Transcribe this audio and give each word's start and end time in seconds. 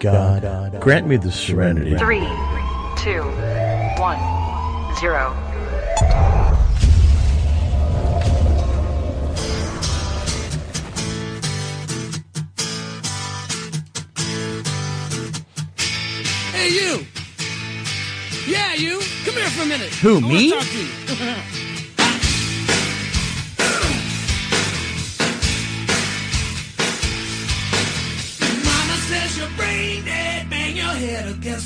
God, 0.00 0.80
grant 0.80 1.08
me 1.08 1.16
the 1.16 1.32
serenity. 1.32 1.96
Three, 1.96 2.20
two, 2.98 3.22
one, 3.98 4.18
zero. 5.00 5.34
Hey, 16.52 16.70
you. 16.70 17.04
Yeah, 18.46 18.74
you. 18.74 19.00
Come 19.24 19.34
here 19.34 19.50
for 19.50 19.62
a 19.62 19.66
minute. 19.66 19.92
Who, 19.94 20.18
I 20.18 20.22
wanna 20.22 20.28
me? 20.28 21.44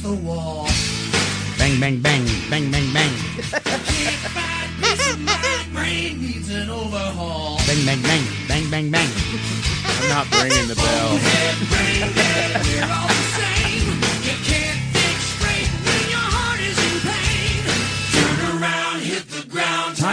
the 0.02 0.12
wall. 0.12 0.66
Bang, 1.58 1.78
bang, 1.78 2.00
bang, 2.00 2.24
bang, 2.50 2.70
bang, 2.72 2.92
bang. 2.92 3.12
Can't 3.38 4.18
find 4.34 4.70
peace 4.82 5.12
of 5.12 5.20
mind. 5.20 5.72
Brain 5.72 6.20
needs 6.20 6.50
an 6.50 6.70
overhaul. 6.70 7.58
Bang, 7.66 7.86
bang, 7.86 8.02
bang, 8.02 8.24
bang, 8.48 8.70
bang, 8.70 8.90
bang. 8.90 9.08
I'm 9.86 10.08
not 10.08 10.26
ringing 10.42 10.66
the 10.66 10.74
bell. 10.74 11.16
Head 11.22 11.58
brain 11.70 12.14
dead. 12.14 12.66
We're 12.66 12.92
all 12.92 13.06
the 13.06 13.14
same. 13.14 13.51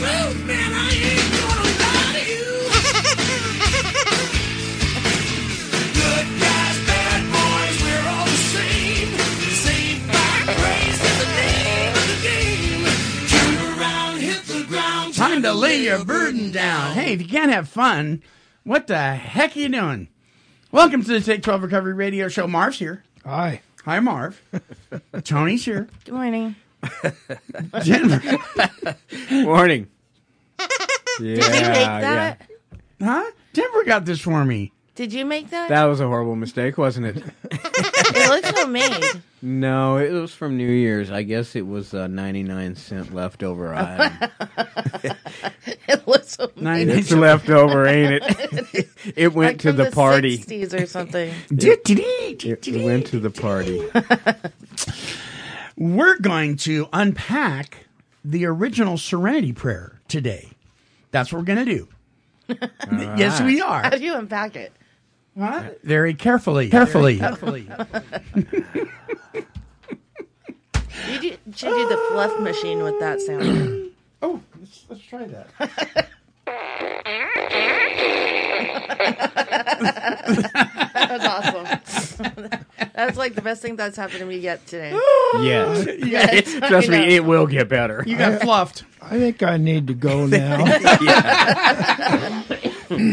Truth, 0.00 0.46
man. 0.46 0.72
I 0.72 0.90
ain't 0.96 1.30
gonna 1.36 1.68
lie 1.84 2.12
to 2.16 2.22
you. 2.32 2.46
Good 5.92 6.26
guys, 6.40 6.76
bad 6.88 7.20
boys, 7.28 7.76
we're 7.84 8.06
all 8.08 8.24
the 8.24 8.40
same. 8.48 9.08
Saved 9.60 10.06
by 10.08 10.54
grace 10.56 11.00
in 11.04 11.16
the 11.20 11.28
name 11.36 11.92
of 12.00 12.06
the 12.08 12.18
game. 12.24 12.82
Turn 13.28 13.54
around, 13.78 14.20
hit 14.20 14.42
the 14.44 14.64
ground. 14.68 15.14
Time 15.14 15.42
to 15.42 15.52
lay 15.52 15.82
your 15.82 16.02
burden 16.04 16.50
down. 16.50 16.94
Hey, 16.94 17.12
if 17.12 17.20
you 17.20 17.28
can't 17.28 17.52
have 17.52 17.68
fun, 17.68 18.22
what 18.64 18.86
the 18.86 19.14
heck 19.16 19.54
are 19.54 19.60
you 19.60 19.68
doing? 19.68 20.08
Welcome 20.72 21.02
to 21.04 21.08
the 21.12 21.20
Take 21.20 21.42
12 21.42 21.64
Recovery 21.64 21.92
Radio 21.92 22.28
Show. 22.28 22.46
Marv's 22.46 22.78
here. 22.78 23.04
Hi. 23.24 23.60
Hi, 23.84 24.00
Marv. 24.00 24.40
Tony's 25.24 25.64
here. 25.66 25.88
Good 26.06 26.14
morning. 26.14 26.54
Jennifer. 27.82 28.38
Morning. 29.30 29.86
Yeah, 30.58 30.66
Did 31.18 31.44
you 31.44 31.68
make 31.68 31.86
that? 31.86 32.42
Huh? 33.02 33.30
Denver 33.52 33.84
got 33.84 34.04
this 34.04 34.20
for 34.20 34.44
me. 34.44 34.72
Did 34.94 35.12
you 35.12 35.24
make 35.24 35.50
that? 35.50 35.68
That 35.70 35.84
was 35.84 36.00
a 36.00 36.06
horrible 36.06 36.36
mistake, 36.36 36.76
wasn't 36.78 37.06
it? 37.06 37.24
It 38.12 38.28
looks 38.28 38.50
homemade. 38.60 39.22
No, 39.40 39.96
it 39.96 40.10
was 40.10 40.34
from 40.34 40.56
New 40.56 40.68
Year's. 40.68 41.12
I 41.12 41.22
guess 41.22 41.54
it 41.54 41.64
was 41.66 41.94
a 41.94 42.08
99 42.08 42.74
cent 42.74 43.14
leftover 43.14 43.72
item. 43.72 44.30
It 45.88 46.08
looks 46.08 46.36
homemade. 46.36 46.62
Nine 46.62 46.90
it's 46.90 47.12
leftover, 47.12 47.86
ain't 47.86 48.20
it? 48.22 48.88
it 49.16 49.32
went 49.32 49.52
Like 49.52 49.58
to 49.60 49.68
from 49.68 49.76
the, 49.76 49.90
party. 49.92 50.38
60s 50.38 50.82
or 50.82 50.86
something. 50.86 51.32
It, 51.50 52.66
it 52.66 52.84
went 52.84 53.06
to 53.08 53.20
the 53.20 53.30
party. 53.30 53.80
We're 55.80 56.18
going 56.18 56.56
to 56.58 56.90
unpack 56.92 57.86
the 58.22 58.44
original 58.44 58.98
Serenity 58.98 59.54
Prayer 59.54 59.98
today. 60.08 60.50
That's 61.10 61.32
what 61.32 61.38
we're 61.38 61.46
going 61.46 61.64
to 61.64 61.74
do. 61.74 61.88
yes, 63.16 63.40
we 63.40 63.62
are. 63.62 63.82
How 63.84 63.88
do 63.88 64.04
you 64.04 64.14
unpack 64.14 64.56
it? 64.56 64.74
Very 65.82 66.12
carefully. 66.12 66.68
Carefully. 66.68 67.16
Carefully. 67.16 67.66
You 71.08 71.18
do, 71.18 71.36
should 71.56 71.70
do 71.70 71.88
the 71.88 72.06
fluff 72.10 72.38
machine 72.40 72.82
with 72.82 73.00
that 73.00 73.22
sound. 73.22 73.92
oh, 74.22 74.38
let's, 74.58 74.84
let's 74.90 75.02
try 75.02 75.26
that. 75.28 76.08
That's 80.94 81.24
awesome. 81.26 81.64
that's 82.94 83.16
like 83.16 83.34
the 83.34 83.42
best 83.42 83.62
thing 83.62 83.76
that's 83.76 83.96
happened 83.96 84.20
to 84.20 84.26
me 84.26 84.38
yet 84.38 84.66
today. 84.66 84.90
Yes. 85.40 85.86
Yes, 86.10 86.54
Trust 86.68 86.88
me, 86.88 87.14
it 87.14 87.24
will 87.24 87.46
get 87.46 87.68
better. 87.68 88.02
You 88.06 88.16
got 88.16 88.40
fluffed. 88.40 88.84
I 89.00 89.10
think 89.18 89.42
I 89.42 89.56
need 89.58 89.86
to 89.86 89.94
go 89.94 90.26
now. 90.26 90.64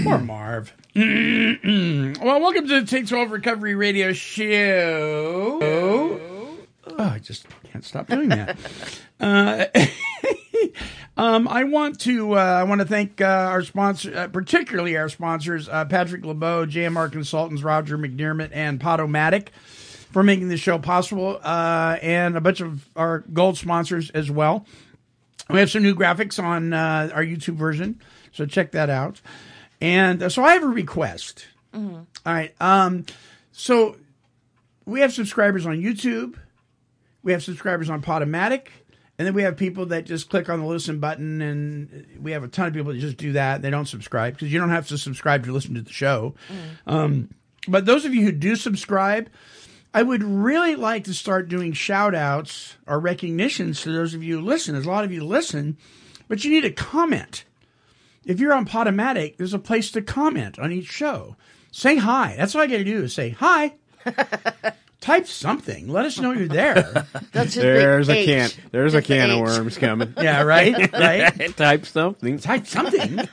Poor 0.03 0.17
Marv. 0.17 0.73
Mm-mm. 0.95 2.17
well, 2.23 2.39
welcome 2.39 2.67
to 2.67 2.81
the 2.81 2.87
Take 2.87 3.07
12 3.07 3.31
Recovery 3.31 3.75
Radio 3.75 4.13
Show. 4.13 5.59
Oh, 5.61 6.57
I 6.97 7.19
just 7.19 7.45
can't 7.71 7.85
stop 7.85 8.07
doing 8.07 8.29
that. 8.29 8.57
uh, 9.19 9.65
um, 11.17 11.47
I 11.47 11.63
want 11.63 11.99
to 12.01 12.33
uh, 12.33 12.41
I 12.41 12.63
want 12.63 12.81
to 12.81 12.87
thank 12.87 13.21
uh, 13.21 13.25
our 13.25 13.63
sponsor, 13.63 14.15
uh, 14.15 14.27
particularly 14.27 14.95
our 14.97 15.09
sponsors, 15.09 15.67
uh, 15.67 15.85
Patrick 15.85 16.23
LeBeau, 16.23 16.65
JMR 16.65 17.11
Consultants, 17.11 17.63
Roger 17.63 17.97
McDermott, 17.97 18.51
and 18.53 18.79
Podomatic 18.79 19.49
for 20.11 20.23
making 20.23 20.47
this 20.47 20.59
show 20.59 20.79
possible, 20.79 21.39
uh, 21.43 21.97
and 22.01 22.37
a 22.37 22.41
bunch 22.41 22.61
of 22.61 22.87
our 22.95 23.19
gold 23.33 23.57
sponsors 23.57 24.09
as 24.11 24.29
well. 24.31 24.65
We 25.49 25.59
have 25.59 25.71
some 25.71 25.83
new 25.83 25.95
graphics 25.95 26.41
on 26.41 26.73
uh, 26.73 27.09
our 27.13 27.23
YouTube 27.23 27.55
version, 27.55 28.01
so 28.31 28.45
check 28.45 28.71
that 28.71 28.89
out. 28.89 29.21
And 29.81 30.23
uh, 30.23 30.29
so 30.29 30.43
I 30.43 30.53
have 30.53 30.63
a 30.63 30.67
request. 30.67 31.47
All 32.25 32.33
right. 32.33 32.53
Um, 32.59 33.05
so 33.51 33.97
we 34.85 35.01
have 35.01 35.13
subscribers 35.13 35.65
on 35.65 35.77
YouTube, 35.77 36.35
we 37.23 37.31
have 37.31 37.43
subscribers 37.43 37.89
on 37.89 38.01
Podomatic, 38.01 38.67
and 39.17 39.25
then 39.25 39.33
we 39.33 39.41
have 39.43 39.57
people 39.57 39.87
that 39.87 40.05
just 40.05 40.29
click 40.29 40.47
on 40.47 40.59
the 40.59 40.65
listen 40.65 40.99
button, 40.99 41.41
and 41.41 42.05
we 42.21 42.31
have 42.33 42.43
a 42.43 42.47
ton 42.47 42.67
of 42.67 42.73
people 42.73 42.93
that 42.93 42.99
just 42.99 43.17
do 43.17 43.33
that. 43.33 43.61
They 43.61 43.69
don't 43.71 43.87
subscribe 43.87 44.33
because 44.33 44.53
you 44.53 44.59
don't 44.59 44.69
have 44.69 44.87
to 44.89 44.97
subscribe 44.97 45.45
to 45.45 45.51
listen 45.51 45.73
to 45.73 45.81
the 45.81 45.91
show. 45.91 46.35
Um, 46.85 47.29
but 47.67 47.85
those 47.85 48.05
of 48.05 48.13
you 48.13 48.23
who 48.23 48.31
do 48.31 48.55
subscribe, 48.55 49.29
I 49.93 50.03
would 50.03 50.23
really 50.23 50.75
like 50.75 51.05
to 51.05 51.13
start 51.13 51.49
doing 51.49 51.73
shout 51.73 52.13
outs 52.13 52.77
or 52.85 52.99
recognitions 52.99 53.81
to 53.81 53.91
those 53.91 54.13
of 54.13 54.23
you 54.23 54.39
who 54.39 54.45
listen. 54.45 54.73
There's 54.73 54.85
a 54.85 54.91
lot 54.91 55.03
of 55.03 55.11
you 55.11 55.23
listen, 55.23 55.77
but 56.27 56.43
you 56.43 56.51
need 56.51 56.65
a 56.65 56.71
comment. 56.71 57.43
If 58.23 58.39
you're 58.39 58.53
on 58.53 58.67
Podomatic, 58.67 59.37
there's 59.37 59.53
a 59.53 59.59
place 59.59 59.89
to 59.91 60.01
comment 60.01 60.59
on 60.59 60.71
each 60.71 60.87
show. 60.87 61.35
Say 61.71 61.95
hi. 61.95 62.35
That's 62.37 62.53
all 62.53 62.61
I 62.61 62.67
got 62.67 62.77
to 62.77 62.83
do 62.83 63.03
is 63.03 63.13
say 63.13 63.31
hi. 63.31 63.73
Type 64.99 65.27
something. 65.27 65.87
Let 65.87 66.05
us 66.05 66.19
know 66.19 66.31
you're 66.31 66.47
there. 66.47 66.81
That's 67.31 67.53
just 67.53 67.57
There's 67.57 68.07
big 68.07 68.27
a 68.27 68.31
can. 68.49 68.49
There's 68.71 68.95
a 68.95 68.97
Just 68.97 69.07
the 69.07 69.13
can 69.15 69.29
of 69.29 69.39
worms 69.41 69.77
coming. 69.77 70.11
yeah, 70.17 70.41
right? 70.41 70.91
Right? 70.93 71.55
Type 71.55 71.85
something. 71.85 72.39
Type 72.39 72.65
something. 72.65 73.19
Um, 73.19 73.27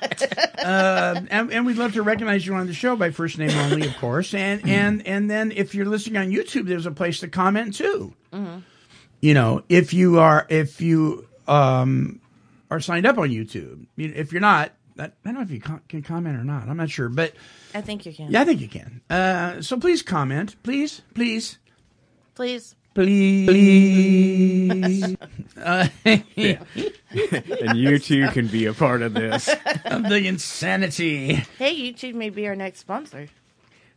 and, 1.30 1.50
and 1.52 1.66
we'd 1.66 1.78
love 1.78 1.94
to 1.94 2.02
recognize 2.02 2.46
you 2.46 2.54
on 2.54 2.66
the 2.66 2.74
show 2.74 2.96
by 2.96 3.10
first 3.10 3.38
name 3.38 3.50
only, 3.50 3.86
of 3.88 3.96
course. 3.96 4.34
And 4.34 4.68
and 4.68 5.06
and 5.06 5.30
then 5.30 5.52
if 5.52 5.74
you're 5.74 5.86
listening 5.86 6.18
on 6.18 6.30
YouTube, 6.30 6.66
there's 6.66 6.86
a 6.86 6.90
place 6.92 7.20
to 7.20 7.28
comment 7.28 7.74
too. 7.74 8.12
You 9.20 9.32
know, 9.34 9.62
if 9.70 9.94
you 9.94 10.18
are 10.18 10.46
if 10.50 10.82
you 10.82 11.26
um, 11.48 12.20
are 12.70 12.80
signed 12.80 13.06
up 13.06 13.16
on 13.16 13.30
YouTube, 13.30 13.86
You- 13.96 14.12
if 14.14 14.32
you're 14.32 14.40
not, 14.42 14.72
I 14.98 15.04
I 15.04 15.10
don't 15.24 15.34
know 15.34 15.40
if 15.42 15.50
you 15.50 15.60
can 15.60 16.02
comment 16.02 16.36
or 16.36 16.44
not. 16.44 16.68
I'm 16.68 16.76
not 16.76 16.90
sure, 16.90 17.08
but 17.08 17.32
I 17.74 17.80
think 17.80 18.06
you 18.06 18.12
can. 18.12 18.30
yeah, 18.30 18.42
I 18.42 18.44
think 18.44 18.60
you 18.60 18.68
can. 18.68 19.00
Uh, 19.10 19.60
so 19.62 19.78
please 19.78 20.02
comment, 20.02 20.56
please, 20.62 21.02
please, 21.14 21.58
Please. 22.34 22.74
please. 22.94 25.16
uh, 25.62 25.88
And 27.60 27.78
you 27.78 27.98
too 27.98 28.28
can 28.28 28.46
be 28.48 28.66
a 28.66 28.72
part 28.72 29.02
of 29.02 29.14
this. 29.14 29.46
the 29.46 30.22
insanity. 30.26 31.34
Hey, 31.58 31.76
YouTube 31.76 32.14
may 32.14 32.30
be 32.30 32.46
our 32.48 32.56
next 32.56 32.80
sponsor. 32.80 33.28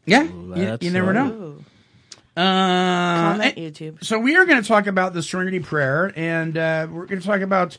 Yeah, 0.05 0.23
you, 0.23 0.77
you 0.81 0.91
never 0.91 1.13
know. 1.13 1.27
Ooh. 1.31 1.65
Uh, 2.35 3.31
Comment 3.33 3.55
YouTube. 3.55 4.03
So 4.03 4.19
we 4.19 4.35
are 4.35 4.45
going 4.45 4.61
to 4.61 4.67
talk 4.67 4.85
about 4.85 5.13
the 5.13 5.23
Serenity 5.23 5.59
Prayer, 5.59 6.13
and 6.15 6.55
uh, 6.57 6.87
we're 6.89 7.07
going 7.07 7.19
to 7.19 7.25
talk 7.25 7.41
about 7.41 7.77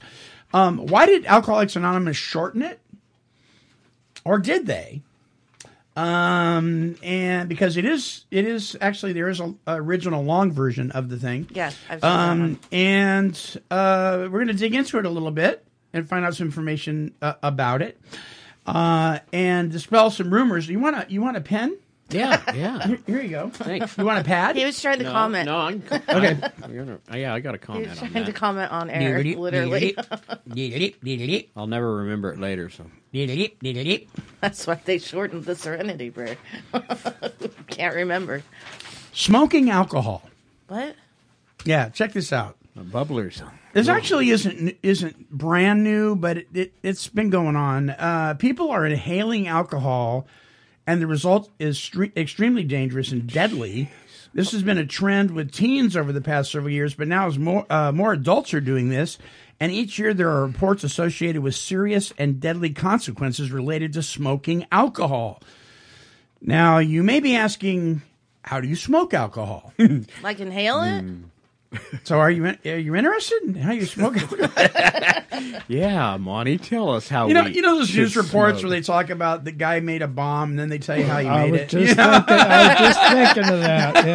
um, 0.52 0.78
why 0.78 1.06
did 1.06 1.24
Alcoholics 1.26 1.76
Anonymous 1.76 2.16
shorten 2.16 2.62
it? 2.62 2.80
Or 4.24 4.38
did 4.38 4.66
they? 4.66 5.02
Um, 5.96 6.96
and 7.02 7.48
because 7.48 7.76
it 7.76 7.84
is, 7.84 8.24
it 8.30 8.46
is 8.46 8.76
actually 8.80 9.12
there 9.14 9.28
is 9.28 9.40
a, 9.40 9.52
a 9.66 9.82
original 9.82 10.22
long 10.22 10.52
version 10.52 10.92
of 10.92 11.08
the 11.08 11.16
thing. 11.18 11.48
Yes, 11.52 11.76
I've 11.90 12.00
seen 12.00 12.10
Um, 12.10 12.60
and 12.70 13.60
uh, 13.70 14.18
we're 14.30 14.44
going 14.44 14.46
to 14.48 14.54
dig 14.54 14.74
into 14.76 14.98
it 14.98 15.06
a 15.06 15.10
little 15.10 15.32
bit 15.32 15.64
and 15.92 16.08
find 16.08 16.24
out 16.24 16.36
some 16.36 16.46
information 16.46 17.14
uh, 17.20 17.34
about 17.42 17.82
it, 17.82 17.98
uh, 18.66 19.18
and 19.32 19.72
dispel 19.72 20.10
some 20.12 20.32
rumors. 20.32 20.68
You 20.68 20.78
want 20.78 21.00
to 21.08 21.12
you 21.12 21.20
want 21.20 21.36
a 21.36 21.40
pen? 21.40 21.76
Yeah, 22.10 22.42
yeah. 22.54 22.86
Here, 22.86 22.98
here 23.06 23.22
you 23.22 23.28
go. 23.30 23.48
Thanks. 23.50 23.98
You 23.98 24.04
want 24.04 24.18
a 24.18 24.24
pad? 24.24 24.56
He 24.56 24.64
was 24.64 24.80
trying 24.80 24.98
to 24.98 25.04
No, 25.04 25.12
comment. 25.12 25.46
no, 25.46 25.56
I'm 25.58 25.82
Okay. 26.08 26.38
I'm 26.62 26.76
gonna- 26.76 26.98
yeah, 27.18 27.34
I 27.34 27.40
got 27.40 27.54
a 27.54 27.58
he 27.58 27.62
comment 27.64 27.88
was 27.90 28.00
on 28.02 28.10
trying 28.10 28.24
to 28.24 28.32
that. 28.32 28.38
comment 28.38 28.72
on 28.72 28.88
air, 28.90 29.22
literally. 29.22 29.94
I'll 31.56 31.66
never 31.66 31.96
remember 31.96 32.32
it 32.32 32.38
later. 32.40 32.70
So 32.70 32.86
That's 34.40 34.66
why 34.66 34.80
they 34.84 34.98
shortened 34.98 35.44
the 35.44 35.54
Serenity 35.56 36.10
Prayer. 36.10 36.36
Can't 37.68 37.94
remember. 37.94 38.42
Smoking 39.12 39.70
alcohol. 39.70 40.22
What? 40.68 40.94
Yeah, 41.64 41.88
check 41.90 42.12
this 42.12 42.32
out. 42.32 42.56
bubblers. 42.76 43.42
This 43.72 43.88
actually 43.88 44.30
isn't 44.30 44.76
isn't 44.82 45.30
brand 45.30 45.84
new, 45.84 46.16
but 46.16 46.38
it, 46.38 46.48
it 46.54 46.72
it's 46.82 47.08
been 47.08 47.30
going 47.30 47.56
on. 47.56 47.90
Uh, 47.90 48.34
people 48.38 48.70
are 48.70 48.86
inhaling 48.86 49.46
alcohol, 49.48 50.26
and 50.88 51.02
the 51.02 51.06
result 51.06 51.50
is 51.58 51.78
stre- 51.78 52.16
extremely 52.16 52.64
dangerous 52.64 53.12
and 53.12 53.30
deadly. 53.30 53.90
This 54.32 54.52
has 54.52 54.62
been 54.62 54.78
a 54.78 54.86
trend 54.86 55.32
with 55.32 55.52
teens 55.52 55.94
over 55.94 56.12
the 56.12 56.22
past 56.22 56.50
several 56.50 56.72
years, 56.72 56.94
but 56.94 57.08
now 57.08 57.26
as 57.26 57.38
more 57.38 57.66
uh, 57.68 57.92
more 57.92 58.14
adults 58.14 58.54
are 58.54 58.60
doing 58.60 58.88
this, 58.88 59.18
and 59.60 59.70
each 59.70 59.98
year 59.98 60.14
there 60.14 60.30
are 60.30 60.46
reports 60.46 60.84
associated 60.84 61.42
with 61.42 61.54
serious 61.54 62.14
and 62.16 62.40
deadly 62.40 62.70
consequences 62.70 63.52
related 63.52 63.92
to 63.92 64.02
smoking 64.02 64.66
alcohol. 64.72 65.42
Now, 66.40 66.78
you 66.78 67.02
may 67.02 67.20
be 67.20 67.36
asking, 67.36 68.00
how 68.42 68.60
do 68.60 68.68
you 68.68 68.76
smoke 68.76 69.12
alcohol? 69.12 69.74
Like 70.22 70.40
inhale 70.40 70.82
it? 70.82 71.04
So, 72.04 72.18
are 72.18 72.30
you 72.30 72.44
in, 72.46 72.58
are 72.64 72.76
you 72.78 72.94
interested 72.96 73.42
in 73.42 73.54
how 73.54 73.72
you 73.72 73.84
smoke 73.86 74.16
alcohol? 74.16 75.22
Yeah, 75.68 76.16
Monty, 76.16 76.56
tell 76.58 76.90
us 76.90 77.08
how 77.08 77.28
You 77.28 77.34
know, 77.34 77.44
we 77.44 77.54
you 77.54 77.62
know 77.62 77.76
those 77.78 77.94
news 77.94 78.16
reports 78.16 78.60
smoke. 78.60 78.70
where 78.70 78.80
they 78.80 78.84
talk 78.84 79.10
about 79.10 79.44
the 79.44 79.52
guy 79.52 79.80
made 79.80 80.02
a 80.02 80.08
bomb, 80.08 80.50
and 80.50 80.58
then 80.58 80.68
they 80.70 80.78
tell 80.78 80.98
you 80.98 81.04
how 81.04 81.18
he 81.18 81.28
I 81.28 81.42
made 81.44 81.52
was 81.52 81.60
it. 81.60 81.68
just 81.68 81.88
You 81.90 81.94
know? 81.94 82.12
thinking, 82.26 82.36
I 82.36 82.68
was 82.68 82.78
just 82.78 83.12
thinking 83.12 83.52
of 83.52 83.60
that. 83.60 84.06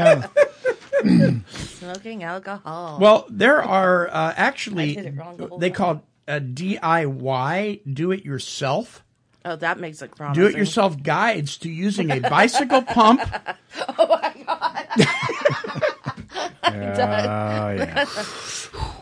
Yeah. 1.03 1.39
Smoking 1.47 2.23
alcohol. 2.23 2.97
Well, 2.99 3.25
there 3.29 3.61
are 3.63 4.07
uh, 4.09 4.33
actually 4.35 4.95
did 4.95 5.05
it 5.05 5.15
wrong 5.17 5.37
the 5.37 5.49
they 5.59 5.69
time. 5.69 5.75
call 5.75 6.03
a 6.27 6.39
DIY, 6.41 7.81
do 7.93 8.11
it 8.11 8.25
yourself. 8.25 9.03
oh, 9.45 9.55
that 9.57 9.79
makes 9.79 10.01
it 10.01 10.15
promising. 10.15 10.41
Do 10.43 10.49
it 10.49 10.55
yourself 10.57 11.01
guides 11.03 11.57
to 11.59 11.69
using 11.69 12.09
a 12.11 12.19
bicycle 12.21 12.81
pump, 12.81 13.21
Oh, 13.97 14.19
yeah. 16.63 18.05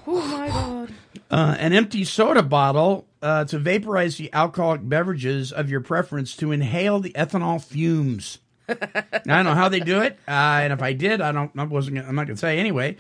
Oh 0.08 0.22
my 0.28 0.48
god. 0.50 0.94
uh, 1.30 1.56
an 1.60 1.74
empty 1.74 2.04
soda 2.04 2.42
bottle 2.44 3.08
uh, 3.22 3.46
to 3.46 3.60
vaporize 3.60 4.18
the 4.18 4.34
alcoholic 4.34 4.82
beverages 4.88 5.52
of 5.52 5.70
your 5.70 5.80
preference 5.80 6.36
to 6.38 6.52
inhale 6.52 7.00
the 7.00 7.12
ethanol 7.12 7.64
fumes. 7.64 8.40
Now, 8.68 8.78
I 8.80 9.20
don't 9.26 9.46
know 9.46 9.54
how 9.54 9.70
they 9.70 9.80
do 9.80 10.02
it, 10.02 10.18
uh, 10.28 10.32
and 10.32 10.74
if 10.74 10.82
I 10.82 10.94
did, 10.94 11.22
I 11.22 11.32
don't. 11.32 11.52
I 11.58 11.64
wasn't. 11.64 12.00
I'm 12.00 12.16
not 12.16 12.26
going 12.28 12.36
to 12.36 12.40
say 12.40 12.58
anyway. 12.58 12.98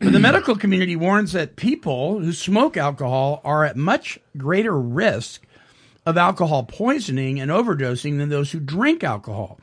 But 0.00 0.12
the 0.12 0.20
medical 0.20 0.54
community 0.56 0.94
warns 0.96 1.32
that 1.32 1.56
people 1.56 2.20
who 2.20 2.32
smoke 2.32 2.76
alcohol 2.76 3.40
are 3.44 3.64
at 3.64 3.76
much 3.76 4.18
greater 4.36 4.78
risk 4.78 5.44
of 6.06 6.16
alcohol 6.16 6.62
poisoning 6.62 7.40
and 7.40 7.50
overdosing 7.50 8.18
than 8.18 8.28
those 8.28 8.52
who 8.52 8.60
drink 8.60 9.02
alcohol. 9.02 9.58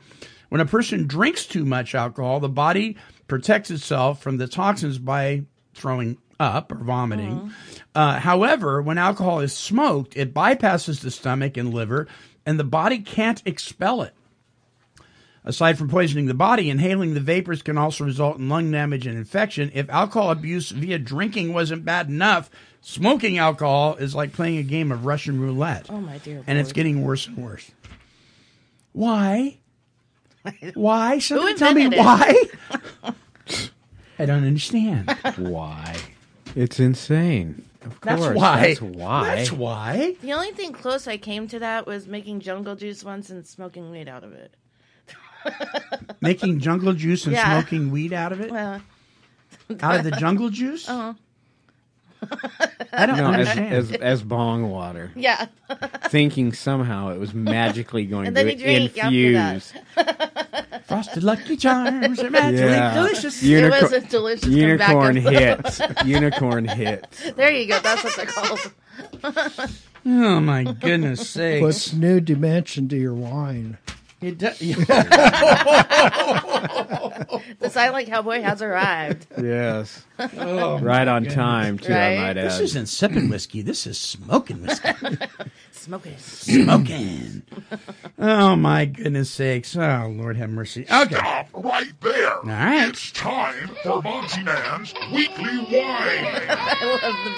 When 0.50 0.60
a 0.60 0.66
person 0.66 1.06
drinks 1.06 1.46
too 1.46 1.64
much 1.64 1.94
alcohol, 1.94 2.38
the 2.40 2.48
body 2.50 2.96
protects 3.28 3.70
itself 3.70 4.22
from 4.22 4.36
the 4.36 4.46
toxins 4.48 4.98
by 4.98 5.42
throwing 5.74 6.18
up 6.38 6.70
or 6.70 6.76
vomiting. 6.76 7.50
Uh, 7.94 8.18
however, 8.18 8.82
when 8.82 8.98
alcohol 8.98 9.40
is 9.40 9.52
smoked, 9.52 10.16
it 10.16 10.34
bypasses 10.34 11.00
the 11.00 11.10
stomach 11.10 11.56
and 11.56 11.72
liver, 11.72 12.06
and 12.44 12.58
the 12.60 12.64
body 12.64 12.98
can't 12.98 13.42
expel 13.46 14.02
it. 14.02 14.14
Aside 15.44 15.78
from 15.78 15.88
poisoning 15.88 16.26
the 16.26 16.34
body, 16.34 16.68
inhaling 16.68 17.14
the 17.14 17.20
vapors 17.20 17.62
can 17.62 17.78
also 17.78 18.04
result 18.04 18.38
in 18.38 18.48
lung 18.48 18.70
damage 18.72 19.06
and 19.06 19.16
infection. 19.16 19.70
If 19.74 19.88
alcohol 19.88 20.32
abuse 20.32 20.70
via 20.70 20.98
drinking 20.98 21.52
wasn't 21.52 21.84
bad 21.84 22.08
enough, 22.08 22.50
smoking 22.80 23.38
alcohol 23.38 23.94
is 23.94 24.12
like 24.14 24.32
playing 24.32 24.58
a 24.58 24.64
game 24.64 24.90
of 24.90 25.06
Russian 25.06 25.40
roulette. 25.40 25.86
Oh 25.88 26.00
my 26.00 26.18
dear. 26.18 26.42
and 26.48 26.58
it's 26.58 26.72
getting 26.72 27.02
worse 27.04 27.28
and 27.28 27.36
worse. 27.38 27.70
Why? 28.92 29.58
Why? 30.74 31.20
Somebody 31.20 31.54
tell 31.54 31.74
me 31.74 31.86
it? 31.86 31.96
why. 31.96 32.34
I 34.18 34.26
don't 34.26 34.44
understand. 34.44 35.10
Why? 35.36 35.96
It's 36.54 36.80
insane. 36.80 37.64
Of 37.84 38.00
That's 38.00 38.20
course, 38.22 38.36
why. 38.36 38.60
That's 38.68 38.80
why. 38.82 39.36
That's 39.36 39.52
why. 39.52 40.16
The 40.22 40.32
only 40.32 40.50
thing 40.52 40.72
close 40.72 41.06
I 41.06 41.18
came 41.18 41.46
to 41.48 41.58
that 41.60 41.86
was 41.86 42.08
making 42.08 42.40
jungle 42.40 42.74
juice 42.74 43.04
once 43.04 43.30
and 43.30 43.46
smoking 43.46 43.90
weed 43.92 44.08
out 44.08 44.24
of 44.24 44.32
it. 44.32 44.54
Making 46.20 46.58
jungle 46.58 46.92
juice 46.94 47.24
and 47.26 47.34
Yeah. 47.34 47.60
smoking 47.60 47.92
weed 47.92 48.12
out 48.12 48.32
of 48.32 48.40
it? 48.40 48.50
Well, 48.50 48.80
out 49.80 49.98
of 49.98 50.04
the 50.04 50.10
jungle 50.12 50.50
juice? 50.50 50.88
Uh-huh. 50.88 51.14
I 52.92 53.06
don't 53.06 53.18
No, 53.18 53.30
as, 53.30 53.48
understand. 53.48 53.72
as 53.74 53.92
as 53.92 54.22
bong 54.22 54.68
water, 54.70 55.12
yeah. 55.14 55.46
thinking 56.08 56.52
somehow 56.52 57.10
it 57.10 57.20
was 57.20 57.32
magically 57.34 58.06
going 58.12 58.26
And 58.26 58.34
to 58.34 58.42
then 58.44 58.58
you 58.58 58.64
drink 58.64 58.98
after 58.98 59.06
infuse. 59.14 59.72
Frosted 60.86 61.24
Lucky 61.24 61.56
Charms 61.56 62.20
are 62.20 62.30
magically 62.30 62.66
Yeah. 62.70 62.94
delicious. 62.94 63.42
It 63.42 63.70
was 63.70 63.92
a 63.92 64.00
delicious 64.00 64.46
unicorn 64.46 65.20
comeback. 65.22 65.64
hits. 65.74 65.80
Unicorn 66.04 66.68
hits. 66.68 67.32
There 67.32 67.50
you 67.50 67.66
go. 67.66 67.80
That's 67.80 68.04
what 68.04 68.14
they're 68.16 68.26
called. 68.26 69.70
Oh 70.08 70.40
my 70.40 70.62
goodness 70.62 71.28
sakes! 71.30 71.60
Puts 71.60 71.92
new 71.92 72.20
dimension 72.20 72.88
to 72.90 72.96
your 72.96 73.14
wine. 73.14 73.78
It 74.20 74.38
does. 74.38 74.60
The 77.58 77.70
silent 77.70 78.08
cowboy 78.08 78.42
has 78.42 78.60
arrived. 78.60 79.26
Yes. 79.40 80.04
Oh, 80.18 80.78
right 80.78 81.06
on 81.08 81.24
time, 81.24 81.78
too, 81.78 81.92
Right? 81.92 82.18
I 82.18 82.34
might 82.34 82.34
This 82.34 82.60
isn't 82.60 82.86
sipping 82.86 83.28
whiskey. 83.28 83.62
This 83.62 83.86
is 83.86 83.98
smoking 83.98 84.62
whiskey. 84.62 84.88
Smoking. 85.70 86.16
smoking. 86.18 87.42
Oh 88.18 88.56
my 88.56 88.86
goodness 88.86 89.30
sakes! 89.30 89.76
Oh 89.76 90.12
Lord 90.16 90.36
have 90.36 90.50
mercy. 90.50 90.84
Okay. 90.90 91.14
Stop 91.14 91.48
right 91.54 91.92
there. 92.00 92.38
All 92.38 92.42
right. 92.44 92.88
It's 92.88 93.12
time 93.12 93.70
for 93.84 94.02
Monty 94.02 94.42
Man's 94.42 94.92
Weekly 95.12 95.58
Wine. 95.58 95.68
I 95.70 96.98
love 97.02 97.14
the 97.24 97.34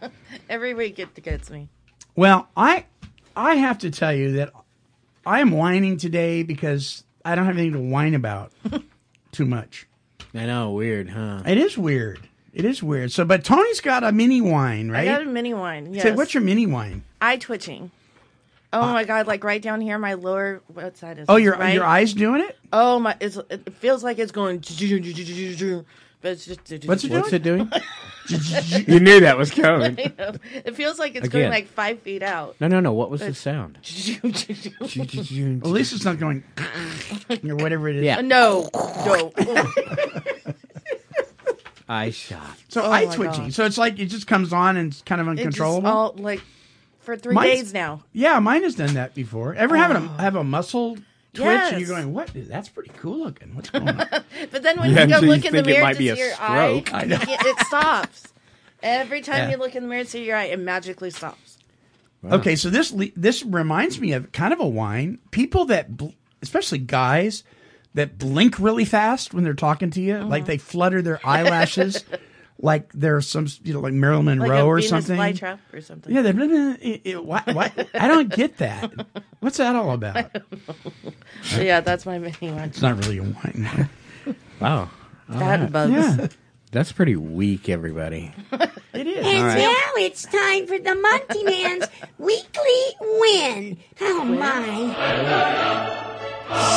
baby. 0.00 0.10
Every 0.48 0.72
week 0.72 0.98
it 0.98 1.14
gets 1.22 1.50
me. 1.50 1.68
Well, 2.14 2.48
I 2.56 2.86
I 3.36 3.56
have 3.56 3.76
to 3.78 3.90
tell 3.90 4.14
you 4.14 4.32
that 4.32 4.52
I 5.26 5.40
am 5.40 5.50
whining 5.50 5.96
today 5.96 6.44
because 6.44 7.02
I 7.24 7.34
don't 7.34 7.46
have 7.46 7.56
anything 7.56 7.72
to 7.72 7.80
whine 7.80 8.14
about 8.14 8.52
too 9.32 9.44
much. 9.44 9.88
I 10.32 10.46
know, 10.46 10.70
weird, 10.70 11.10
huh? 11.10 11.42
It 11.44 11.58
is 11.58 11.76
weird. 11.76 12.28
It 12.54 12.64
is 12.64 12.80
weird. 12.82 13.10
So, 13.10 13.24
but 13.24 13.44
Tony's 13.44 13.80
got 13.80 14.04
a 14.04 14.12
mini 14.12 14.40
wine, 14.40 14.88
right? 14.88 15.08
I 15.08 15.10
got 15.10 15.22
a 15.22 15.26
mini 15.26 15.52
wine. 15.52 15.92
Yes. 15.92 16.04
Say, 16.04 16.12
what's 16.12 16.32
your 16.32 16.44
mini 16.44 16.66
wine? 16.66 17.02
eye 17.20 17.36
twitching? 17.38 17.90
Oh 18.72 18.82
uh, 18.82 18.92
my 18.92 19.04
god! 19.04 19.26
Like 19.26 19.42
right 19.44 19.60
down 19.60 19.80
here, 19.80 19.98
my 19.98 20.14
lower 20.14 20.62
what 20.72 20.96
side 20.96 21.18
is? 21.18 21.26
Oh, 21.28 21.36
your 21.36 21.56
right? 21.56 21.74
your 21.74 21.84
eyes 21.84 22.14
doing 22.14 22.40
it? 22.42 22.56
Oh 22.72 22.98
my! 22.98 23.16
It's, 23.20 23.36
it 23.50 23.74
feels 23.74 24.04
like 24.04 24.18
it's 24.18 24.32
going. 24.32 24.60
But 26.26 26.32
it's 26.32 26.44
just. 26.44 26.88
What's 26.88 27.04
it 27.04 27.12
What's 27.12 27.30
doing? 27.30 27.34
it 27.34 27.42
doing? 27.44 27.70
you 28.88 28.98
knew 28.98 29.20
that 29.20 29.38
was 29.38 29.52
coming. 29.52 29.94
It 29.96 30.74
feels 30.74 30.98
like 30.98 31.14
it's 31.14 31.28
Again. 31.28 31.42
going 31.42 31.52
like 31.52 31.68
five 31.68 32.00
feet 32.00 32.24
out. 32.24 32.56
No, 32.60 32.66
no, 32.66 32.80
no. 32.80 32.92
What 32.92 33.10
was 33.10 33.20
the 33.20 33.32
sound? 33.32 33.76
At 33.76 34.24
least 34.24 35.92
it's 35.92 36.04
not 36.04 36.18
going 36.18 36.42
or 37.30 37.54
whatever 37.54 37.88
it 37.88 37.94
is. 37.94 38.02
Yeah. 38.02 38.22
no, 38.22 38.68
no. 38.74 39.32
Eye 41.88 42.10
shot. 42.10 42.56
So 42.66 42.82
Oh 42.82 42.90
eye 42.90 43.04
my 43.04 43.14
twitching. 43.14 43.44
God. 43.44 43.54
So 43.54 43.64
it's 43.66 43.78
like 43.78 44.00
it 44.00 44.06
just 44.06 44.26
comes 44.26 44.52
on 44.52 44.76
and 44.76 44.90
it's 44.90 45.02
kind 45.02 45.20
of 45.20 45.28
It's 45.28 45.36
just 45.36 45.46
uncontrollable. 45.60 45.88
all 45.88 46.14
like 46.18 46.42
for 46.98 47.16
three 47.16 47.36
Mine's- 47.36 47.60
days 47.60 47.72
now. 47.72 48.02
yeah, 48.12 48.40
mine 48.40 48.64
has 48.64 48.74
done 48.74 48.94
that 48.94 49.14
before. 49.14 49.54
Ever 49.54 49.76
have 49.76 49.92
a 49.92 49.98
oh. 50.00 50.08
have 50.20 50.34
a 50.34 50.42
muscle 50.42 50.98
twitch 51.36 51.46
and 51.48 51.70
you're 51.72 51.80
Yes. 51.80 51.88
going, 51.88 52.12
what? 52.12 52.30
That's 52.34 52.68
pretty 52.68 52.90
cool 52.96 53.24
looking. 53.24 53.54
What's 53.54 53.70
going 53.70 53.88
on? 53.88 53.96
But 54.50 54.62
then 54.62 54.78
when 54.80 54.90
Yeah, 54.92 55.02
you 55.02 55.08
go 55.08 55.14
until 55.16 55.24
you 55.24 55.28
look 55.30 55.44
in 55.44 55.52
the 55.52 55.58
think 55.62 55.66
it 55.68 55.70
mirror 55.70 55.84
might 55.84 55.92
to 55.94 55.98
be 55.98 56.06
see 56.06 56.10
a 56.10 56.16
your 56.26 56.34
eye, 56.38 56.80
stroke. 56.82 56.94
I 56.94 57.04
know. 57.04 57.18
it 57.20 57.66
stops. 57.66 58.32
Every 58.82 59.20
time 59.22 59.36
Yeah. 59.36 59.50
you 59.52 59.56
look 59.56 59.74
in 59.74 59.82
the 59.84 59.88
mirror 59.88 60.04
to 60.04 60.10
see 60.10 60.24
your 60.24 60.36
eye, 60.36 60.44
it 60.44 60.58
magically 60.58 61.10
stops. 61.10 61.58
Okay, 62.24 62.56
so 62.56 62.70
this 62.70 62.92
this 63.14 63.44
reminds 63.44 64.00
me 64.00 64.12
of 64.12 64.32
kind 64.32 64.52
of 64.52 64.58
a 64.60 64.66
wine. 64.66 65.18
People 65.30 65.66
that, 65.66 65.96
bl- 65.96 66.08
especially 66.42 66.78
guys, 66.78 67.44
that 67.94 68.18
blink 68.18 68.58
really 68.58 68.84
fast 68.84 69.32
when 69.32 69.44
they're 69.44 69.54
talking 69.54 69.90
to 69.90 70.00
you, 70.00 70.18
like 70.18 70.42
uh-huh. 70.42 70.46
they 70.48 70.58
flutter 70.58 71.02
their 71.02 71.20
eyelashes 71.24 72.04
like 72.58 72.92
there's 72.92 73.28
some 73.28 73.46
you 73.64 73.74
know 73.74 73.80
like 73.80 73.92
Marilyn 73.92 74.24
Monroe 74.24 74.48
like 74.48 74.58
a 74.60 74.64
or 74.64 74.76
Venus 74.76 74.88
something. 74.90 75.16
flytrap 75.16 75.58
or 75.72 75.80
something. 75.80 76.14
Yeah, 76.14 76.22
they're, 76.22 76.34
uh, 76.40 76.76
it, 76.80 77.00
it, 77.04 77.24
why, 77.24 77.42
why, 77.52 77.72
I 77.94 78.08
don't 78.08 78.28
get 78.34 78.56
that. 78.58 78.90
What's 79.40 79.58
that 79.58 79.76
all 79.76 79.90
about? 79.92 80.34
So 81.42 81.60
yeah, 81.60 81.80
that's 81.80 82.04
my 82.06 82.18
mini 82.18 82.50
one. 82.50 82.64
It's 82.70 82.80
not 82.82 82.96
really 83.04 83.18
a 83.18 83.22
wine. 83.22 83.88
Wow. 84.60 84.90
All 85.32 85.38
That 85.38 85.60
right. 85.60 85.70
bugs. 85.72 85.92
Yeah, 85.92 86.26
That's 86.72 86.90
pretty 86.92 87.14
weak, 87.14 87.68
everybody. 87.68 88.32
it 88.94 89.06
is. 89.06 89.18
And 89.18 89.36
All 89.38 89.44
right. 89.44 89.58
now 89.58 90.02
it's 90.02 90.22
time 90.24 90.66
for 90.66 90.78
the 90.78 90.94
Monty 90.94 91.44
Man's 91.44 91.86
weekly 92.18 92.96
win. 93.20 93.76
Oh 94.00 94.24
my. 94.24 94.66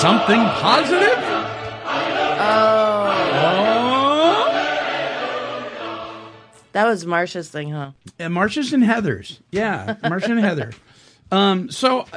Something 0.01 0.41
positive. 0.61 1.23
Oh. 2.41 2.98
That 6.79 6.87
was 6.87 7.05
Marsha's 7.05 7.49
thing, 7.49 7.71
huh? 7.71 7.91
And 8.17 8.33
Marcia's 8.33 8.71
and 8.71 8.81
Heather's. 8.81 9.41
Yeah, 9.51 9.97
Marcia 10.01 10.31
and 10.31 10.39
Heather. 10.39 10.71
Um, 11.29 11.69
so 11.69 12.07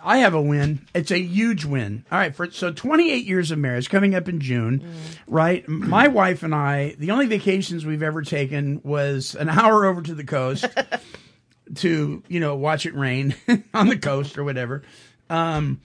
I 0.00 0.18
have 0.18 0.32
a 0.32 0.40
win. 0.40 0.86
It's 0.94 1.10
a 1.10 1.18
huge 1.18 1.64
win. 1.64 2.04
All 2.12 2.18
right, 2.18 2.32
for 2.32 2.48
so 2.48 2.70
28 2.70 3.26
years 3.26 3.50
of 3.50 3.58
marriage 3.58 3.90
coming 3.90 4.14
up 4.14 4.28
in 4.28 4.38
June, 4.38 4.94
right? 5.26 5.68
My 5.68 6.06
wife 6.06 6.44
and 6.44 6.54
I, 6.54 6.94
the 7.00 7.10
only 7.10 7.26
vacations 7.26 7.84
we've 7.84 8.04
ever 8.04 8.22
taken 8.22 8.80
was 8.84 9.34
an 9.34 9.48
hour 9.48 9.86
over 9.86 10.00
to 10.02 10.14
the 10.14 10.22
coast 10.22 10.66
to, 11.78 12.22
you 12.28 12.38
know, 12.38 12.54
watch 12.54 12.86
it 12.86 12.94
rain 12.94 13.34
on 13.74 13.88
the 13.88 13.98
coast 13.98 14.38
or 14.38 14.44
whatever. 14.44 14.84
Um, 15.30 15.80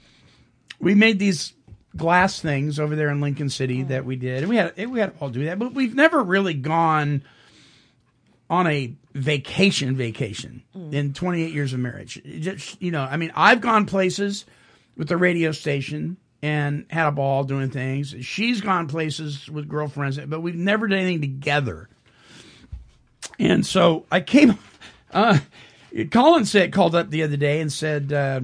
we 0.79 0.93
made 0.93 1.17
these 1.17 1.53
glass 1.95 2.39
things 2.39 2.79
over 2.79 2.95
there 2.95 3.09
in 3.09 3.19
Lincoln 3.19 3.49
City 3.49 3.81
that 3.81 4.05
we 4.05 4.15
did, 4.15 4.43
and 4.43 4.49
we 4.49 4.57
had 4.57 4.77
we 4.91 4.99
had 4.99 5.17
to 5.17 5.19
all 5.23 5.29
do 5.31 5.45
that, 5.45 5.57
but 5.57 5.73
we've 5.73 5.95
never 5.95 6.21
really 6.21 6.53
gone 6.53 7.23
on 8.49 8.67
a 8.67 8.93
vacation 9.13 9.95
vacation 9.95 10.63
in 10.91 11.13
28 11.13 11.53
years 11.53 11.73
of 11.73 11.79
marriage. 11.79 12.21
Just 12.39 12.81
you 12.81 12.91
know, 12.91 13.01
I 13.01 13.17
mean, 13.17 13.31
I've 13.35 13.61
gone 13.61 13.85
places 13.85 14.45
with 14.95 15.09
the 15.09 15.17
radio 15.17 15.51
station 15.51 16.17
and 16.41 16.85
had 16.89 17.07
a 17.07 17.11
ball 17.11 17.43
doing 17.43 17.69
things. 17.69 18.15
She's 18.21 18.61
gone 18.61 18.87
places 18.87 19.49
with 19.49 19.67
girlfriends, 19.67 20.19
but 20.19 20.41
we've 20.41 20.55
never 20.55 20.87
done 20.87 20.99
anything 20.99 21.21
together. 21.21 21.89
And 23.39 23.65
so 23.65 24.05
I 24.11 24.21
came. 24.21 24.57
Uh, 25.09 25.39
Colin 26.11 26.43
said 26.43 26.73
called 26.73 26.93
up 26.93 27.09
the 27.09 27.23
other 27.23 27.37
day 27.37 27.61
and 27.61 27.71
said 27.71 28.11
uh, 28.11 28.41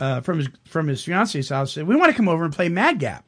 uh, 0.00 0.22
from 0.22 0.38
his 0.38 0.48
from 0.64 0.88
his 0.88 1.04
fiance's 1.04 1.50
house 1.50 1.72
said 1.72 1.86
we 1.86 1.94
want 1.94 2.10
to 2.10 2.16
come 2.16 2.28
over 2.28 2.44
and 2.44 2.52
play 2.52 2.68
Mad 2.68 2.98
Gab 2.98 3.22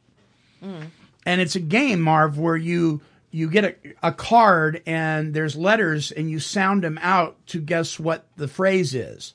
and 1.25 1.41
it's 1.41 1.55
a 1.57 1.61
game, 1.61 2.01
Marv, 2.01 2.39
where 2.39 2.57
you 2.57 3.01
you 3.37 3.51
get 3.51 3.65
a, 3.65 3.75
a 4.03 4.13
card 4.13 4.83
and 4.87 5.35
there's 5.35 5.55
letters 5.57 6.11
and 6.11 6.31
you 6.31 6.41
sound 6.41 6.83
them 6.83 6.99
out 7.03 7.37
to 7.49 7.61
guess 7.61 8.01
what 8.01 8.25
the 8.37 8.49
phrase 8.49 8.95
is. 8.95 9.35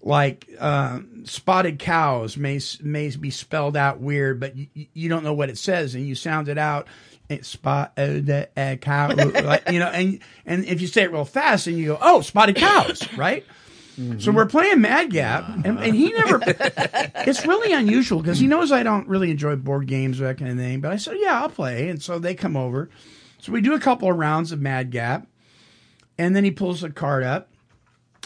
Like 0.00 0.48
uh, 0.58 1.00
spotted 1.24 1.78
cows 1.78 2.38
may 2.38 2.58
may 2.80 3.10
be 3.10 3.28
spelled 3.28 3.76
out 3.76 4.00
weird, 4.00 4.40
but 4.40 4.56
you, 4.56 4.68
you 4.94 5.08
don't 5.10 5.24
know 5.24 5.34
what 5.34 5.50
it 5.50 5.58
says, 5.58 5.94
and 5.94 6.06
you 6.06 6.14
sound 6.14 6.48
it 6.48 6.56
out. 6.56 6.86
Spotted 7.42 8.48
uh, 8.56 8.76
cow, 8.76 9.12
like, 9.14 9.70
you 9.70 9.80
know, 9.80 9.88
and 9.88 10.20
and 10.46 10.64
if 10.64 10.80
you 10.80 10.86
say 10.86 11.02
it 11.02 11.12
real 11.12 11.26
fast, 11.26 11.66
and 11.66 11.76
you 11.76 11.88
go, 11.88 11.98
oh, 12.00 12.22
spotted 12.22 12.56
cows, 12.56 13.12
right? 13.18 13.44
So 14.20 14.30
we're 14.30 14.46
playing 14.46 14.80
Mad 14.80 15.10
Gab, 15.10 15.66
and, 15.66 15.76
and 15.80 15.94
he 15.94 16.12
never. 16.12 16.40
it's 16.46 17.44
really 17.44 17.72
unusual 17.72 18.20
because 18.20 18.38
he 18.38 18.46
knows 18.46 18.70
I 18.70 18.84
don't 18.84 19.08
really 19.08 19.32
enjoy 19.32 19.56
board 19.56 19.88
games 19.88 20.20
or 20.20 20.28
that 20.28 20.38
kind 20.38 20.52
of 20.52 20.56
thing. 20.56 20.80
But 20.80 20.92
I 20.92 20.96
said, 20.96 21.16
yeah, 21.18 21.42
I'll 21.42 21.48
play, 21.48 21.88
and 21.88 22.00
so 22.00 22.20
they 22.20 22.36
come 22.36 22.56
over. 22.56 22.88
So 23.38 23.52
we 23.52 23.60
do 23.60 23.74
a 23.74 23.80
couple 23.80 24.10
of 24.10 24.16
rounds 24.16 24.52
of 24.52 24.60
Mad 24.60 24.90
Gab, 24.90 25.26
and 26.18 26.34
then 26.34 26.44
he 26.44 26.50
pulls 26.50 26.82
a 26.82 26.90
card 26.90 27.24
up, 27.24 27.48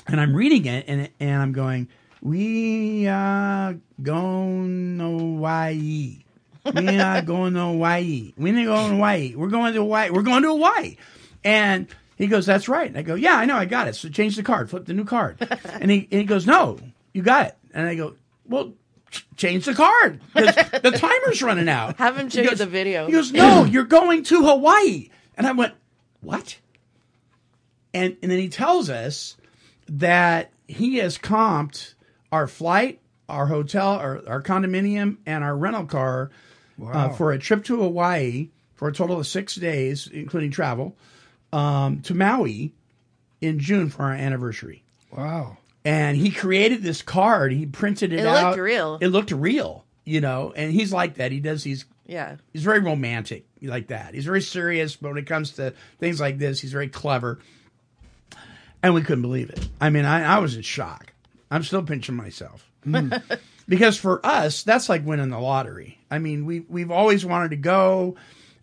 and 0.07 0.21
I'm 0.21 0.35
reading 0.35 0.67
it, 0.67 0.87
and 0.89 1.11
and 1.21 1.43
I'm 1.43 1.53
going, 1.53 1.89
we 2.23 3.09
are 3.09 3.77
going 4.01 4.99
to 4.99 5.05
Hawaii. 5.05 6.25
We 6.73 7.01
are 7.01 7.23
going 7.23 7.55
to 7.55 7.61
Hawaii. 7.61 8.33
We 8.37 8.51
ain't 8.51 8.67
going 8.67 8.91
to 8.91 8.95
Hawaii. 8.95 9.35
We're 9.35 9.49
going 9.49 9.75
to 9.75 9.81
Hawaii. 9.81 10.11
We're 10.11 10.23
going 10.23 10.43
to 10.43 10.51
Hawaii. 10.51 10.97
And 11.45 11.89
he 12.17 12.29
goes, 12.29 12.47
that's 12.47 12.69
right. 12.69 12.87
And 12.87 12.97
I 12.97 13.03
go, 13.03 13.17
yeah, 13.17 13.37
I 13.37 13.45
know, 13.45 13.57
I 13.57 13.65
got 13.65 13.89
it. 13.89 13.97
So 13.97 14.09
change 14.09 14.37
the 14.37 14.45
card, 14.45 14.71
flip 14.71 14.85
the 14.85 14.95
new 14.95 15.05
card. 15.05 15.37
and, 15.65 15.91
he, 15.91 16.09
and 16.13 16.21
he 16.21 16.25
goes, 16.25 16.47
no, 16.47 16.79
you 17.13 17.23
got 17.23 17.47
it. 17.47 17.57
And 17.75 17.89
I 17.89 17.97
go, 17.97 18.15
well, 18.47 18.75
change 19.37 19.65
the 19.65 19.75
card 19.75 20.21
'cause 20.33 20.55
the 20.55 20.93
timer's 20.97 21.43
running 21.43 21.69
out. 21.69 21.97
Have 21.99 22.17
him 22.17 22.29
show 22.29 22.43
He 22.43 22.49
you 22.49 22.55
the 22.55 22.67
video. 22.67 23.07
He 23.07 23.13
goes, 23.13 23.33
no, 23.33 23.65
you're 23.65 23.85
going 23.85 24.23
to 24.25 24.43
Hawaii. 24.45 25.09
And 25.37 25.47
I 25.47 25.53
went, 25.53 25.75
what? 26.21 26.59
And, 27.95 28.17
and 28.23 28.31
then 28.31 28.39
he 28.39 28.49
tells 28.49 28.89
us 28.89 29.37
that 29.89 30.51
he 30.67 30.97
has 30.97 31.19
comped 31.19 31.95
our 32.31 32.47
flight, 32.47 33.01
our 33.29 33.47
hotel, 33.47 33.89
our, 33.91 34.23
our 34.27 34.43
condominium, 34.43 35.19
and 35.27 35.45
our 35.45 35.57
rental 35.57 35.85
car 35.85 36.31
uh, 36.83 37.11
for 37.11 37.33
a 37.33 37.39
trip 37.39 37.65
to 37.65 37.77
Hawaii 37.77 38.49
for 38.75 38.89
a 38.89 38.93
total 38.93 39.21
of 39.21 39.27
six 39.27 39.55
days, 39.55 40.09
including 40.13 40.51
travel, 40.51 40.97
um, 41.53 42.01
to 42.03 42.15
Maui 42.15 42.73
in 43.41 43.59
June 43.59 43.91
for 43.91 44.05
our 44.05 44.13
anniversary. 44.13 44.83
Wow. 45.17 45.59
And 45.85 46.17
he 46.17 46.31
created 46.31 46.83
this 46.83 47.03
card. 47.03 47.53
He 47.53 47.67
printed 47.67 48.13
it, 48.13 48.21
It 48.21 48.27
out. 48.27 48.51
looked 48.51 48.61
real. 48.61 48.99
It 49.01 49.09
looked 49.09 49.33
real, 49.33 49.85
you 50.05 50.21
know. 50.21 50.53
And 50.55 50.73
he's 50.73 50.93
like 50.93 51.15
that. 51.15 51.33
He 51.33 51.41
does 51.41 51.65
these 51.65 51.85
Yeah. 52.07 52.37
he's 52.53 52.63
very 52.63 52.81
romantic 52.81 53.47
like 53.61 53.89
that. 53.89 54.15
He's 54.15 54.25
very 54.25 54.43
serious, 54.43 54.95
but 54.97 55.09
when 55.09 55.19
it 55.19 55.27
comes 55.27 55.53
to 55.53 55.75
things 55.99 56.21
like 56.21 56.39
this, 56.39 56.61
he's 56.61 56.73
very 56.73 56.89
clever. 56.89 57.41
And 58.83 58.95
we 58.95 59.03
couldn't 59.03 59.23
believe 59.23 59.51
it. 59.51 59.69
I 59.81 59.91
mean, 59.91 60.05
I, 60.05 60.37
I 60.37 60.39
was 60.39 60.57
in 60.57 60.63
shock. 60.63 61.13
I'm 61.51 61.63
still 61.63 61.83
pinching 61.83 62.17
myself. 62.17 62.69
because 63.69 63.97
for 63.97 64.25
us, 64.27 64.63
that's 64.65 64.89
like 64.89 65.05
winning 65.07 65.31
the 65.31 65.39
lottery. 65.39 65.99
I 66.11 66.19
mean, 66.19 66.47
we 66.47 66.61
we've 66.61 66.91
always 66.91 67.25
wanted 67.25 67.51
to 67.51 67.57
go. 67.57 68.17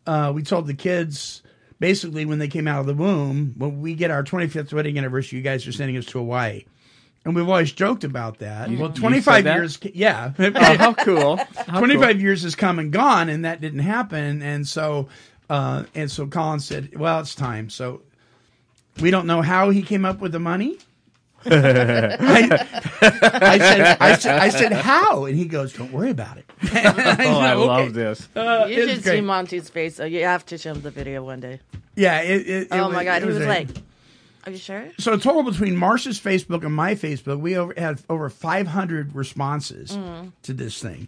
Uh, 0.05 0.31
we 0.33 0.43
told 0.43 0.67
the 0.67 0.73
kids 0.73 1.41
basically 1.79 2.25
when 2.25 2.39
they 2.39 2.47
came 2.49 2.67
out 2.67 2.81
of 2.81 2.85
the 2.85 2.93
womb, 2.93 3.53
when 3.57 3.79
we 3.81 3.93
get 3.93 4.11
our 4.11 4.23
25th 4.23 4.73
wedding 4.73 4.97
anniversary, 4.97 5.38
you 5.38 5.43
guys 5.43 5.65
are 5.67 5.71
sending 5.71 5.95
us 5.97 6.05
to 6.07 6.17
Hawaii. 6.19 6.65
And 7.29 7.36
we've 7.36 7.48
always 7.48 7.71
joked 7.71 8.03
about 8.03 8.39
that. 8.39 8.69
well, 8.69 8.89
you 8.89 8.95
25 8.95 9.24
said 9.36 9.43
that? 9.45 9.55
years, 9.55 9.79
yeah. 9.93 10.33
Oh, 10.39 10.51
how 10.77 10.93
cool. 10.93 11.38
How 11.67 11.77
25 11.79 12.19
years 12.19 12.43
has 12.43 12.55
come 12.55 12.79
and 12.79 12.91
gone 12.91 13.29
and 13.29 13.45
that 13.45 13.62
didn't 13.62 13.79
happen 13.79 14.41
and 14.41 14.67
so 14.67 15.07
uh, 15.50 15.83
and 15.95 16.09
so 16.12 16.25
colin 16.27 16.59
said 16.59 16.98
well 16.98 17.19
it's 17.19 17.36
time 17.36 17.69
so 17.69 18.01
we 19.00 19.12
don't 19.12 19.27
know 19.27 19.41
how 19.41 19.69
he 19.69 19.81
came 19.83 20.05
up 20.05 20.19
with 20.19 20.31
the 20.31 20.39
money 20.39 20.77
I, 21.45 22.50
I 23.21 23.57
said, 23.59 23.98
I 24.01 24.15
said 24.17 24.39
i 24.39 24.50
said 24.50 24.71
how 24.74 25.25
and 25.25 25.36
he 25.38 25.45
goes 25.45 25.74
don't 25.74 25.91
worry 25.91 26.09
about 26.12 26.38
it 26.38 26.45
I. 26.63 26.65
Oh, 26.65 26.93
said, 26.95 27.19
I 27.19 27.53
"Okay." 27.53 27.67
love 27.67 27.93
this. 27.93 28.27
Uh, 28.36 28.65
You 28.69 28.83
it's 28.83 28.91
should 28.91 29.03
see. 29.03 29.21
Monty's 29.21 29.69
face. 29.69 30.00
You 30.00 30.24
have 30.24 30.45
to 30.48 30.57
show 30.57 30.74
him 30.74 30.81
the 30.81 30.91
video 30.91 31.24
one 31.24 31.39
day. 31.39 31.59
yeah 31.95 32.21
it, 32.21 32.41
it, 32.41 32.62
it 32.63 32.67
oh 32.71 32.89
my 32.89 33.03
god, 33.03 33.21
it 33.21 33.27
he 33.27 33.27
was 33.33 33.38
a- 33.38 33.48
like, 33.48 33.67
"Are 34.46 34.51
you 34.51 34.58
sure?" 34.58 34.86
so 35.00 35.17
total 35.17 35.43
between 35.43 35.75
Marcia's 35.75 36.19
Facebook 36.19 36.63
and 36.65 36.74
my 36.74 36.96
Facebook, 36.96 37.39
we 37.39 37.55
over, 37.58 37.74
had 37.77 38.00
over 38.10 38.29
500 38.29 39.15
responses 39.15 39.91
Mm. 39.91 40.31
to 40.43 40.53
this 40.53 40.81
thing. 40.81 41.08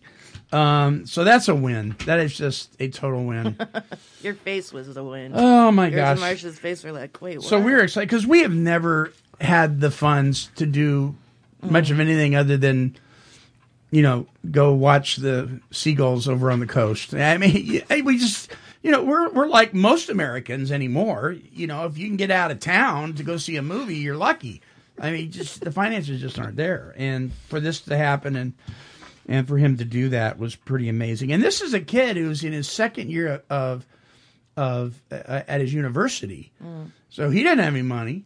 Um, 0.53 1.05
so 1.05 1.23
that's 1.23 1.47
a 1.47 1.55
win. 1.55 1.95
That 2.05 2.19
is 2.19 2.35
just 2.35 2.75
a 2.79 2.89
total 2.89 3.23
win. 3.25 3.55
Your 4.21 4.33
face 4.33 4.73
was 4.73 4.93
the 4.93 5.03
win. 5.03 5.31
Oh 5.33 5.71
my 5.71 5.87
Yours 5.87 5.95
gosh! 5.95 6.11
and 6.11 6.19
Marsha's 6.19 6.59
face 6.59 6.83
were 6.83 6.91
like, 6.91 7.21
"Wait, 7.21 7.37
what?" 7.37 7.45
So 7.45 7.59
we 7.59 7.71
were 7.71 7.79
excited 7.81 8.09
because 8.09 8.27
we 8.27 8.41
have 8.41 8.53
never 8.53 9.13
had 9.39 9.79
the 9.79 9.89
funds 9.91 10.49
to 10.57 10.65
do 10.65 11.15
much 11.63 11.89
of 11.89 11.99
anything 11.99 12.35
other 12.35 12.57
than, 12.57 12.95
you 13.91 14.01
know, 14.01 14.27
go 14.51 14.73
watch 14.73 15.15
the 15.17 15.59
seagulls 15.71 16.27
over 16.27 16.51
on 16.51 16.59
the 16.59 16.67
coast. 16.67 17.13
I 17.13 17.37
mean, 17.37 17.81
we 18.05 18.17
just, 18.17 18.51
you 18.81 18.91
know, 18.91 19.03
we're 19.03 19.29
we're 19.29 19.47
like 19.47 19.73
most 19.73 20.09
Americans 20.09 20.71
anymore. 20.71 21.35
You 21.53 21.67
know, 21.67 21.85
if 21.85 21.97
you 21.97 22.07
can 22.07 22.17
get 22.17 22.31
out 22.31 22.51
of 22.51 22.59
town 22.59 23.13
to 23.15 23.23
go 23.23 23.37
see 23.37 23.55
a 23.57 23.61
movie, 23.61 23.97
you're 23.97 24.17
lucky. 24.17 24.61
I 24.99 25.11
mean, 25.11 25.31
just 25.31 25.61
the 25.61 25.71
finances 25.71 26.21
just 26.21 26.37
aren't 26.39 26.57
there, 26.57 26.93
and 26.97 27.31
for 27.47 27.59
this 27.59 27.81
to 27.81 27.97
happen 27.97 28.35
and 28.35 28.53
and 29.27 29.47
for 29.47 29.57
him 29.57 29.77
to 29.77 29.85
do 29.85 30.09
that 30.09 30.37
was 30.39 30.55
pretty 30.55 30.89
amazing. 30.89 31.31
And 31.31 31.41
this 31.41 31.61
is 31.61 31.73
a 31.73 31.79
kid 31.79 32.17
who's 32.17 32.43
in 32.43 32.53
his 32.53 32.69
second 32.69 33.09
year 33.09 33.43
of 33.49 33.85
of 34.57 35.01
uh, 35.11 35.41
at 35.47 35.61
his 35.61 35.73
university, 35.73 36.51
so 37.09 37.29
he 37.29 37.43
didn't 37.43 37.59
have 37.59 37.73
any 37.73 37.83
money. 37.83 38.25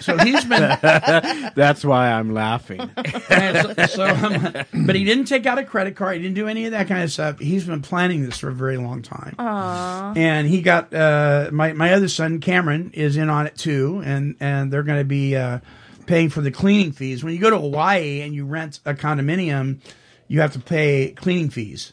So 0.00 0.16
he's 0.18 0.44
been, 0.44 0.60
That's 0.82 1.84
why 1.84 2.10
I'm 2.12 2.34
laughing. 2.34 2.78
so, 2.78 3.74
so 3.86 4.04
I'm- 4.04 4.64
but 4.86 4.94
he 4.96 5.04
didn't 5.04 5.26
take 5.26 5.46
out 5.46 5.58
a 5.58 5.64
credit 5.64 5.96
card. 5.96 6.16
He 6.16 6.22
didn't 6.22 6.34
do 6.34 6.48
any 6.48 6.64
of 6.66 6.72
that 6.72 6.88
kind 6.88 7.02
of 7.02 7.12
stuff. 7.12 7.38
He's 7.38 7.64
been 7.64 7.82
planning 7.82 8.24
this 8.24 8.38
for 8.38 8.48
a 8.48 8.52
very 8.54 8.76
long 8.76 9.02
time. 9.02 9.34
Aww. 9.38 10.16
And 10.16 10.46
he 10.48 10.62
got 10.62 10.92
uh, 10.92 11.50
my 11.52 11.72
my 11.72 11.92
other 11.94 12.08
son 12.08 12.40
Cameron 12.40 12.90
is 12.94 13.16
in 13.16 13.30
on 13.30 13.46
it 13.46 13.56
too, 13.56 14.02
and 14.04 14.36
and 14.40 14.72
they're 14.72 14.82
going 14.82 14.98
to 15.00 15.04
be 15.04 15.36
uh, 15.36 15.60
paying 16.06 16.28
for 16.28 16.40
the 16.40 16.50
cleaning 16.50 16.92
fees. 16.92 17.22
When 17.24 17.32
you 17.32 17.38
go 17.40 17.50
to 17.50 17.58
Hawaii 17.58 18.20
and 18.20 18.34
you 18.34 18.44
rent 18.46 18.80
a 18.84 18.94
condominium, 18.94 19.80
you 20.28 20.40
have 20.40 20.52
to 20.54 20.58
pay 20.60 21.12
cleaning 21.16 21.50
fees. 21.50 21.92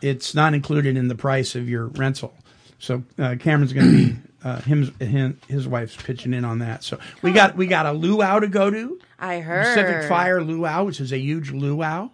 It's 0.00 0.34
not 0.34 0.54
included 0.54 0.96
in 0.96 1.08
the 1.08 1.14
price 1.14 1.54
of 1.54 1.68
your 1.68 1.86
rental. 1.86 2.34
So 2.78 3.04
uh, 3.18 3.36
Cameron's 3.38 3.72
going 3.72 3.86
to 3.86 3.92
be 4.14 4.16
uh, 4.44 4.60
him, 4.60 4.94
him, 5.00 5.40
his 5.48 5.66
wife's 5.66 5.96
pitching 5.96 6.32
in 6.34 6.44
on 6.44 6.58
that. 6.60 6.84
So 6.84 6.98
we 7.22 7.32
got 7.32 7.56
we 7.56 7.66
got 7.66 7.86
a 7.86 7.92
luau 7.92 8.38
to 8.40 8.46
go 8.48 8.70
to. 8.70 9.00
I 9.18 9.40
heard. 9.40 9.64
Pacific 9.64 10.08
Fire 10.08 10.42
Luau, 10.42 10.84
which 10.84 11.00
is 11.00 11.12
a 11.12 11.18
huge 11.18 11.50
luau. 11.50 12.10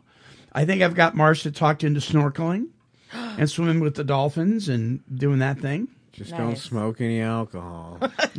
I 0.53 0.65
think 0.65 0.81
I've 0.83 0.95
got 0.95 1.15
Marcia 1.17 1.51
talked 1.51 1.85
into 1.85 2.01
snorkeling 2.01 2.69
and 3.13 3.51
swimming 3.51 3.81
with 3.81 3.97
the 3.97 4.05
dolphins 4.05 4.69
and 4.69 5.01
doing 5.13 5.41
that 5.41 5.59
thing. 5.59 5.89
Just 6.13 6.31
don't 6.33 6.51
Nice. 6.51 6.63
smoke 6.63 7.01
any 7.01 7.21
alcohol. 7.21 7.99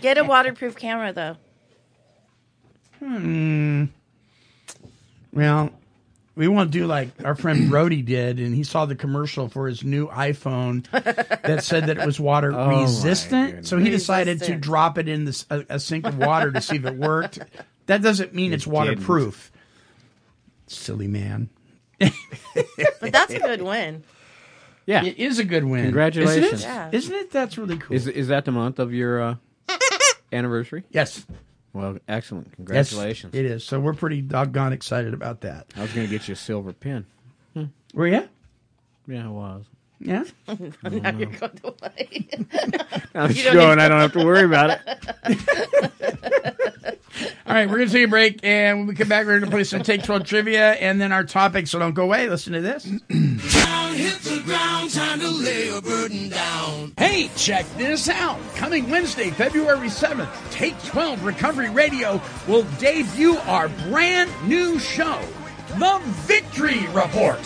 Get 0.00 0.16
a 0.18 0.24
waterproof 0.24 0.76
camera 0.76 1.12
though. 1.12 1.36
Hmm. 3.00 3.84
Well, 5.32 5.70
we 6.38 6.46
want 6.46 6.72
to 6.72 6.78
do 6.78 6.86
like 6.86 7.08
our 7.24 7.34
friend 7.34 7.68
Brody 7.68 8.00
did, 8.00 8.38
and 8.38 8.54
he 8.54 8.62
saw 8.62 8.86
the 8.86 8.94
commercial 8.94 9.48
for 9.48 9.66
his 9.66 9.82
new 9.82 10.06
iPhone 10.06 10.88
that 11.42 11.64
said 11.64 11.86
that 11.86 11.98
it 11.98 12.06
was 12.06 12.20
water 12.20 12.52
Oh, 12.56 12.80
resistant. 12.82 13.66
So 13.66 13.76
he 13.76 13.90
decided 13.90 14.40
to 14.44 14.54
drop 14.54 14.98
it 14.98 15.08
in 15.08 15.24
this, 15.24 15.44
a, 15.50 15.64
a 15.68 15.80
sink 15.80 16.06
of 16.06 16.16
water 16.16 16.52
to 16.52 16.60
see 16.60 16.76
if 16.76 16.84
it 16.84 16.94
worked. 16.94 17.40
That 17.86 18.02
doesn't 18.02 18.34
mean 18.34 18.52
it's 18.52 18.66
waterproof. 18.66 19.50
Silly 20.68 21.08
man. 21.08 21.50
But 23.00 23.12
that's 23.12 23.32
a 23.32 23.40
good 23.40 23.62
win. 23.62 24.04
Yeah. 24.86 25.04
It 25.04 25.18
is 25.18 25.38
a 25.38 25.44
good 25.44 25.64
win. 25.64 25.84
Congratulations. 25.84 26.44
Isn't 26.46 26.58
it? 26.60 26.62
Yeah. 26.62 26.90
Isn't 26.92 27.14
it? 27.14 27.30
That's 27.30 27.58
really 27.58 27.78
cool. 27.78 27.94
Is 27.96 28.06
is 28.06 28.28
that 28.28 28.44
the 28.44 28.52
month 28.52 28.78
of 28.78 28.92
your 28.92 29.20
uh, 29.22 29.34
anniversary? 30.32 30.84
yes. 30.90 31.26
Well, 31.72 31.98
excellent. 32.08 32.46
Yes, 32.48 32.56
Congratulations. 32.56 33.34
it 33.34 33.44
is. 33.44 33.64
So 33.64 33.78
we're 33.78 33.92
pretty 33.94 34.20
doggone 34.22 34.72
excited 34.72 35.14
about 35.14 35.42
that. 35.42 35.66
I 35.76 35.82
was 35.82 35.92
going 35.92 36.06
to 36.06 36.10
get 36.10 36.26
you 36.28 36.32
a 36.32 36.36
silver 36.36 36.72
pin. 36.72 37.06
Were 37.94 38.06
you? 38.06 38.28
Yeah, 39.06 39.26
I 39.26 39.28
was. 39.28 39.64
Yeah. 40.00 40.24
now 40.48 40.56
you're 40.92 41.28
uh-huh. 41.28 41.48
going 41.48 41.60
away. 41.64 42.28
I'm 43.14 43.30
You 43.32 43.42
don't 43.44 43.52
showing 43.52 43.76
need- 43.76 43.82
I 43.84 43.88
don't 43.88 44.00
have 44.00 44.12
to 44.12 44.24
worry 44.24 44.44
about 44.44 44.78
it. 45.26 46.97
All 47.46 47.54
right, 47.54 47.68
we're 47.68 47.76
going 47.76 47.88
to 47.88 47.94
take 47.94 48.06
a 48.06 48.08
break, 48.08 48.40
and 48.42 48.78
when 48.78 48.86
we 48.88 48.94
come 48.94 49.08
back, 49.08 49.26
we're 49.26 49.38
going 49.38 49.50
to 49.50 49.54
play 49.54 49.64
some 49.64 49.82
Take 49.82 50.02
12 50.02 50.24
trivia 50.24 50.72
and 50.72 51.00
then 51.00 51.12
our 51.12 51.24
topic. 51.24 51.66
So 51.66 51.78
don't 51.78 51.94
go 51.94 52.04
away. 52.04 52.28
Listen 52.28 52.52
to 52.52 52.60
this. 52.60 52.84
Hit 52.84 53.00
the 53.08 54.42
ground, 54.44 54.90
time 54.92 55.18
to 55.20 55.28
lay 55.28 55.70
a 55.70 55.80
burden 55.80 56.28
down. 56.28 56.92
Hey, 56.96 57.30
check 57.36 57.66
this 57.76 58.08
out. 58.08 58.38
Coming 58.54 58.88
Wednesday, 58.90 59.30
February 59.30 59.88
7th, 59.88 60.28
Take 60.50 60.80
12 60.84 61.24
Recovery 61.24 61.70
Radio 61.70 62.20
will 62.46 62.64
debut 62.78 63.36
our 63.38 63.68
brand 63.88 64.30
new 64.46 64.78
show, 64.78 65.20
The 65.78 66.00
Victory 66.26 66.88
Report. 66.88 67.40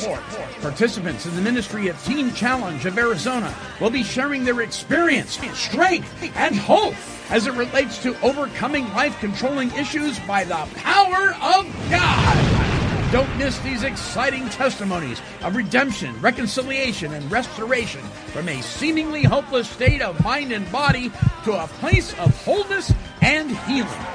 Participants 0.63 1.27
in 1.27 1.37
the 1.37 1.43
Ministry 1.43 1.89
of 1.89 2.03
Teen 2.03 2.33
Challenge 2.33 2.87
of 2.87 2.97
Arizona 2.97 3.55
will 3.79 3.91
be 3.91 4.03
sharing 4.03 4.43
their 4.43 4.63
experience, 4.63 5.39
strength, 5.53 6.11
and 6.35 6.57
hope 6.57 6.95
as 7.31 7.47
it 7.47 7.53
relates 7.53 8.03
to 8.03 8.19
overcoming 8.23 8.91
life 8.95 9.21
controlling 9.21 9.71
issues 9.73 10.19
by 10.21 10.45
the 10.45 10.67
power 10.77 11.35
of 11.43 11.91
God. 11.91 13.13
Don't 13.13 13.37
miss 13.37 13.59
these 13.59 13.83
exciting 13.83 14.49
testimonies 14.49 15.21
of 15.43 15.55
redemption, 15.55 16.19
reconciliation, 16.23 17.13
and 17.13 17.31
restoration 17.31 18.01
from 18.33 18.49
a 18.49 18.63
seemingly 18.63 19.25
hopeless 19.25 19.69
state 19.69 20.01
of 20.01 20.25
mind 20.25 20.53
and 20.53 20.73
body 20.73 21.13
to 21.45 21.53
a 21.53 21.67
place 21.67 22.15
of 22.15 22.35
wholeness 22.47 22.95
and 23.21 23.51
healing. 23.51 24.07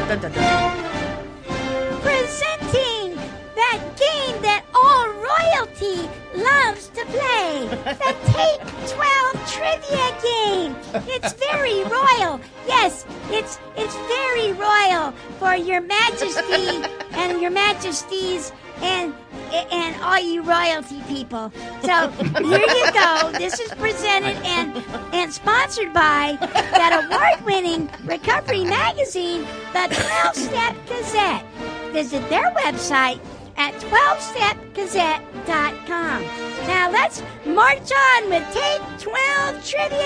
Dun, 0.09 0.21
dun, 0.21 0.33
dun. 0.33 2.01
Presenting 2.01 3.17
that 3.55 3.81
game 3.99 4.43
that 4.43 4.65
all 4.75 5.09
royalty 5.09 6.09
loves 6.39 6.89
to 6.89 7.05
play. 7.07 7.69
The 7.99 8.15
Take 8.33 8.61
12 8.89 9.53
trivia 9.53 10.09
game. 10.23 10.77
It's 11.09 11.33
very 11.35 11.83
royal. 11.85 12.41
Yes, 12.67 13.05
it's 13.31 13.59
it's 13.77 13.97
very 14.07 14.53
royal 14.53 15.13
for 15.39 15.55
your 15.55 15.81
majesty 15.81 16.83
and 17.13 17.41
your 17.41 17.51
majesties 17.51 18.53
and 18.83 19.15
and 19.53 20.01
all 20.03 20.21
you 20.21 20.43
royalty 20.43 21.01
people. 21.09 21.51
So 21.83 22.09
here 22.11 22.61
you 22.61 22.93
go. 22.93 23.33
This 23.33 23.59
is 23.59 23.71
presented 23.73 24.37
and 24.45 24.85
and 25.13 25.33
sponsored 25.33 25.93
by 25.93 26.37
that 26.41 26.93
award-winning 27.05 27.91
recovery 28.05 28.65
magazine, 28.65 29.43
the 29.73 29.89
12 29.91 30.37
Step 30.37 30.77
Gazette. 30.87 31.45
Visit 31.93 32.29
their 32.29 32.51
website 32.63 33.19
at 33.59 33.75
12stepgazette.com. 33.75 36.23
Now 36.67 36.91
let's 36.91 37.23
march 37.45 37.93
on 37.93 38.31
with 38.31 38.45
Take 38.55 38.81
12 39.01 39.67
Trivia! 39.67 39.99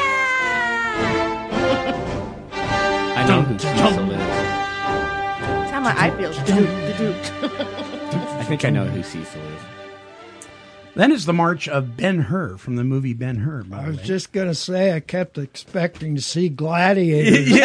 I 3.14 3.26
don't 3.28 3.42
know 3.42 3.48
who 3.48 3.58
Cecil 3.58 4.10
is. 4.10 4.18
That's 4.18 5.70
how 5.70 5.80
my 5.80 5.94
eye 5.96 6.10
feels. 6.16 6.36
I 6.38 6.42
think 8.44 8.64
I 8.64 8.70
know 8.70 8.86
who 8.86 9.02
Cecil 9.02 9.42
is. 9.42 9.60
Then 10.94 11.10
is 11.10 11.24
the 11.24 11.32
march 11.32 11.68
of 11.68 11.96
Ben 11.96 12.18
Hur 12.18 12.58
from 12.58 12.76
the 12.76 12.84
movie 12.84 13.14
Ben 13.14 13.36
Hur. 13.36 13.64
I 13.72 13.88
was 13.88 13.96
way. 13.96 14.02
just 14.02 14.30
going 14.32 14.48
to 14.48 14.54
say, 14.54 14.92
I 14.92 15.00
kept 15.00 15.38
expecting 15.38 16.16
to 16.16 16.20
see 16.20 16.50
gladiators. 16.50 17.48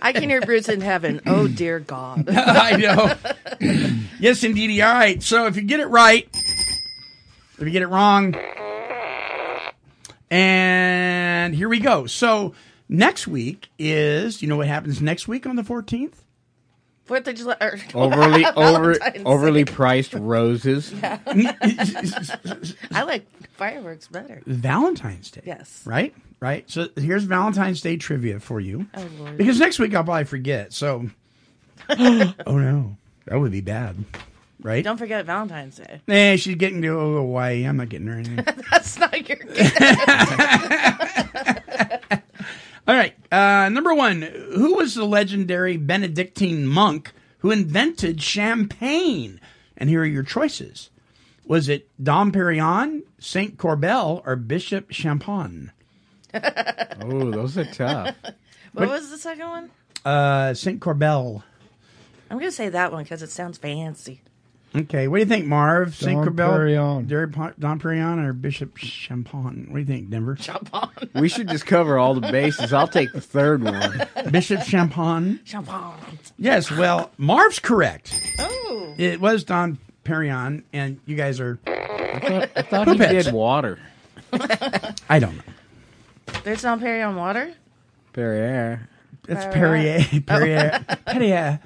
I 0.00 0.12
can 0.12 0.28
hear 0.28 0.42
Bruce 0.42 0.68
in 0.68 0.82
heaven. 0.82 1.22
Oh, 1.24 1.48
dear 1.48 1.80
God. 1.80 2.28
I 2.28 2.76
know. 2.76 3.14
yes, 4.20 4.44
indeed. 4.44 4.80
All 4.80 4.92
right. 4.92 5.22
So 5.22 5.46
if 5.46 5.56
you 5.56 5.62
get 5.62 5.80
it 5.80 5.86
right, 5.86 6.28
if 6.32 7.60
you 7.60 7.70
get 7.70 7.82
it 7.82 7.88
wrong, 7.88 8.34
and 10.30 11.54
here 11.54 11.68
we 11.68 11.80
go. 11.80 12.06
So 12.06 12.54
next 12.88 13.26
week 13.26 13.68
is, 13.78 14.42
you 14.42 14.48
know 14.48 14.56
what 14.56 14.66
happens 14.68 15.00
next 15.00 15.28
week 15.28 15.46
on 15.46 15.56
the 15.56 15.62
14th? 15.62 16.14
Fourth 17.04 17.28
of 17.28 17.36
July. 17.36 17.56
or- 17.60 17.78
Overly 17.94 18.44
over 18.56 18.96
overly 19.24 19.64
priced 19.64 20.12
roses. 20.14 20.92
I 21.02 23.02
like 23.06 23.26
fireworks 23.52 24.08
better. 24.08 24.42
Valentine's 24.44 25.30
Day. 25.30 25.42
Yes. 25.44 25.82
Right? 25.86 26.12
Right. 26.40 26.68
So 26.68 26.88
here's 26.96 27.22
Valentine's 27.24 27.80
Day 27.80 27.96
trivia 27.96 28.40
for 28.40 28.58
you. 28.60 28.86
Oh, 28.94 29.06
Lord. 29.20 29.36
Because 29.36 29.60
next 29.60 29.78
week 29.78 29.94
I'll 29.94 30.02
probably 30.04 30.24
forget. 30.24 30.72
So, 30.72 31.08
oh 31.88 32.32
no, 32.46 32.96
that 33.26 33.38
would 33.38 33.52
be 33.52 33.60
bad. 33.60 33.96
Right? 34.62 34.82
Don't 34.82 34.96
forget 34.96 35.26
Valentine's 35.26 35.76
Day. 35.76 36.00
Nah, 36.08 36.36
she's 36.36 36.56
getting 36.56 36.80
to 36.82 36.98
Hawaii. 36.98 37.64
I'm 37.64 37.76
not 37.76 37.90
getting 37.90 38.06
her 38.06 38.14
anything. 38.14 38.44
That's 38.70 38.98
not 38.98 39.28
your 39.28 39.36
gift. 39.36 39.80
All 42.88 42.94
right. 42.94 43.14
Uh, 43.30 43.68
number 43.68 43.94
one, 43.94 44.22
who 44.22 44.74
was 44.76 44.94
the 44.94 45.04
legendary 45.04 45.76
Benedictine 45.76 46.66
monk 46.66 47.12
who 47.38 47.50
invented 47.50 48.22
champagne? 48.22 49.40
And 49.76 49.90
here 49.90 50.00
are 50.02 50.06
your 50.06 50.22
choices. 50.22 50.90
Was 51.44 51.68
it 51.68 51.88
Dom 52.02 52.32
Perignon, 52.32 53.02
Saint 53.18 53.58
Corbel, 53.58 54.22
or 54.26 54.36
Bishop 54.36 54.90
Champagne? 54.90 55.70
Oh, 57.02 57.30
those 57.30 57.56
are 57.56 57.64
tough. 57.64 58.14
What 58.72 58.88
was 58.88 59.10
the 59.10 59.18
second 59.18 59.48
one? 59.48 59.70
Uh, 60.04 60.54
Saint 60.54 60.80
Corbel. 60.80 61.42
I'm 62.30 62.38
going 62.38 62.50
to 62.50 62.56
say 62.56 62.68
that 62.70 62.92
one 62.92 63.02
because 63.04 63.22
it 63.22 63.30
sounds 63.30 63.58
fancy. 63.58 64.20
Okay, 64.74 65.08
what 65.08 65.16
do 65.16 65.20
you 65.20 65.26
think, 65.26 65.46
Marv? 65.46 65.94
St. 65.94 66.12
Dom 66.22 66.36
Corbel, 66.36 66.50
Perignon. 66.52 67.06
Dairy 67.06 67.28
Po- 67.28 67.52
Dom 67.58 67.78
Perignon, 67.78 68.18
or 68.26 68.32
Bishop 68.34 68.76
Champagne? 68.76 69.68
What 69.68 69.74
do 69.74 69.80
you 69.80 69.86
think, 69.86 70.10
Denver? 70.10 70.36
Champagne. 70.36 70.90
We 71.14 71.28
should 71.28 71.48
just 71.48 71.64
cover 71.64 71.96
all 71.98 72.14
the 72.14 72.20
bases. 72.32 72.72
I'll 72.74 72.88
take 72.88 73.12
the 73.12 73.20
third 73.20 73.62
one. 73.62 74.06
Bishop 74.30 74.62
Champagne. 74.64 75.40
Champagne. 75.44 75.94
Yes, 76.38 76.70
well, 76.70 77.10
Marv's 77.16 77.58
correct. 77.58 78.12
Oh. 78.38 78.94
It 78.98 79.18
was 79.20 79.44
Dom 79.44 79.78
Perignon, 80.04 80.64
and 80.74 81.00
you 81.06 81.16
guys 81.16 81.40
are. 81.40 81.58
I 81.66 82.18
thought, 82.18 82.50
I 82.56 82.62
thought 82.62 82.88
he 82.88 82.96
did 82.98 83.32
water. 83.32 83.78
I 85.08 85.18
don't 85.18 85.36
know. 85.36 85.42
There's 86.44 86.62
Dom 86.62 86.80
Perignon 86.80 87.16
water? 87.16 87.54
Perrier. 88.12 88.88
It's 89.28 89.44
Perrier. 89.46 90.00
Perrier. 90.20 90.20
Perrier. 90.26 90.86
Oh. 90.88 90.94
Perrier. 91.12 91.60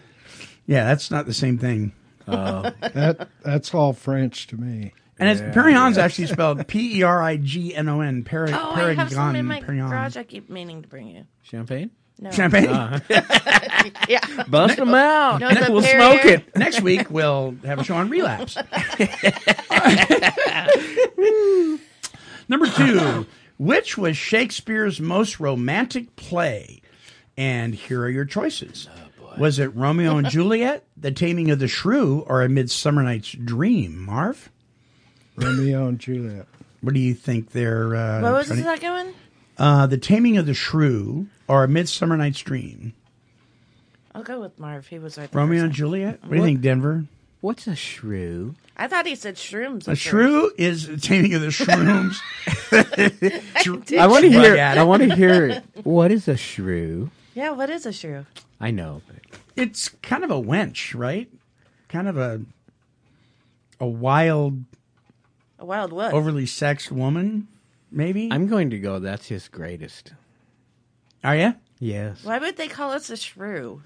Yeah, 0.70 0.85
that's 0.85 1.11
not 1.11 1.26
the 1.26 1.35
same 1.35 1.59
thing. 1.59 1.92
Uh, 2.28 2.70
that 2.80 3.28
that's 3.44 3.74
all 3.74 3.92
French 3.92 4.46
to 4.46 4.56
me. 4.56 4.92
And 5.18 5.28
it's 5.28 5.40
Perignon's 5.40 5.98
actually 5.98 6.28
spelled 6.28 6.64
P 6.68 7.00
E 7.00 7.02
R 7.02 7.20
I 7.20 7.38
G 7.38 7.74
N 7.74 7.88
O 7.88 8.00
N. 8.00 8.22
Peri- 8.22 8.52
Oh, 8.52 8.70
I 8.70 8.94
have 8.94 9.12
some 9.12 9.35
in 9.35 9.46
my 9.46 9.61
Perignon. 9.61 9.90
garage 9.90 10.16
I 10.16 10.22
keep 10.22 10.48
meaning 10.48 10.83
to 10.83 10.88
bring 10.88 11.09
you. 11.09 11.24
Champagne? 11.42 11.90
No. 12.20 12.30
Champagne. 12.30 12.68
Uh-huh. 12.70 13.00
Yeah. 14.09 14.20
Bust 14.46 14.76
them 14.76 14.94
out. 14.94 15.40
No, 15.40 15.48
the 15.54 15.72
we'll 15.72 15.83
smoke 15.83 16.24
it. 16.24 16.54
Next 16.56 16.83
week 16.83 17.11
we'll 17.11 17.56
have 17.64 17.80
a 17.80 17.85
show 17.85 17.96
on 17.96 18.09
relapse. 18.09 18.56
Number 22.48 22.66
two, 22.68 23.26
which 23.59 23.98
was 23.98 24.16
Shakespeare's 24.16 25.00
most 25.00 25.40
romantic 25.40 26.14
play? 26.14 26.80
And 27.37 27.74
here 27.74 28.02
are 28.02 28.09
your 28.11 28.24
choices. 28.24 28.88
Was 29.38 29.58
it 29.58 29.74
Romeo 29.74 30.16
and 30.16 30.28
Juliet, 30.30 30.84
The 30.96 31.10
Taming 31.12 31.50
of 31.50 31.58
the 31.58 31.68
Shrew, 31.68 32.20
or 32.26 32.42
A 32.42 32.48
Midsummer 32.48 33.02
Night's 33.02 33.32
Dream? 33.32 33.98
Marv, 34.04 34.50
Romeo 35.36 35.86
and 35.88 35.98
Juliet. 35.98 36.46
what 36.80 36.94
do 36.94 37.00
you 37.00 37.14
think 37.14 37.50
they're? 37.52 37.94
Uh, 37.94 38.20
What 38.22 38.32
was 38.32 38.48
the 38.48 38.54
trying 38.54 38.66
second 38.66 38.90
one? 38.90 39.14
uh, 39.58 39.86
The 39.86 39.98
Taming 39.98 40.36
of 40.38 40.46
the 40.46 40.54
Shrew, 40.54 41.26
or 41.48 41.64
A 41.64 41.68
Midsummer 41.68 42.16
Night's 42.16 42.40
Dream? 42.40 42.92
I'll 44.14 44.22
go 44.24 44.40
with 44.40 44.58
Marv. 44.58 44.86
He 44.88 44.98
was 44.98 45.16
right. 45.16 45.32
Romeo 45.32 45.64
and. 45.64 45.72
Juliet. 45.72 46.20
What 46.22 46.30
do 46.30 46.36
you 46.36 46.42
think, 46.42 46.60
Denver? 46.62 47.04
What's 47.40 47.66
a 47.66 47.74
shrew? 47.76 48.54
I 48.76 48.86
thought 48.86 49.06
he 49.06 49.14
said 49.14 49.36
shrooms. 49.36 49.88
A 49.88 49.92
at 49.92 49.98
shrew 49.98 50.52
is 50.58 50.86
the 50.88 50.96
taming 50.98 51.32
of 51.34 51.40
the 51.40 51.46
shrooms. 51.48 52.16
I 53.98 54.06
want 54.06 54.24
to 54.24 54.30
hear. 54.30 54.56
at. 54.56 54.76
I 54.78 54.82
want 54.82 55.02
to 55.04 55.14
hear. 55.14 55.46
it. 55.46 55.64
What 55.84 56.10
is 56.12 56.28
a 56.28 56.36
shrew? 56.36 57.10
Yeah, 57.34 57.52
what 57.52 57.70
is 57.70 57.86
a 57.86 57.92
shrew? 57.92 58.26
I 58.60 58.70
know. 58.70 59.02
But 59.06 59.16
it's 59.56 59.88
kind 60.02 60.24
of 60.24 60.30
a 60.30 60.40
wench, 60.40 60.94
right? 60.98 61.28
Kind 61.88 62.08
of 62.08 62.16
a 62.18 62.42
a 63.80 63.86
wild, 63.86 64.64
A 65.58 65.64
wild 65.64 65.92
what? 65.92 66.12
overly 66.12 66.44
sexed 66.46 66.92
woman, 66.92 67.48
maybe. 67.90 68.28
I'm 68.30 68.46
going 68.46 68.70
to 68.70 68.78
go. 68.78 68.98
That's 68.98 69.28
his 69.28 69.48
greatest. 69.48 70.12
Are 71.24 71.34
you? 71.36 71.54
Yes. 71.78 72.22
Why 72.24 72.38
would 72.38 72.56
they 72.58 72.68
call 72.68 72.90
us 72.92 73.08
a 73.08 73.16
shrew? 73.16 73.82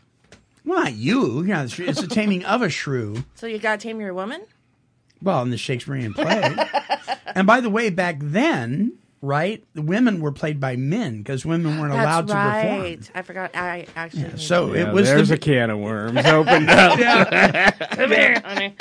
Well, 0.64 0.82
not 0.82 0.94
you. 0.94 1.44
Yeah, 1.44 1.62
it's 1.64 1.78
it's 1.78 2.00
the 2.00 2.06
taming 2.08 2.44
of 2.44 2.62
a 2.62 2.70
shrew. 2.70 3.24
So 3.36 3.46
you 3.46 3.58
gotta 3.58 3.78
tame 3.78 4.00
your 4.00 4.14
woman? 4.14 4.42
Well, 5.22 5.42
in 5.42 5.50
the 5.50 5.56
Shakespearean 5.56 6.12
play. 6.14 6.54
and 7.34 7.46
by 7.46 7.60
the 7.60 7.70
way, 7.70 7.90
back 7.90 8.16
then, 8.20 8.94
right, 9.24 9.64
the 9.74 9.82
women 9.82 10.20
were 10.20 10.32
played 10.32 10.60
by 10.60 10.76
men 10.76 11.18
because 11.18 11.44
women 11.46 11.80
weren't 11.80 11.92
allowed 11.92 12.28
That's 12.28 12.32
to 12.32 12.34
right. 12.36 12.98
perform. 13.00 13.12
I 13.14 13.22
forgot. 13.22 13.50
I 13.56 13.86
actually. 13.96 14.22
knew 14.24 14.36
So 14.36 14.74
Yeah, 14.74 14.88
it 14.88 14.92
was 14.94 15.08
there's 15.08 15.28
the, 15.30 15.34
a 15.34 15.38
can 15.38 15.70
of 15.70 15.78
worms 15.78 16.18
opened 16.26 16.70
up. 16.70 16.98
that. 16.98 17.90
Come 17.90 18.10
here, 18.10 18.40
honey. 18.44 18.76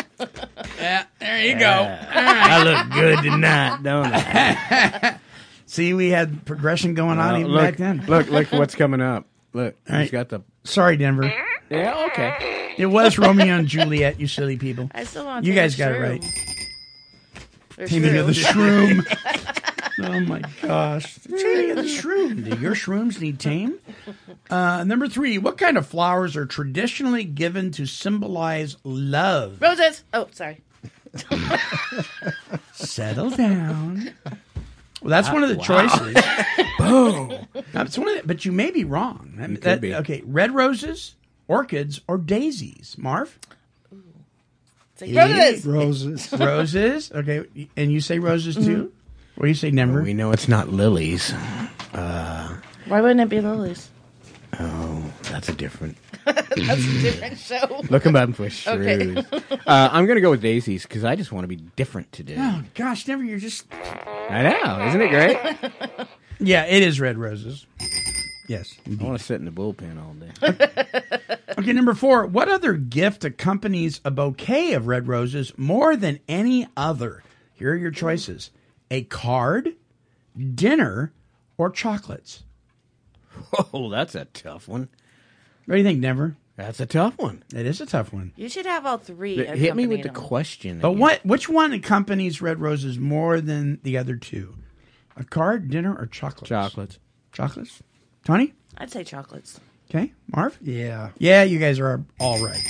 yeah, 0.78 1.06
there 1.20 1.42
you 1.46 1.58
go. 1.58 1.98
I 2.12 2.64
look 2.64 2.92
good 2.94 3.24
tonight, 3.24 3.80
don't 3.84 4.08
I? 4.14 5.20
See, 5.66 5.94
we 5.94 6.10
had 6.10 6.46
progression 6.46 6.94
going 6.94 7.18
on 7.20 7.40
even 7.40 7.52
look, 7.52 7.62
back 7.62 7.78
then. 7.78 8.06
look, 8.08 8.28
look 8.30 8.52
what's 8.52 8.76
coming 8.76 9.02
up. 9.02 9.26
Look, 9.54 9.76
All 9.90 9.96
he's 9.98 10.06
right. 10.06 10.12
got 10.12 10.30
the. 10.30 10.42
Sorry, 10.66 10.98
Denver. 10.98 11.34
Yeah, 11.70 12.08
okay. 12.12 12.74
It 12.78 12.86
was 12.88 13.18
Romeo 13.18 13.56
and 13.58 13.68
Juliet, 13.68 14.20
you 14.20 14.28
silly 14.28 14.58
people. 14.58 14.90
I 14.94 15.04
still 15.06 15.26
want. 15.26 15.46
You 15.46 15.54
guys 15.54 15.76
got 15.76 15.92
a 15.92 15.96
it 15.96 16.00
right. 16.00 16.24
shrew. 16.24 17.88
Taming 17.88 18.18
of 18.18 18.28
the 18.28 18.34
shroom. 18.34 19.04
oh 20.02 20.20
my 20.22 20.42
gosh. 20.62 21.16
Taming 21.24 21.76
the 21.76 21.84
shroom. 21.84 22.44
Do 22.50 22.60
your 22.62 22.74
shrooms 22.76 23.20
need 23.22 23.40
tame? 23.40 23.80
Uh, 24.50 24.84
number 24.84 25.08
three, 25.08 25.38
what 25.38 25.58
kind 25.58 25.78
of 25.78 25.86
flowers 25.88 26.36
are 26.36 26.46
traditionally 26.46 27.24
given 27.24 27.72
to 27.72 27.86
symbolize 27.86 28.78
love? 28.84 29.62
Roses. 29.62 30.04
Oh, 30.14 30.28
sorry. 30.32 30.62
Settle 32.74 33.30
down. 33.30 34.12
Well, 35.02 35.10
that's 35.10 35.30
one 35.32 35.44
of 35.44 35.50
the 35.50 35.58
choices. 35.58 36.16
Boom. 36.80 37.46
That's 37.72 37.98
one 37.98 38.08
of 38.10 38.16
the, 38.22 38.28
but 38.28 38.46
you 38.46 38.52
may 38.52 38.72
be 38.72 38.84
wrong. 38.84 39.34
That- 39.38 39.62
that- 39.62 39.82
be. 39.82 39.94
Okay, 39.96 40.22
red 40.26 40.54
roses, 40.56 41.16
orchids, 41.48 42.02
or 42.08 42.18
daisies. 42.18 42.96
Marv? 42.98 43.38
Say 44.96 45.14
roses. 45.14 45.66
Roses. 45.66 46.32
Roses. 46.40 47.12
Okay, 47.12 47.68
and 47.76 47.92
you 47.92 48.00
say 48.00 48.20
roses 48.20 48.56
too? 48.56 48.92
What 49.36 49.44
do 49.44 49.48
you 49.48 49.56
say, 49.56 49.72
Denver? 49.72 50.02
We 50.02 50.14
know 50.14 50.32
it's 50.32 50.48
not 50.48 50.70
lilies. 50.70 51.34
Why 51.92 53.02
wouldn't 53.02 53.22
it 53.22 53.30
be 53.30 53.42
lilies? 53.42 53.90
Oh, 54.60 55.12
that's 55.24 55.50
a 55.50 55.54
different. 55.54 55.98
That's 56.26 56.86
a 56.86 57.02
different 57.02 57.38
show. 57.38 57.82
Look 57.90 58.06
him 58.06 58.16
up 58.16 58.34
for 58.36 58.50
shrews. 58.50 59.18
Okay. 59.18 59.44
uh, 59.68 59.90
I'm 59.92 60.06
going 60.06 60.16
to 60.16 60.22
go 60.22 60.30
with 60.30 60.42
daisies 60.42 60.84
because 60.84 61.04
I 61.04 61.18
just 61.18 61.34
want 61.34 61.44
to 61.44 61.48
be 61.50 61.58
different 61.58 62.12
today. 62.14 62.36
Oh 62.38 62.62
gosh, 62.76 63.04
Denver, 63.04 63.26
you're 63.26 63.40
just 63.40 63.66
I 63.74 64.44
know, 64.44 64.88
isn't 64.88 65.02
it 65.02 65.10
great? 65.10 66.08
Yeah, 66.40 66.66
it 66.66 66.84
is 66.84 67.00
red 67.00 67.18
roses. 67.18 67.66
Yes. 68.48 68.76
I 68.86 69.04
want 69.04 69.18
to 69.18 69.24
sit 69.24 69.40
in 69.40 69.46
the 69.46 69.52
bullpen 69.52 70.02
all 70.02 70.14
day. 70.14 71.08
Okay, 71.58 71.72
number 71.72 71.94
four. 71.94 72.26
What 72.26 72.50
other 72.50 72.74
gift 72.74 73.24
accompanies 73.24 74.02
a 74.04 74.12
bouquet 74.12 74.74
of 74.74 74.88
red 74.88 75.08
roses 75.08 75.54
more 75.58 75.96
than 75.96 76.20
any 76.28 76.68
other? 76.76 77.24
Here 77.54 77.72
are 77.72 77.78
your 77.78 77.92
choices 77.92 78.50
a 78.94 79.02
card, 79.06 79.76
dinner, 80.54 81.12
or 81.58 81.70
chocolates. 81.72 82.44
Oh, 83.74 83.90
that's 83.90 84.14
a 84.14 84.26
tough 84.26 84.68
one. 84.68 84.90
What 85.66 85.76
do 85.76 85.78
you 85.80 85.84
think, 85.84 86.02
Denver? 86.02 86.38
That's 86.56 86.80
a 86.80 86.86
tough 86.86 87.18
one. 87.18 87.44
It 87.52 87.66
is 87.66 87.82
a 87.82 87.88
tough 87.88 88.14
one. 88.14 88.32
You 88.36 88.48
should 88.48 88.68
have 88.68 88.86
all 88.86 89.00
three. 89.00 89.44
Hit 89.44 89.76
me 89.76 89.88
with 89.88 90.04
the 90.04 90.10
them. 90.10 90.16
question. 90.16 90.80
But 90.80 90.90
again. 90.90 91.00
what? 91.00 91.26
Which 91.26 91.50
one 91.50 91.74
accompanies 91.74 92.44
red 92.44 92.62
roses 92.62 93.00
more 93.00 93.42
than 93.42 93.80
the 93.82 93.98
other 93.98 94.16
two? 94.16 94.56
A 95.18 95.24
card, 95.24 95.72
dinner, 95.72 95.96
or 95.96 96.06
chocolates? 96.06 96.50
Chocolates. 96.50 97.00
Chocolates. 97.32 97.82
Tony. 98.24 98.54
I'd 98.78 98.92
say 98.92 99.04
chocolates. 99.04 99.60
Okay. 99.90 100.14
Marv. 100.36 100.60
Yeah. 100.62 101.10
Yeah, 101.18 101.42
you 101.42 101.58
guys 101.58 101.80
are 101.80 102.06
all 102.20 102.44
right. 102.44 102.64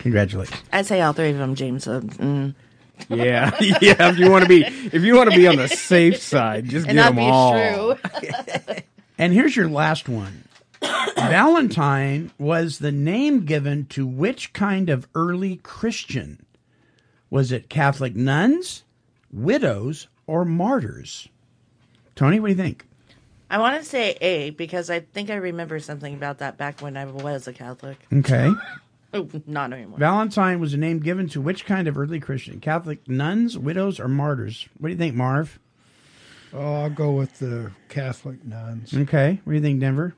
Congratulations. 0.00 0.60
I'd 0.70 0.86
say 0.86 1.00
all 1.00 1.14
three 1.14 1.30
of 1.30 1.38
them, 1.38 1.54
James. 1.54 1.88
Uh, 1.88 2.00
mm. 2.00 2.54
Yeah, 3.08 3.56
yeah. 3.60 4.10
If 4.10 4.18
you 4.18 4.30
want 4.30 4.42
to 4.44 4.48
be, 4.48 4.62
if 4.64 5.02
you 5.02 5.16
want 5.16 5.30
to 5.30 5.36
be 5.36 5.46
on 5.46 5.56
the 5.56 5.68
safe 5.68 6.18
side, 6.20 6.68
just 6.68 6.86
And 6.86 6.96
get 6.96 7.02
not 7.02 7.14
them 7.14 7.24
be 7.24 7.30
all. 7.30 7.96
true. 7.96 8.74
And 9.18 9.34
here's 9.34 9.54
your 9.54 9.68
last 9.68 10.08
one. 10.08 10.44
Valentine 11.16 12.30
was 12.38 12.78
the 12.78 12.90
name 12.90 13.44
given 13.44 13.84
to 13.90 14.06
which 14.06 14.54
kind 14.54 14.88
of 14.88 15.06
early 15.14 15.56
Christian? 15.56 16.46
Was 17.28 17.52
it 17.52 17.68
Catholic 17.68 18.16
nuns, 18.16 18.82
widows, 19.30 20.08
or 20.26 20.46
martyrs? 20.46 21.28
Tony, 22.16 22.40
what 22.40 22.46
do 22.48 22.52
you 22.52 22.56
think? 22.56 22.86
I 23.50 23.58
want 23.58 23.78
to 23.78 23.84
say 23.86 24.16
A 24.22 24.50
because 24.50 24.88
I 24.88 25.00
think 25.00 25.28
I 25.28 25.34
remember 25.34 25.80
something 25.80 26.14
about 26.14 26.38
that 26.38 26.56
back 26.56 26.80
when 26.80 26.96
I 26.96 27.04
was 27.04 27.46
a 27.46 27.52
Catholic. 27.52 27.98
Okay. 28.12 28.50
Oh, 29.12 29.28
not 29.46 29.72
anymore. 29.72 29.98
Valentine 29.98 30.60
was 30.60 30.72
a 30.72 30.76
name 30.76 31.00
given 31.00 31.28
to 31.30 31.40
which 31.40 31.64
kind 31.66 31.88
of 31.88 31.98
early 31.98 32.20
Christian? 32.20 32.60
Catholic 32.60 33.08
nuns, 33.08 33.58
widows, 33.58 33.98
or 33.98 34.06
martyrs? 34.08 34.68
What 34.78 34.88
do 34.88 34.92
you 34.92 34.98
think, 34.98 35.14
Marv? 35.16 35.58
Oh, 36.52 36.74
I'll 36.82 36.90
go 36.90 37.12
with 37.12 37.38
the 37.38 37.72
Catholic 37.88 38.44
nuns. 38.44 38.94
Okay. 38.94 39.40
What 39.44 39.52
do 39.52 39.56
you 39.56 39.62
think, 39.62 39.80
Denver? 39.80 40.14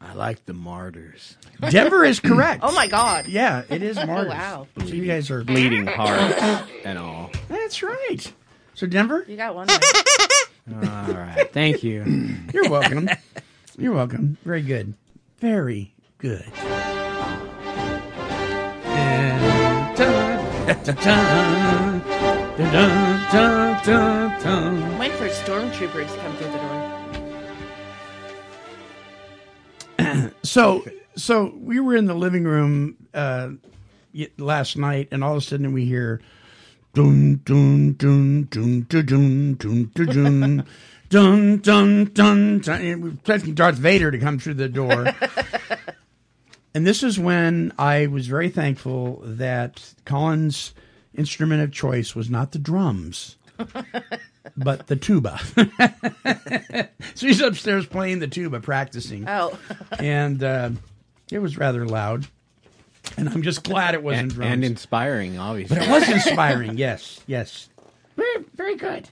I 0.00 0.12
like 0.14 0.44
the 0.46 0.52
martyrs. 0.52 1.36
Denver 1.70 2.04
is 2.04 2.20
correct. 2.20 2.60
Oh 2.62 2.72
my 2.72 2.86
God. 2.86 3.26
Yeah, 3.26 3.62
it 3.68 3.82
is 3.82 3.96
martyrs. 4.06 4.28
wow. 4.32 4.66
So 4.78 4.86
you 4.86 5.06
guys 5.06 5.30
are 5.30 5.42
Bleeding 5.42 5.86
hearts 5.86 6.68
and 6.84 6.98
all. 6.98 7.30
That's 7.48 7.82
right. 7.82 8.32
So 8.74 8.86
Denver, 8.86 9.24
You 9.26 9.36
got 9.36 9.54
one. 9.54 9.68
right. 9.68 11.08
All 11.08 11.14
right. 11.14 11.50
Thank 11.52 11.82
you. 11.82 12.36
You're 12.52 12.68
welcome. 12.68 13.08
You're 13.78 13.94
welcome. 13.94 14.36
Very 14.44 14.62
good. 14.62 14.92
Very 15.40 15.94
good. 16.18 16.44
Waiting 24.98 25.18
for 25.18 25.28
stormtroopers 25.28 26.12
to 26.12 26.18
come 26.20 26.36
through 26.36 26.50
the 26.50 26.58
door. 26.58 26.92
So, 30.42 30.84
so 31.16 31.52
we 31.56 31.80
were 31.80 31.96
in 31.96 32.06
the 32.06 32.14
living 32.14 32.44
room 32.44 32.96
uh, 33.12 33.50
last 34.38 34.76
night, 34.76 35.08
and 35.10 35.22
all 35.22 35.32
of 35.32 35.38
a 35.38 35.40
sudden 35.42 35.72
we 35.72 35.84
hear 35.84 36.20
dun 36.94 37.42
dun 37.44 37.94
dun 37.94 38.44
dun 38.44 38.86
dun 38.88 39.14
dun 39.14 39.54
dun 39.56 39.90
dun 39.94 40.64
dun 41.08 41.58
dun 41.58 42.04
dun 42.06 42.58
dun. 42.60 43.00
We're 43.00 43.10
expecting 43.10 43.54
Darth 43.54 43.76
Vader 43.76 44.10
to 44.10 44.18
come 44.18 44.38
through 44.38 44.54
the 44.54 44.68
door. 44.68 45.06
And 46.76 46.86
this 46.86 47.02
is 47.02 47.18
when 47.18 47.72
I 47.78 48.06
was 48.06 48.26
very 48.26 48.50
thankful 48.50 49.22
that 49.24 49.94
Colin's 50.04 50.74
instrument 51.14 51.62
of 51.62 51.72
choice 51.72 52.14
was 52.14 52.28
not 52.28 52.52
the 52.52 52.58
drums, 52.58 53.38
but 54.58 54.86
the 54.86 54.94
tuba. 54.94 55.38
so 57.14 57.26
he's 57.26 57.40
upstairs 57.40 57.86
playing 57.86 58.18
the 58.18 58.28
tuba, 58.28 58.60
practicing. 58.60 59.26
Oh. 59.26 59.58
And 59.98 60.44
uh, 60.44 60.70
it 61.32 61.38
was 61.38 61.56
rather 61.56 61.86
loud. 61.86 62.26
And 63.16 63.30
I'm 63.30 63.40
just 63.40 63.64
glad 63.64 63.94
it 63.94 64.02
wasn't 64.02 64.24
and, 64.24 64.30
drums. 64.32 64.52
and 64.52 64.62
inspiring, 64.62 65.38
obviously. 65.38 65.78
but 65.78 65.88
it 65.88 65.90
was 65.90 66.06
inspiring, 66.10 66.76
yes, 66.76 67.22
yes. 67.26 67.70
Very, 68.16 68.44
very 68.54 68.76
good. 68.76 69.08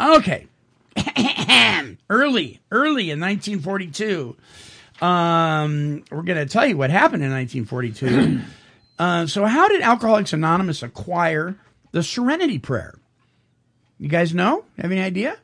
Okay. 0.00 0.48
early, 2.10 2.58
early 2.72 3.12
in 3.12 3.20
1942. 3.20 4.36
Um, 5.00 6.04
we're 6.10 6.22
going 6.22 6.38
to 6.38 6.46
tell 6.46 6.66
you 6.66 6.76
what 6.76 6.90
happened 6.90 7.22
in 7.22 7.30
1942. 7.30 8.40
uh, 8.98 9.26
so, 9.26 9.44
how 9.44 9.68
did 9.68 9.82
Alcoholics 9.82 10.32
Anonymous 10.32 10.82
acquire 10.82 11.56
the 11.92 12.02
Serenity 12.02 12.58
Prayer? 12.58 12.98
You 13.98 14.08
guys 14.08 14.34
know? 14.34 14.64
Have 14.78 14.90
any 14.92 15.00
idea? 15.00 15.38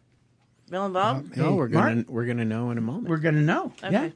Bill 0.68 0.84
and 0.84 0.94
Bob? 0.94 1.36
no, 1.36 1.54
we're 1.56 1.66
gonna 1.66 2.04
we're 2.06 2.26
gonna 2.26 2.44
know 2.44 2.70
in 2.70 2.78
a 2.78 2.80
moment. 2.80 3.08
We're 3.08 3.16
going 3.16 3.34
to 3.34 3.40
know. 3.40 3.72
Okay. 3.82 4.12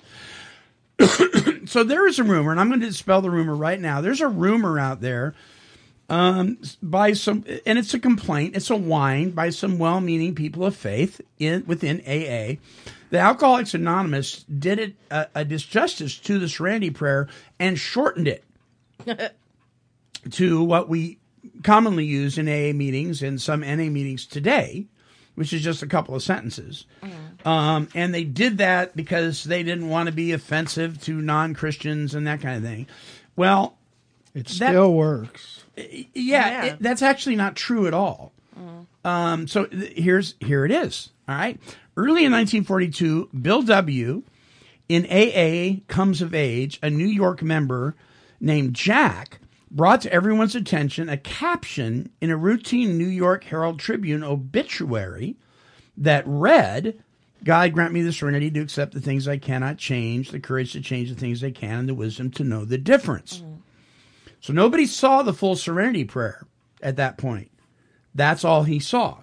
Yeah. 1.00 1.06
so 1.66 1.82
there 1.82 2.06
is 2.06 2.20
a 2.20 2.24
rumor, 2.24 2.52
and 2.52 2.60
I'm 2.60 2.68
going 2.68 2.80
to 2.80 2.86
dispel 2.86 3.20
the 3.20 3.30
rumor 3.30 3.56
right 3.56 3.80
now. 3.80 4.00
There's 4.00 4.20
a 4.20 4.28
rumor 4.28 4.78
out 4.78 5.00
there 5.00 5.34
um, 6.10 6.58
by 6.82 7.12
some, 7.14 7.44
and 7.66 7.78
it's 7.78 7.94
a 7.94 7.98
complaint, 7.98 8.56
it's 8.56 8.70
a 8.70 8.76
whine 8.76 9.30
by 9.30 9.50
some 9.50 9.78
well-meaning 9.78 10.34
people 10.34 10.64
of 10.66 10.76
faith 10.76 11.20
in 11.38 11.64
within 11.66 12.00
AA. 12.00 12.56
The 13.10 13.18
Alcoholics 13.20 13.74
Anonymous 13.74 14.42
did 14.44 14.78
it 14.78 14.94
a, 15.10 15.26
a 15.34 15.44
disjustice 15.44 16.20
to 16.24 16.38
the 16.38 16.48
Serenity 16.48 16.90
Prayer 16.90 17.28
and 17.58 17.78
shortened 17.78 18.28
it 18.28 18.44
to 20.32 20.62
what 20.64 20.88
we 20.88 21.18
commonly 21.62 22.04
use 22.04 22.38
in 22.38 22.48
AA 22.48 22.72
meetings 22.72 23.22
and 23.22 23.40
some 23.40 23.60
NA 23.60 23.84
meetings 23.90 24.26
today, 24.26 24.86
which 25.34 25.52
is 25.52 25.62
just 25.62 25.82
a 25.82 25.86
couple 25.86 26.14
of 26.14 26.22
sentences. 26.22 26.86
Um, 27.44 27.88
and 27.94 28.14
they 28.14 28.24
did 28.24 28.58
that 28.58 28.96
because 28.96 29.44
they 29.44 29.62
didn't 29.62 29.88
want 29.88 30.06
to 30.06 30.12
be 30.12 30.32
offensive 30.32 31.00
to 31.02 31.20
non 31.20 31.54
Christians 31.54 32.14
and 32.14 32.26
that 32.26 32.40
kind 32.40 32.56
of 32.56 32.62
thing. 32.62 32.86
Well, 33.36 33.76
It 34.34 34.46
That- 34.46 34.70
still 34.70 34.92
works. 34.94 35.53
Yeah, 35.76 36.04
Yeah. 36.14 36.64
It, 36.64 36.76
that's 36.80 37.02
actually 37.02 37.36
not 37.36 37.56
true 37.56 37.86
at 37.86 37.94
all. 37.94 38.32
Um, 39.04 39.46
so 39.48 39.66
th- 39.66 39.92
here's 39.98 40.34
here 40.40 40.64
it 40.64 40.70
is. 40.70 41.10
All 41.28 41.34
right, 41.34 41.60
early 41.96 42.24
in 42.24 42.32
1942, 42.32 43.28
Bill 43.42 43.62
W. 43.62 44.22
in 44.88 45.04
AA 45.06 45.80
comes 45.88 46.22
of 46.22 46.34
age, 46.34 46.78
a 46.82 46.88
New 46.90 47.06
York 47.06 47.42
member 47.42 47.96
named 48.40 48.74
Jack 48.74 49.40
brought 49.70 50.00
to 50.02 50.12
everyone's 50.12 50.54
attention 50.54 51.08
a 51.08 51.16
caption 51.16 52.10
in 52.20 52.30
a 52.30 52.36
routine 52.36 52.96
New 52.96 53.06
York 53.08 53.44
Herald 53.44 53.78
Tribune 53.78 54.22
obituary 54.22 55.36
that 55.96 56.22
read, 56.26 57.02
God 57.42 57.72
grant 57.72 57.92
me 57.92 58.02
the 58.02 58.12
serenity 58.12 58.50
to 58.52 58.60
accept 58.60 58.94
the 58.94 59.00
things 59.00 59.26
I 59.28 59.36
cannot 59.38 59.76
change, 59.76 60.30
the 60.30 60.40
courage 60.40 60.72
to 60.72 60.80
change 60.80 61.08
the 61.10 61.16
things 61.16 61.42
I 61.44 61.50
can, 61.50 61.80
and 61.80 61.88
the 61.88 61.94
wisdom 61.94 62.30
to 62.32 62.44
know 62.44 62.64
the 62.64 62.78
difference. 62.78 63.42
So 64.44 64.52
nobody 64.52 64.84
saw 64.84 65.22
the 65.22 65.32
full 65.32 65.56
serenity 65.56 66.04
prayer 66.04 66.44
at 66.82 66.96
that 66.96 67.16
point. 67.16 67.50
That's 68.14 68.44
all 68.44 68.64
he 68.64 68.78
saw. 68.78 69.20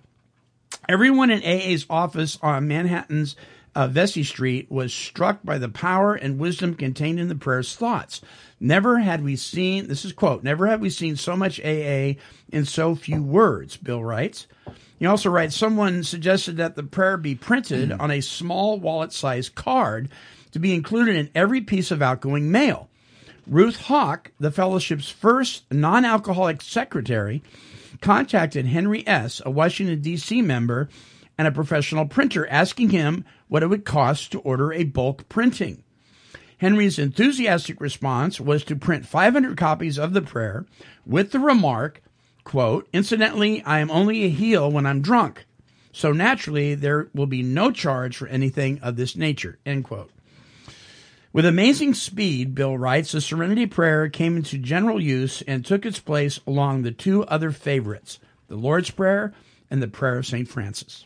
Everyone 0.90 1.30
in 1.30 1.44
AA's 1.44 1.86
office 1.92 2.40
on 2.42 2.68
Manhattan's 2.68 3.36
uh, 3.76 3.86
Vesey 3.86 4.24
Street 4.24 4.72
was 4.72 4.92
struck 4.92 5.44
by 5.44 5.60
the 5.60 5.70
power 5.70 6.16
and 6.16 6.40
wisdom 6.40 6.74
contained 6.74 7.20
in 7.20 7.28
the 7.28 7.36
prayer's 7.36 7.76
thoughts. 7.76 8.22
Never 8.60 8.98
had 8.98 9.24
we 9.24 9.36
seen, 9.36 9.88
this 9.88 10.06
is 10.06 10.12
quote, 10.12 10.44
never 10.44 10.66
had 10.66 10.82
we 10.82 10.90
seen 10.90 11.16
so 11.16 11.36
much 11.36 11.60
AA 11.60 12.14
in 12.52 12.66
so 12.66 12.96
few 12.96 13.22
words, 13.22 13.78
Bill 13.78 14.04
writes. 14.04 14.48
He 14.98 15.06
also 15.06 15.30
writes, 15.30 15.56
someone 15.56 16.04
suggested 16.04 16.58
that 16.58 16.76
the 16.76 16.82
prayer 16.82 17.18
be 17.18 17.36
printed 17.36 17.92
on 17.92 18.10
a 18.10 18.22
small 18.22 18.80
wallet 18.80 19.14
sized 19.14 19.54
card 19.54 20.10
to 20.50 20.58
be 20.58 20.74
included 20.74 21.16
in 21.16 21.30
every 21.36 21.62
piece 21.62 21.92
of 21.92 22.02
outgoing 22.02 22.52
mail. 22.52 22.90
Ruth 23.48 23.78
Hock, 23.82 24.32
the 24.40 24.52
fellowship's 24.52 25.10
first 25.10 25.72
non 25.72 26.06
alcoholic 26.06 26.62
secretary, 26.62 27.42
contacted 28.02 28.68
Henry 28.68 29.06
S., 29.08 29.42
a 29.46 29.52
Washington, 29.52 30.02
D.C. 30.02 30.42
member 30.42 30.90
and 31.38 31.48
a 31.48 31.52
professional 31.52 32.06
printer, 32.06 32.48
asking 32.48 32.90
him 32.90 33.26
what 33.48 33.64
it 33.64 33.68
would 33.68 33.86
cost 33.86 34.32
to 34.32 34.40
order 34.42 34.72
a 34.72 34.84
bulk 34.84 35.28
printing. 35.28 35.84
Henry's 36.58 37.00
enthusiastic 37.00 37.82
response 37.82 38.40
was 38.40 38.64
to 38.64 38.76
print 38.76 39.08
500 39.08 39.58
copies 39.58 39.98
of 39.98 40.14
the 40.14 40.22
prayer 40.22 40.68
with 41.06 41.32
the 41.32 41.40
remark, 41.40 42.04
quote, 42.44 42.88
Incidentally, 42.94 43.64
I 43.64 43.80
am 43.80 43.90
only 43.90 44.24
a 44.24 44.30
heel 44.30 44.72
when 44.72 44.86
I'm 44.86 45.02
drunk, 45.02 45.48
so 45.92 46.12
naturally 46.12 46.76
there 46.76 47.10
will 47.16 47.26
be 47.26 47.42
no 47.42 47.72
charge 47.72 48.16
for 48.16 48.28
anything 48.28 48.80
of 48.82 48.96
this 48.96 49.16
nature, 49.16 49.58
end 49.66 49.86
quote. 49.86 50.12
With 51.34 51.46
amazing 51.46 51.94
speed, 51.94 52.54
Bill 52.56 52.78
writes, 52.78 53.14
the 53.14 53.22
Serenity 53.22 53.66
Prayer 53.66 54.10
came 54.10 54.36
into 54.36 54.58
general 54.58 55.02
use 55.02 55.42
and 55.44 55.66
took 55.66 55.86
its 55.86 56.00
place 56.00 56.42
along 56.46 56.82
the 56.82 56.92
two 56.92 57.24
other 57.26 57.52
favorites, 57.52 58.20
the 58.50 58.58
Lord's 58.58 58.92
Prayer 58.92 59.34
and 59.70 59.82
the 59.82 59.88
Prayer 59.88 60.18
of 60.18 60.26
St. 60.26 60.48
Francis. 60.48 61.06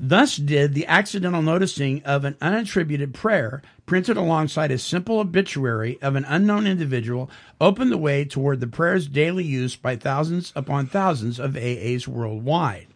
Thus 0.00 0.36
did 0.36 0.72
the 0.72 0.86
accidental 0.86 1.42
noticing 1.42 2.02
of 2.04 2.24
an 2.24 2.34
unattributed 2.40 3.12
prayer 3.12 3.62
printed 3.84 4.16
alongside 4.16 4.70
a 4.70 4.78
simple 4.78 5.18
obituary 5.18 5.98
of 6.00 6.14
an 6.14 6.24
unknown 6.24 6.66
individual 6.66 7.28
open 7.60 7.90
the 7.90 7.98
way 7.98 8.24
toward 8.24 8.60
the 8.60 8.66
prayer's 8.66 9.06
daily 9.06 9.44
use 9.44 9.76
by 9.76 9.96
thousands 9.96 10.52
upon 10.54 10.86
thousands 10.86 11.38
of 11.38 11.56
AAs 11.56 12.06
worldwide. 12.06 12.86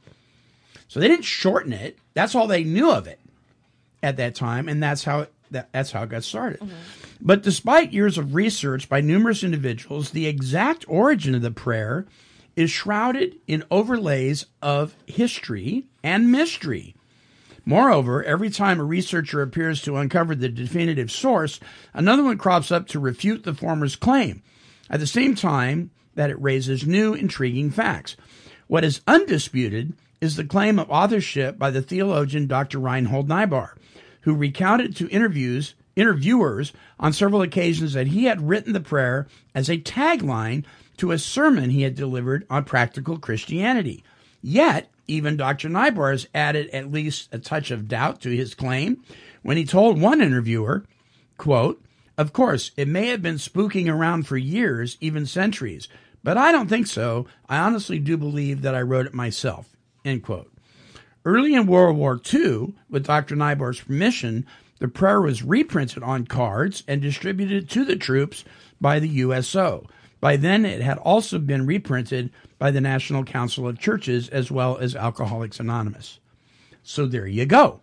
So 0.88 1.00
they 1.00 1.08
didn't 1.08 1.24
shorten 1.24 1.72
it. 1.72 1.98
That's 2.14 2.34
all 2.34 2.46
they 2.46 2.64
knew 2.64 2.90
of 2.90 3.06
it 3.06 3.18
at 4.02 4.16
that 4.16 4.34
time, 4.34 4.68
and 4.68 4.82
that's 4.82 5.04
how 5.04 5.26
that, 5.52 5.72
that's 5.72 5.92
how 5.92 6.02
it 6.02 6.10
got 6.10 6.24
started. 6.24 6.60
Mm-hmm. 6.60 6.74
But 7.20 7.42
despite 7.42 7.92
years 7.92 8.18
of 8.18 8.34
research 8.34 8.88
by 8.88 9.00
numerous 9.00 9.44
individuals, 9.44 10.10
the 10.10 10.26
exact 10.26 10.84
origin 10.88 11.34
of 11.34 11.42
the 11.42 11.50
prayer 11.50 12.06
is 12.56 12.70
shrouded 12.70 13.36
in 13.46 13.64
overlays 13.70 14.46
of 14.60 14.94
history 15.06 15.86
and 16.02 16.30
mystery. 16.30 16.94
Moreover, 17.64 18.24
every 18.24 18.50
time 18.50 18.80
a 18.80 18.84
researcher 18.84 19.40
appears 19.40 19.80
to 19.82 19.96
uncover 19.96 20.34
the 20.34 20.48
definitive 20.48 21.10
source, 21.10 21.60
another 21.94 22.24
one 22.24 22.38
crops 22.38 22.72
up 22.72 22.88
to 22.88 22.98
refute 22.98 23.44
the 23.44 23.54
former's 23.54 23.94
claim, 23.94 24.42
at 24.90 25.00
the 25.00 25.06
same 25.06 25.34
time 25.34 25.90
that 26.14 26.30
it 26.30 26.42
raises 26.42 26.86
new, 26.86 27.14
intriguing 27.14 27.70
facts. 27.70 28.16
What 28.66 28.84
is 28.84 29.00
undisputed 29.06 29.94
is 30.20 30.36
the 30.36 30.44
claim 30.44 30.78
of 30.78 30.90
authorship 30.90 31.58
by 31.58 31.70
the 31.70 31.82
theologian 31.82 32.46
Dr. 32.46 32.78
Reinhold 32.78 33.28
Niebuhr, 33.28 33.76
who 34.22 34.34
recounted 34.34 34.96
to 34.96 35.08
interviews 35.08 35.74
interviewers 35.94 36.72
on 36.98 37.12
several 37.12 37.42
occasions 37.42 37.92
that 37.92 38.08
he 38.08 38.24
had 38.24 38.48
written 38.48 38.72
the 38.72 38.80
prayer 38.80 39.26
as 39.54 39.68
a 39.68 39.78
tagline 39.78 40.64
to 40.96 41.12
a 41.12 41.18
sermon 41.18 41.70
he 41.70 41.82
had 41.82 41.94
delivered 41.94 42.46
on 42.48 42.64
practical 42.64 43.18
Christianity. 43.18 44.02
Yet, 44.40 44.88
even 45.06 45.36
Dr. 45.36 45.68
Has 45.68 46.26
added 46.34 46.70
at 46.70 46.92
least 46.92 47.28
a 47.32 47.38
touch 47.38 47.70
of 47.70 47.88
doubt 47.88 48.20
to 48.22 48.30
his 48.30 48.54
claim 48.54 49.02
when 49.42 49.56
he 49.56 49.64
told 49.64 50.00
one 50.00 50.20
interviewer, 50.20 50.84
quote, 51.38 51.82
Of 52.16 52.32
course, 52.32 52.70
it 52.76 52.88
may 52.88 53.08
have 53.08 53.22
been 53.22 53.36
spooking 53.36 53.92
around 53.92 54.26
for 54.26 54.36
years, 54.36 54.96
even 55.00 55.26
centuries, 55.26 55.88
but 56.22 56.38
I 56.38 56.52
don't 56.52 56.68
think 56.68 56.86
so. 56.86 57.26
I 57.48 57.58
honestly 57.58 57.98
do 57.98 58.16
believe 58.16 58.62
that 58.62 58.74
I 58.74 58.82
wrote 58.82 59.06
it 59.06 59.14
myself. 59.14 59.76
End 60.04 60.22
quote. 60.22 60.51
Early 61.24 61.54
in 61.54 61.66
World 61.66 61.96
War 61.96 62.20
II, 62.32 62.74
with 62.90 63.06
Dr. 63.06 63.36
Niebuhr's 63.36 63.80
permission, 63.80 64.46
the 64.78 64.88
prayer 64.88 65.20
was 65.20 65.42
reprinted 65.42 66.02
on 66.02 66.26
cards 66.26 66.82
and 66.88 67.00
distributed 67.00 67.70
to 67.70 67.84
the 67.84 67.96
troops 67.96 68.44
by 68.80 68.98
the 68.98 69.08
USO. 69.08 69.86
By 70.20 70.36
then, 70.36 70.64
it 70.64 70.80
had 70.80 70.98
also 70.98 71.38
been 71.38 71.66
reprinted 71.66 72.30
by 72.58 72.70
the 72.70 72.80
National 72.80 73.24
Council 73.24 73.66
of 73.68 73.78
Churches 73.78 74.28
as 74.28 74.50
well 74.50 74.78
as 74.78 74.96
Alcoholics 74.96 75.60
Anonymous. 75.60 76.18
So 76.82 77.06
there 77.06 77.26
you 77.26 77.46
go. 77.46 77.80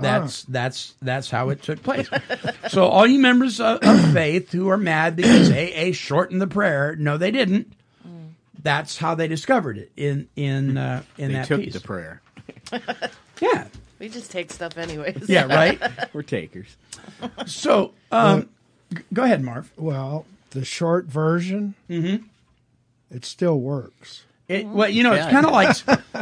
That's 0.00 0.44
that's 0.44 0.94
that's 1.02 1.30
how 1.30 1.50
it 1.50 1.62
took 1.62 1.82
place. 1.82 2.08
so 2.68 2.86
all 2.86 3.06
you 3.06 3.18
members 3.18 3.60
of, 3.60 3.78
of 3.82 4.12
faith 4.12 4.52
who 4.52 4.68
are 4.70 4.78
mad 4.78 5.16
because 5.16 5.50
AA 5.50 5.92
shortened 5.92 6.40
the 6.40 6.46
prayer, 6.46 6.96
no, 6.96 7.18
they 7.18 7.30
didn't. 7.30 7.72
That's 8.62 8.96
how 8.96 9.14
they 9.14 9.28
discovered 9.28 9.78
it 9.78 9.92
in 9.96 10.28
in 10.34 10.76
uh, 10.76 11.02
in 11.18 11.28
they 11.28 11.34
that 11.34 11.46
took 11.46 11.60
piece. 11.60 11.74
the 11.74 11.80
prayer. 11.80 12.22
Yeah, 13.40 13.66
We 13.98 14.08
just 14.08 14.30
take 14.30 14.52
stuff 14.52 14.76
anyways. 14.76 15.28
yeah, 15.28 15.44
right. 15.54 15.80
We're 16.12 16.22
takers. 16.22 16.76
So 17.46 17.92
um, 18.12 18.48
g- 18.94 19.02
go 19.12 19.24
ahead, 19.24 19.42
Marv. 19.42 19.70
Well, 19.76 20.26
the 20.50 20.64
short 20.64 21.06
version, 21.06 21.74
Mhm. 21.88 22.24
it 23.10 23.24
still 23.24 23.58
works. 23.60 24.24
It, 24.48 24.66
well, 24.66 24.88
you 24.88 25.02
know, 25.02 25.12
it's 25.12 25.26
kind 25.30 25.46
of 25.46 25.52
like 25.52 25.76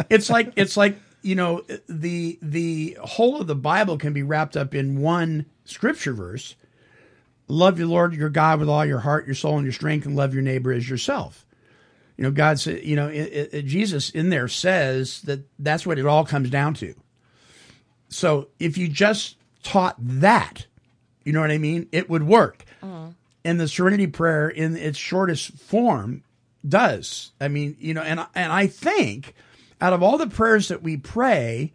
it's 0.10 0.28
like 0.30 0.52
it's 0.56 0.76
like 0.76 0.98
you 1.22 1.34
know 1.34 1.62
the 1.88 2.38
the 2.42 2.96
whole 3.02 3.40
of 3.40 3.46
the 3.46 3.54
Bible 3.56 3.96
can 3.98 4.12
be 4.12 4.22
wrapped 4.22 4.56
up 4.56 4.74
in 4.74 5.00
one 5.00 5.46
scripture 5.64 6.12
verse. 6.12 6.54
Love 7.48 7.78
your 7.78 7.88
Lord 7.88 8.12
your 8.14 8.28
God 8.28 8.60
with 8.60 8.68
all 8.68 8.84
your 8.84 8.98
heart, 9.00 9.24
your 9.26 9.34
soul, 9.34 9.56
and 9.56 9.64
your 9.64 9.72
strength, 9.72 10.04
and 10.06 10.14
love 10.14 10.34
your 10.34 10.42
neighbor 10.42 10.70
as 10.72 10.88
yourself. 10.88 11.46
You 12.18 12.24
know, 12.24 12.30
God 12.32 12.58
said, 12.58 12.84
you 12.84 12.96
know, 12.96 13.08
it, 13.08 13.50
it, 13.54 13.64
Jesus 13.64 14.10
in 14.10 14.28
there 14.28 14.48
says 14.48 15.22
that 15.22 15.40
that's 15.58 15.86
what 15.86 15.98
it 16.00 16.04
all 16.06 16.24
comes 16.26 16.50
down 16.50 16.74
to. 16.74 16.94
So 18.08 18.48
if 18.58 18.76
you 18.76 18.88
just 18.88 19.36
taught 19.62 19.94
that, 20.00 20.66
you 21.24 21.32
know 21.32 21.40
what 21.40 21.52
I 21.52 21.58
mean, 21.58 21.88
it 21.92 22.10
would 22.10 22.24
work. 22.24 22.64
And 23.44 23.60
the 23.60 23.68
Serenity 23.68 24.08
Prayer 24.08 24.48
in 24.48 24.76
its 24.76 24.98
shortest 24.98 25.52
form 25.52 26.24
does. 26.68 27.30
I 27.40 27.48
mean, 27.48 27.76
you 27.78 27.94
know, 27.94 28.02
and 28.02 28.26
and 28.34 28.52
I 28.52 28.66
think 28.66 29.32
out 29.80 29.92
of 29.92 30.02
all 30.02 30.18
the 30.18 30.26
prayers 30.26 30.68
that 30.68 30.82
we 30.82 30.96
pray, 30.96 31.72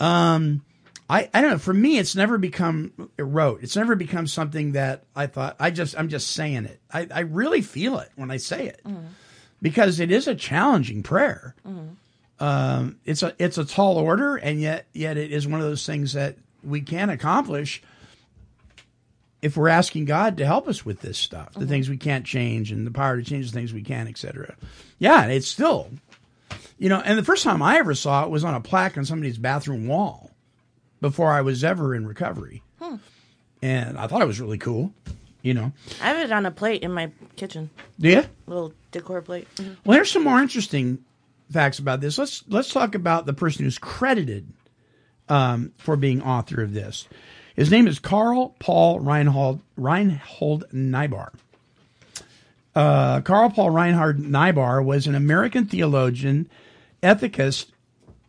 um, 0.00 0.62
I 1.10 1.28
I 1.34 1.40
don't 1.42 1.50
know. 1.50 1.58
For 1.58 1.74
me, 1.74 1.98
it's 1.98 2.16
never 2.16 2.38
become 2.38 3.10
rote. 3.18 3.62
It's 3.62 3.76
never 3.76 3.94
become 3.96 4.26
something 4.26 4.72
that 4.72 5.04
I 5.14 5.26
thought. 5.26 5.56
I 5.60 5.70
just 5.70 5.96
I'm 5.98 6.08
just 6.08 6.30
saying 6.30 6.64
it. 6.64 6.80
I 6.90 7.06
I 7.14 7.20
really 7.20 7.60
feel 7.60 7.98
it 7.98 8.10
when 8.16 8.30
I 8.30 8.38
say 8.38 8.66
it 8.66 8.80
because 9.62 10.00
it 10.00 10.10
is 10.10 10.26
a 10.28 10.34
challenging 10.34 11.02
prayer. 11.02 11.54
Um, 12.40 12.98
it's 13.04 13.22
a 13.22 13.34
it's 13.38 13.56
a 13.56 13.64
tall 13.64 13.96
order, 13.98 14.36
and 14.36 14.60
yet 14.60 14.86
yet 14.92 15.16
it 15.16 15.30
is 15.32 15.46
one 15.46 15.60
of 15.60 15.66
those 15.66 15.86
things 15.86 16.12
that 16.14 16.36
we 16.64 16.80
can 16.80 17.08
accomplish 17.08 17.80
if 19.40 19.56
we're 19.56 19.68
asking 19.68 20.04
God 20.04 20.36
to 20.38 20.46
help 20.46 20.68
us 20.68 20.84
with 20.84 21.00
this 21.00 21.18
stuff, 21.18 21.52
the 21.54 21.66
things 21.66 21.88
we 21.88 21.96
can't 21.96 22.24
change, 22.24 22.70
and 22.70 22.86
the 22.86 22.90
power 22.92 23.16
to 23.16 23.22
change 23.22 23.50
the 23.50 23.58
things 23.58 23.72
we 23.72 23.82
can, 23.82 24.06
etc. 24.08 24.54
Yeah, 24.98 25.26
it's 25.26 25.48
still, 25.48 25.90
you 26.78 26.88
know. 26.88 27.00
And 27.04 27.18
the 27.18 27.24
first 27.24 27.42
time 27.44 27.62
I 27.62 27.78
ever 27.78 27.94
saw 27.94 28.24
it 28.24 28.30
was 28.30 28.44
on 28.44 28.54
a 28.54 28.60
plaque 28.60 28.96
on 28.98 29.04
somebody's 29.04 29.38
bathroom 29.38 29.86
wall 29.86 30.30
before 31.00 31.32
I 31.32 31.42
was 31.42 31.62
ever 31.64 31.94
in 31.94 32.06
recovery, 32.06 32.62
Hmm. 32.80 32.96
and 33.62 33.98
I 33.98 34.06
thought 34.06 34.22
it 34.22 34.26
was 34.28 34.40
really 34.40 34.58
cool. 34.58 34.92
You 35.42 35.54
know, 35.54 35.72
I 36.00 36.08
have 36.08 36.18
it 36.18 36.30
on 36.32 36.46
a 36.46 36.50
plate 36.52 36.82
in 36.82 36.92
my 36.92 37.10
kitchen. 37.36 37.70
do 37.98 38.08
you? 38.08 38.24
Little 38.46 38.72
decor 38.92 39.20
plate. 39.22 39.48
Mhm. 39.56 39.76
Well, 39.84 39.96
here's 39.96 40.10
some 40.10 40.22
more 40.24 40.40
interesting 40.40 40.98
facts 41.50 41.78
about 41.80 42.00
this. 42.00 42.16
Let's 42.18 42.44
let's 42.48 42.72
talk 42.72 42.94
about 42.94 43.26
the 43.26 43.32
person 43.32 43.64
who's 43.64 43.78
credited 43.78 44.46
um, 45.28 45.72
for 45.78 45.96
being 45.96 46.22
author 46.22 46.62
of 46.62 46.72
this. 46.74 47.08
His 47.56 47.70
name 47.70 47.86
is 47.88 47.98
Karl 47.98 48.54
Paul 48.60 49.00
Reinhold 49.00 49.60
Reinhold 49.76 50.64
Niebuhr. 50.72 51.32
Uh, 52.74 53.20
Karl 53.20 53.50
Paul 53.50 53.70
Reinhard 53.70 54.18
Niebuhr 54.20 54.80
was 54.82 55.06
an 55.06 55.14
American 55.14 55.66
theologian, 55.66 56.48
ethicist, 57.02 57.66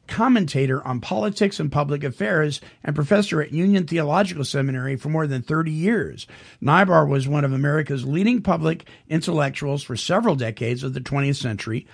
commentator 0.08 0.86
on 0.86 1.00
politics 1.00 1.60
and 1.60 1.72
public 1.72 2.04
affairs, 2.04 2.62
and 2.84 2.96
professor 2.96 3.42
at 3.42 3.54
Union 3.54 3.88
Theological 3.88 4.44
Seminary 4.44 4.96
for 4.96 5.10
more 5.10 5.28
than 5.28 5.42
30 5.42 5.72
years. 5.72 6.28
Niebuhr 6.62 7.06
was 7.06 7.28
one 7.28 7.46
of 7.46 7.54
America's 7.54 8.06
leading 8.06 8.42
public 8.42 8.86
intellectuals 9.10 9.84
for 9.84 9.96
several 9.96 10.36
decades 10.36 10.84
of 10.84 10.94
the 10.94 11.02
20th 11.02 11.38
century 11.38 11.88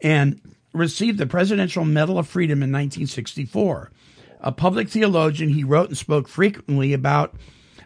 and 0.00 0.40
received 0.72 1.18
the 1.18 1.26
Presidential 1.26 1.84
Medal 1.84 2.18
of 2.18 2.28
Freedom 2.28 2.58
in 2.58 2.70
1964. 2.70 3.90
A 4.40 4.52
public 4.52 4.88
theologian, 4.88 5.50
he 5.50 5.64
wrote 5.64 5.88
and 5.88 5.98
spoke 5.98 6.28
frequently 6.28 6.92
about 6.92 7.34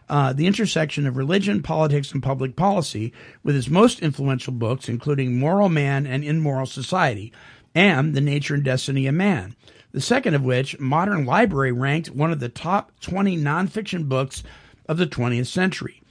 uh, 0.08 0.32
the 0.32 0.46
intersection 0.46 1.06
of 1.06 1.16
religion, 1.16 1.62
politics, 1.62 2.12
and 2.12 2.22
public 2.22 2.54
policy, 2.56 3.12
with 3.42 3.54
his 3.54 3.70
most 3.70 4.00
influential 4.00 4.52
books, 4.52 4.88
including 4.88 5.38
Moral 5.38 5.70
Man 5.70 6.06
and 6.06 6.22
Immoral 6.22 6.66
Society, 6.66 7.32
and 7.74 8.14
The 8.14 8.20
Nature 8.20 8.54
and 8.54 8.64
Destiny 8.64 9.06
of 9.06 9.14
Man. 9.14 9.54
The 9.92 10.00
second 10.00 10.34
of 10.34 10.42
which, 10.44 10.78
Modern 10.80 11.26
Library 11.26 11.72
ranked 11.72 12.10
one 12.10 12.32
of 12.32 12.40
the 12.40 12.48
top 12.48 12.92
20 13.00 13.36
nonfiction 13.36 14.08
books 14.08 14.42
of 14.88 14.96
the 14.96 15.06
20th 15.06 15.46
century. 15.46 16.02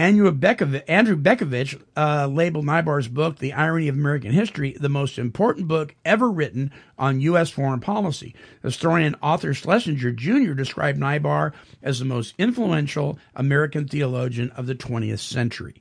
Andrew 0.00 0.30
Bacevich, 0.32 1.82
uh, 1.96 2.26
labeled 2.26 2.64
Niebuhr's 2.64 3.08
book, 3.08 3.38
The 3.38 3.52
Irony 3.52 3.88
of 3.88 3.96
American 3.96 4.32
History, 4.32 4.74
the 4.80 4.88
most 4.88 5.18
important 5.18 5.68
book 5.68 5.94
ever 6.06 6.30
written 6.30 6.72
on 6.98 7.20
U.S. 7.20 7.50
foreign 7.50 7.80
policy. 7.80 8.34
Historian 8.62 9.14
Arthur 9.22 9.52
Schlesinger 9.52 10.12
Jr. 10.12 10.52
described 10.54 10.98
Niebuhr 10.98 11.52
as 11.82 11.98
the 11.98 12.06
most 12.06 12.34
influential 12.38 13.18
American 13.34 13.86
theologian 13.86 14.50
of 14.52 14.66
the 14.66 14.74
20th 14.74 15.18
century. 15.18 15.74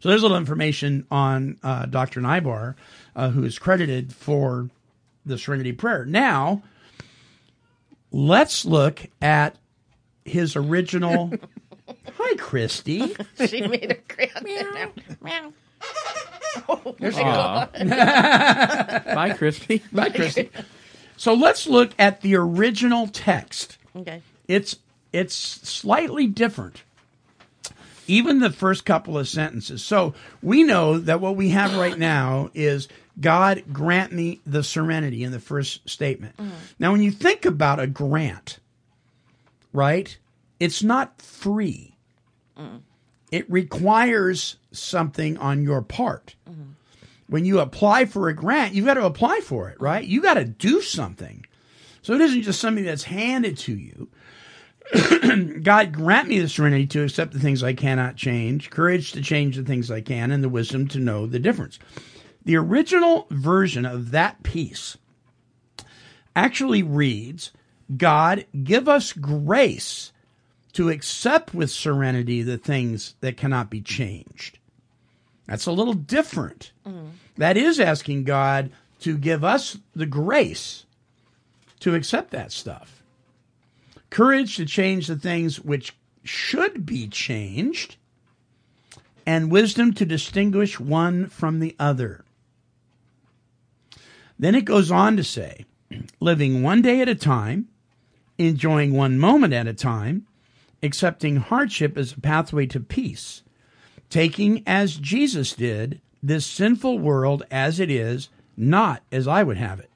So 0.00 0.08
there's 0.08 0.22
a 0.22 0.24
little 0.24 0.36
information 0.36 1.06
on 1.10 1.58
uh, 1.62 1.86
Dr. 1.86 2.20
Niebuhr, 2.20 2.76
uh, 3.14 3.30
who 3.30 3.44
is 3.44 3.58
credited 3.58 4.12
for 4.12 4.68
the 5.24 5.38
Serenity 5.38 5.72
Prayer. 5.72 6.04
Now, 6.04 6.62
let's 8.10 8.64
look 8.64 9.06
at 9.20 9.56
his 10.24 10.56
original. 10.56 11.32
Hi, 12.16 12.36
Christy. 12.36 13.14
she 13.46 13.66
made 13.66 13.90
a 13.90 13.94
crayon. 13.94 14.44
meow. 14.44 14.92
meow. 15.20 15.52
Oh, 16.68 16.94
There 16.98 17.12
she 17.12 17.20
Aw. 17.20 17.66
Bye, 19.14 19.34
Christy. 19.36 19.82
Bye, 19.92 20.10
Christy. 20.10 20.50
So 21.16 21.34
let's 21.34 21.66
look 21.66 21.92
at 21.98 22.22
the 22.22 22.34
original 22.36 23.06
text. 23.06 23.78
Okay. 23.94 24.22
It's 24.48 24.76
it's 25.12 25.34
slightly 25.34 26.26
different. 26.26 26.82
Even 28.06 28.40
the 28.40 28.50
first 28.50 28.84
couple 28.84 29.16
of 29.16 29.28
sentences. 29.28 29.84
So 29.84 30.14
we 30.42 30.62
know 30.64 30.98
that 30.98 31.20
what 31.20 31.36
we 31.36 31.50
have 31.50 31.76
right 31.76 31.96
now 31.96 32.50
is 32.54 32.88
God 33.18 33.64
grant 33.72 34.12
me 34.12 34.40
the 34.46 34.62
serenity 34.62 35.24
in 35.24 35.32
the 35.32 35.40
first 35.40 35.88
statement. 35.88 36.36
Mm-hmm. 36.36 36.50
Now, 36.78 36.92
when 36.92 37.02
you 37.02 37.10
think 37.10 37.44
about 37.44 37.80
a 37.80 37.86
grant, 37.86 38.60
right, 39.72 40.16
it's 40.58 40.82
not 40.82 41.20
free. 41.20 41.96
Mm. 42.58 42.80
It 43.30 43.50
requires 43.50 44.56
something 44.72 45.36
on 45.38 45.62
your 45.62 45.82
part. 45.82 46.34
Mm-hmm. 46.48 46.70
When 47.28 47.44
you 47.44 47.60
apply 47.60 48.06
for 48.06 48.28
a 48.28 48.34
grant, 48.34 48.74
you've 48.74 48.86
got 48.86 48.94
to 48.94 49.06
apply 49.06 49.40
for 49.40 49.68
it, 49.68 49.80
right? 49.80 50.04
You 50.04 50.20
got 50.20 50.34
to 50.34 50.44
do 50.44 50.80
something. 50.80 51.46
So 52.02 52.14
it 52.14 52.20
isn't 52.20 52.42
just 52.42 52.60
something 52.60 52.84
that's 52.84 53.04
handed 53.04 53.56
to 53.58 53.76
you. 53.76 54.08
God 55.62 55.92
grant 55.92 56.28
me 56.28 56.40
the 56.40 56.48
serenity 56.48 56.86
to 56.88 57.04
accept 57.04 57.32
the 57.32 57.38
things 57.38 57.62
I 57.62 57.74
cannot 57.74 58.16
change, 58.16 58.70
courage 58.70 59.12
to 59.12 59.20
change 59.20 59.56
the 59.56 59.62
things 59.62 59.90
I 59.90 60.00
can, 60.00 60.32
and 60.32 60.42
the 60.42 60.48
wisdom 60.48 60.88
to 60.88 60.98
know 60.98 61.26
the 61.26 61.38
difference. 61.38 61.78
The 62.44 62.56
original 62.56 63.26
version 63.30 63.84
of 63.84 64.10
that 64.12 64.42
piece 64.42 64.96
actually 66.34 66.82
reads 66.82 67.52
God, 67.96 68.46
give 68.64 68.88
us 68.88 69.12
grace 69.12 70.12
to 70.72 70.88
accept 70.88 71.52
with 71.52 71.70
serenity 71.70 72.42
the 72.42 72.56
things 72.58 73.14
that 73.20 73.36
cannot 73.36 73.68
be 73.68 73.80
changed. 73.80 74.58
That's 75.46 75.66
a 75.66 75.72
little 75.72 75.94
different. 75.94 76.72
That 77.36 77.56
is 77.56 77.80
asking 77.80 78.24
God 78.24 78.70
to 79.00 79.18
give 79.18 79.42
us 79.42 79.78
the 79.94 80.06
grace 80.06 80.86
to 81.80 81.94
accept 81.94 82.30
that 82.30 82.52
stuff. 82.52 83.02
Courage 84.10 84.56
to 84.56 84.64
change 84.64 85.06
the 85.06 85.16
things 85.16 85.60
which 85.60 85.94
should 86.22 86.84
be 86.84 87.08
changed, 87.08 87.96
and 89.26 89.50
wisdom 89.50 89.92
to 89.94 90.04
distinguish 90.04 90.78
one 90.78 91.28
from 91.28 91.60
the 91.60 91.74
other. 91.78 92.24
Then 94.40 94.54
it 94.54 94.64
goes 94.64 94.90
on 94.90 95.18
to 95.18 95.22
say, 95.22 95.66
living 96.18 96.62
one 96.62 96.80
day 96.80 97.02
at 97.02 97.10
a 97.10 97.14
time, 97.14 97.68
enjoying 98.38 98.94
one 98.94 99.18
moment 99.18 99.52
at 99.52 99.66
a 99.66 99.74
time, 99.74 100.26
accepting 100.82 101.36
hardship 101.36 101.98
as 101.98 102.14
a 102.14 102.20
pathway 102.20 102.64
to 102.68 102.80
peace, 102.80 103.42
taking 104.08 104.62
as 104.66 104.96
Jesus 104.96 105.52
did 105.52 106.00
this 106.22 106.46
sinful 106.46 106.98
world 106.98 107.42
as 107.50 107.78
it 107.78 107.90
is, 107.90 108.30
not 108.56 109.02
as 109.12 109.28
I 109.28 109.42
would 109.42 109.58
have 109.58 109.78
it, 109.78 109.90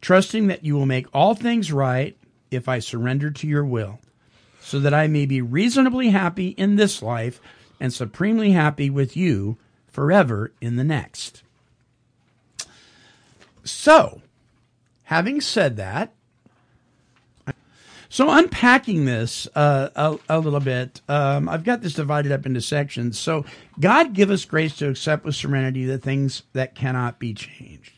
trusting 0.00 0.48
that 0.48 0.64
you 0.64 0.74
will 0.74 0.84
make 0.84 1.06
all 1.14 1.36
things 1.36 1.72
right 1.72 2.16
if 2.50 2.68
I 2.68 2.80
surrender 2.80 3.30
to 3.30 3.46
your 3.46 3.64
will, 3.64 4.00
so 4.60 4.80
that 4.80 4.94
I 4.94 5.06
may 5.06 5.26
be 5.26 5.40
reasonably 5.40 6.08
happy 6.08 6.48
in 6.48 6.74
this 6.74 7.02
life 7.02 7.40
and 7.78 7.92
supremely 7.92 8.50
happy 8.50 8.90
with 8.90 9.16
you 9.16 9.58
forever 9.86 10.52
in 10.60 10.74
the 10.74 10.82
next. 10.82 11.44
So, 13.64 14.22
having 15.04 15.40
said 15.40 15.76
that, 15.76 16.12
so 18.12 18.28
unpacking 18.28 19.04
this 19.04 19.46
uh, 19.54 19.88
a, 19.94 20.18
a 20.28 20.40
little 20.40 20.58
bit, 20.58 21.00
um, 21.08 21.48
I've 21.48 21.62
got 21.62 21.80
this 21.80 21.94
divided 21.94 22.32
up 22.32 22.44
into 22.44 22.60
sections. 22.60 23.16
So 23.20 23.44
God 23.78 24.14
give 24.14 24.32
us 24.32 24.44
grace 24.44 24.76
to 24.78 24.88
accept 24.88 25.24
with 25.24 25.36
serenity 25.36 25.84
the 25.84 25.96
things 25.96 26.42
that 26.52 26.74
cannot 26.74 27.20
be 27.20 27.34
changed. 27.34 27.92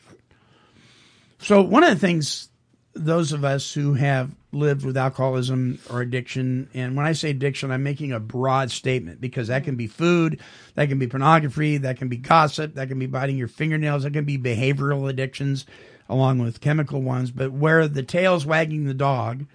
So 1.39 1.63
one 1.63 1.83
of 1.83 1.89
the 1.89 1.99
things 1.99 2.51
those 2.95 3.33
of 3.33 3.45
us 3.45 3.73
who 3.73 3.95
have 3.95 4.35
lived 4.53 4.85
with 4.85 4.97
alcoholism 4.97 5.79
or 5.89 6.03
addiction, 6.03 6.69
and 6.75 6.95
when 6.95 7.07
I 7.07 7.13
say 7.13 7.31
addiction, 7.31 7.71
I'm 7.71 7.83
making 7.83 8.13
a 8.13 8.21
broad 8.21 8.71
statement 8.71 9.21
because 9.21 9.49
that 9.49 9.65
can 9.65 9.77
be 9.77 9.87
food, 9.87 10.41
that 10.75 10.89
can 10.89 10.99
be 10.99 11.07
pornography, 11.07 11.79
that 11.79 11.97
can 11.97 12.09
be 12.09 12.19
gossip, 12.19 12.75
that 12.75 12.89
can 12.89 12.99
be 12.99 13.07
biting 13.07 13.39
your 13.39 13.49
fingernails, 13.49 14.03
that 14.03 14.13
can 14.13 14.25
be 14.25 14.39
behavioral 14.39 15.09
addictions 15.09 15.65
along 16.09 16.39
with 16.41 16.61
chemical 16.61 17.01
ones. 17.01 17.31
But 17.31 17.53
where 17.53 17.89
the 17.89 18.03
tail's 18.03 18.45
wagging 18.45 18.85
the 18.85 18.95
dog, 18.95 19.47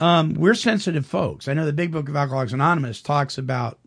um, 0.00 0.34
we're 0.34 0.54
sensitive 0.54 1.06
folks. 1.06 1.48
I 1.48 1.54
know 1.54 1.64
the 1.64 1.72
Big 1.72 1.92
Book 1.92 2.08
of 2.08 2.16
Alcoholics 2.16 2.52
Anonymous 2.52 3.00
talks 3.00 3.38
about 3.38 3.78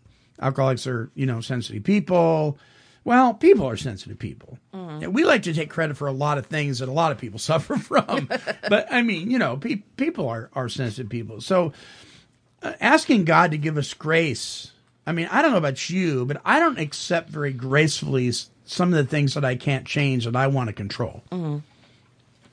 alcoholics 0.42 0.88
are, 0.88 1.12
you 1.14 1.26
know, 1.26 1.42
sensitive 1.42 1.84
people. 1.84 2.58
Well, 3.08 3.34
people 3.34 3.66
are 3.66 3.78
sensitive 3.78 4.20
people. 4.20 4.60
And 4.74 5.14
we 5.14 5.24
like 5.24 5.44
to 5.44 5.54
take 5.54 5.70
credit 5.70 5.96
for 5.96 6.10
a 6.10 6.12
lot 6.12 6.38
of 6.38 6.48
things 6.48 6.80
that 6.80 6.90
a 6.90 6.92
lot 6.92 7.14
of 7.14 7.18
people 7.18 7.40
suffer 7.52 7.78
from. 7.78 8.28
but 8.70 8.88
I 8.92 9.02
mean, 9.02 9.32
you 9.32 9.40
know, 9.40 9.56
pe- 9.56 9.84
people 9.96 10.28
are, 10.28 10.50
are 10.52 10.68
sensitive 10.68 11.10
people. 11.10 11.40
So 11.40 11.72
uh, 12.62 12.74
asking 12.82 13.24
God 13.24 13.52
to 13.52 13.58
give 13.58 13.78
us 13.78 13.94
grace. 13.94 14.74
I 15.06 15.14
mean, 15.14 15.30
I 15.32 15.42
don't 15.42 15.52
know 15.52 15.58
about 15.58 15.90
you, 15.90 16.26
but 16.26 16.42
I 16.44 16.60
don't 16.60 16.80
accept 16.80 17.30
very 17.30 17.54
gracefully 17.54 18.30
some 18.66 18.94
of 18.94 18.98
the 18.98 19.10
things 19.10 19.36
that 19.36 19.46
I 19.46 19.56
can't 19.56 19.86
change 19.86 20.26
that 20.26 20.36
I 20.36 20.48
want 20.48 20.68
to 20.68 20.74
control. 20.74 21.24
Mm. 21.32 21.62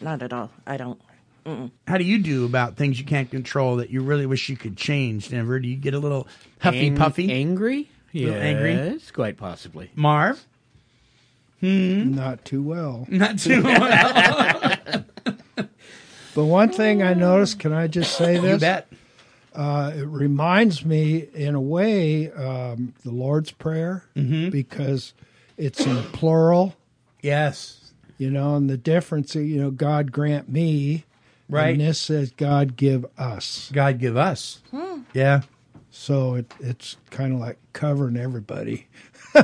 Not 0.00 0.22
at 0.22 0.32
all. 0.32 0.50
I 0.68 0.76
don't. 0.76 1.00
Mm-mm. 1.44 1.72
How 1.88 1.98
do 1.98 2.04
you 2.04 2.18
do 2.18 2.44
about 2.44 2.76
things 2.76 3.00
you 3.00 3.04
can't 3.04 3.28
control 3.28 3.76
that 3.76 3.90
you 3.90 4.02
really 4.02 4.24
wish 4.26 4.48
you 4.48 4.56
could 4.56 4.76
change, 4.76 5.30
Denver? 5.30 5.58
Do 5.58 5.66
you 5.66 5.76
get 5.76 5.94
a 5.94 5.98
little 5.98 6.28
huffy 6.60 6.86
Ang- 6.86 6.96
puffy? 6.96 7.32
angry? 7.32 7.90
A 8.14 8.18
little 8.18 8.34
angry? 8.40 8.74
Yes, 8.74 9.10
quite 9.10 9.36
possibly. 9.36 9.90
Marv? 9.94 10.44
Not 11.60 12.44
too 12.44 12.62
well. 12.62 13.06
Not 13.08 13.38
too 13.38 13.62
well. 13.62 15.04
But 16.34 16.46
one 16.46 16.70
thing 16.70 17.00
I 17.00 17.14
noticed, 17.14 17.60
can 17.60 17.72
I 17.72 17.86
just 17.86 18.16
say 18.16 18.38
this? 18.38 18.54
you 18.54 18.58
bet. 18.58 18.88
Uh, 19.54 19.92
it 19.96 20.02
reminds 20.02 20.84
me, 20.84 21.28
in 21.32 21.54
a 21.54 21.60
way, 21.60 22.28
um, 22.32 22.92
the 23.04 23.12
Lord's 23.12 23.52
Prayer 23.52 24.04
Mm-hmm. 24.16 24.50
because 24.50 25.14
it's 25.56 25.86
in 25.86 26.02
plural. 26.06 26.74
Yes. 27.22 27.92
You 28.18 28.30
know, 28.30 28.56
and 28.56 28.68
the 28.68 28.76
difference, 28.76 29.36
you 29.36 29.62
know, 29.62 29.70
God 29.70 30.10
grant 30.10 30.48
me. 30.48 31.04
Right. 31.48 31.68
And 31.70 31.80
this 31.80 32.00
says 32.00 32.32
God 32.32 32.74
give 32.76 33.06
us. 33.16 33.70
God 33.72 34.00
give 34.00 34.16
us. 34.16 34.60
Yeah. 35.12 35.42
So 35.96 36.34
it, 36.34 36.52
it's 36.58 36.96
kind 37.10 37.32
of 37.32 37.38
like 37.38 37.56
covering 37.72 38.16
everybody. 38.16 38.88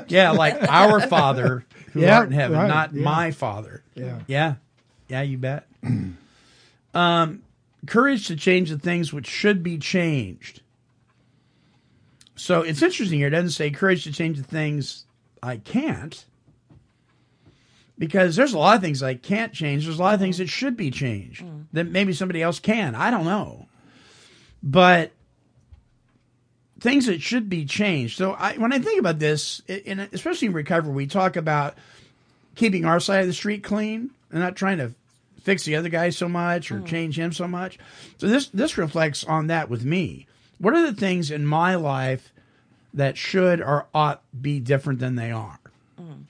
Yeah, 0.07 0.30
like 0.30 0.55
our 0.68 1.01
Father 1.01 1.64
who 1.92 2.03
Yeah, 2.03 2.18
art 2.18 2.28
in 2.28 2.32
heaven, 2.32 2.57
right, 2.57 2.68
not 2.68 2.94
yeah. 2.94 3.03
my 3.03 3.32
Father. 3.32 3.82
Yeah. 3.96 4.20
Yeah. 4.28 4.55
Yeah, 5.09 5.22
you 5.22 5.36
bet. 5.36 5.66
um, 6.94 7.42
courage 7.88 8.28
to 8.28 8.36
change 8.36 8.70
the 8.70 8.78
things 8.78 9.12
which 9.12 9.26
should 9.26 9.64
be 9.64 9.78
changed. 9.78 10.61
So 12.36 12.62
it's 12.62 12.82
interesting 12.82 13.18
here. 13.18 13.26
It 13.26 13.30
doesn't 13.30 13.51
say 13.51 13.72
courage 13.72 14.05
to 14.05 14.12
change 14.12 14.38
the 14.38 14.44
things 14.44 15.07
I 15.42 15.57
can't. 15.57 16.24
Because 17.98 18.36
there's 18.36 18.53
a 18.53 18.59
lot 18.59 18.76
of 18.76 18.82
things 18.82 19.03
I 19.03 19.14
can't 19.14 19.53
change. 19.53 19.86
There's 19.86 19.98
a 19.98 20.03
lot 20.03 20.14
of 20.14 20.20
things 20.20 20.38
that 20.38 20.48
should 20.48 20.76
be 20.76 20.92
changed 20.92 21.44
that 21.72 21.88
maybe 21.88 22.12
somebody 22.12 22.42
else 22.42 22.61
can. 22.61 22.94
I 22.94 23.11
don't 23.11 23.24
know. 23.24 23.66
But 24.62 25.11
things 26.81 27.07
that 27.07 27.22
should 27.22 27.49
be 27.49 27.64
changed. 27.64 28.16
So 28.16 28.33
I, 28.33 28.55
when 28.55 28.72
I 28.72 28.78
think 28.78 28.99
about 28.99 29.18
this, 29.18 29.61
in, 29.68 30.01
especially 30.01 30.49
in 30.49 30.55
recovery, 30.55 30.93
we 30.93 31.07
talk 31.07 31.37
about 31.37 31.74
keeping 32.55 32.85
our 32.85 33.01
side 33.01 33.20
of 33.20 33.26
the 33.26 33.33
street 33.33 33.62
clean 33.62 34.11
and 34.31 34.41
not 34.41 34.57
trying 34.57 34.78
to 34.78 34.93
fix 35.43 35.64
the 35.64 35.76
other 35.76 35.89
guy 35.89 36.11
so 36.11 36.28
much 36.28 36.70
or 36.70 36.78
hmm. 36.78 36.87
change 36.87 37.18
him 37.18 37.33
so 37.33 37.47
much. 37.47 37.78
So 38.18 38.26
this 38.26 38.49
this 38.49 38.78
reflects 38.78 39.24
on 39.24 39.47
that 39.49 39.70
with 39.70 39.85
me. 39.85 40.26
What 40.59 40.74
are 40.74 40.83
the 40.83 40.99
things 40.99 41.31
in 41.31 41.47
my 41.47 41.74
life 41.74 42.33
that 42.93 43.16
should 43.16 43.61
or 43.61 43.87
ought 43.95 44.22
be 44.39 44.61
different 44.61 44.99
than 44.99 45.16
they 45.16 45.31
are? 45.31 45.59
Hmm. 45.99 46.22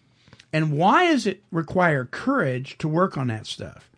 And 0.52 0.72
why 0.72 1.12
does 1.12 1.26
it 1.26 1.42
require 1.52 2.04
courage 2.04 2.76
to 2.78 2.88
work 2.88 3.16
on 3.16 3.28
that 3.28 3.46
stuff? 3.46 3.88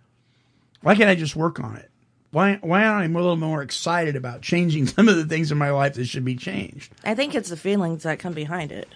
Why 0.82 0.94
can't 0.94 1.10
I 1.10 1.14
just 1.14 1.36
work 1.36 1.60
on 1.60 1.76
it? 1.76 1.90
Why 2.32 2.58
why 2.62 2.84
aren't 2.84 3.02
I 3.02 3.04
a 3.04 3.22
little 3.22 3.36
more 3.36 3.62
excited 3.62 4.16
about 4.16 4.40
changing 4.42 4.86
some 4.88 5.08
of 5.08 5.16
the 5.16 5.26
things 5.26 5.52
in 5.52 5.58
my 5.58 5.70
life 5.70 5.94
that 5.94 6.06
should 6.06 6.24
be 6.24 6.34
changed? 6.34 6.92
I 7.04 7.14
think 7.14 7.34
it's 7.34 7.50
the 7.50 7.56
feelings 7.56 8.02
that 8.02 8.18
come 8.18 8.32
behind 8.32 8.72
it. 8.72 8.88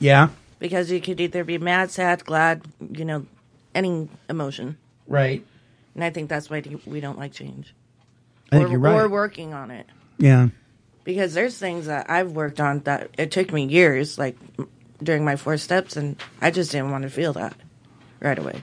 Yeah. 0.00 0.30
Because 0.58 0.90
you 0.90 1.00
could 1.00 1.20
either 1.20 1.44
be 1.44 1.58
mad, 1.58 1.90
sad, 1.90 2.24
glad, 2.24 2.62
you 2.90 3.04
know, 3.04 3.26
any 3.74 4.08
emotion. 4.28 4.76
Right. 5.06 5.46
And 5.94 6.02
I 6.02 6.10
think 6.10 6.28
that's 6.28 6.50
why 6.50 6.62
we 6.86 7.00
don't 7.00 7.18
like 7.18 7.32
change. 7.32 7.74
I 8.50 8.56
think 8.56 8.68
or, 8.68 8.70
you're 8.72 8.80
right. 8.80 8.94
We're 8.94 9.08
working 9.08 9.52
on 9.52 9.70
it. 9.70 9.86
Yeah. 10.16 10.48
Because 11.04 11.34
there's 11.34 11.56
things 11.56 11.86
that 11.86 12.10
I've 12.10 12.32
worked 12.32 12.60
on 12.60 12.80
that 12.80 13.10
it 13.18 13.30
took 13.30 13.52
me 13.52 13.66
years, 13.66 14.18
like 14.18 14.36
during 15.02 15.24
my 15.24 15.36
four 15.36 15.56
steps, 15.56 15.96
and 15.96 16.16
I 16.40 16.50
just 16.50 16.72
didn't 16.72 16.90
want 16.90 17.02
to 17.02 17.10
feel 17.10 17.32
that 17.34 17.54
right 18.20 18.38
away. 18.38 18.62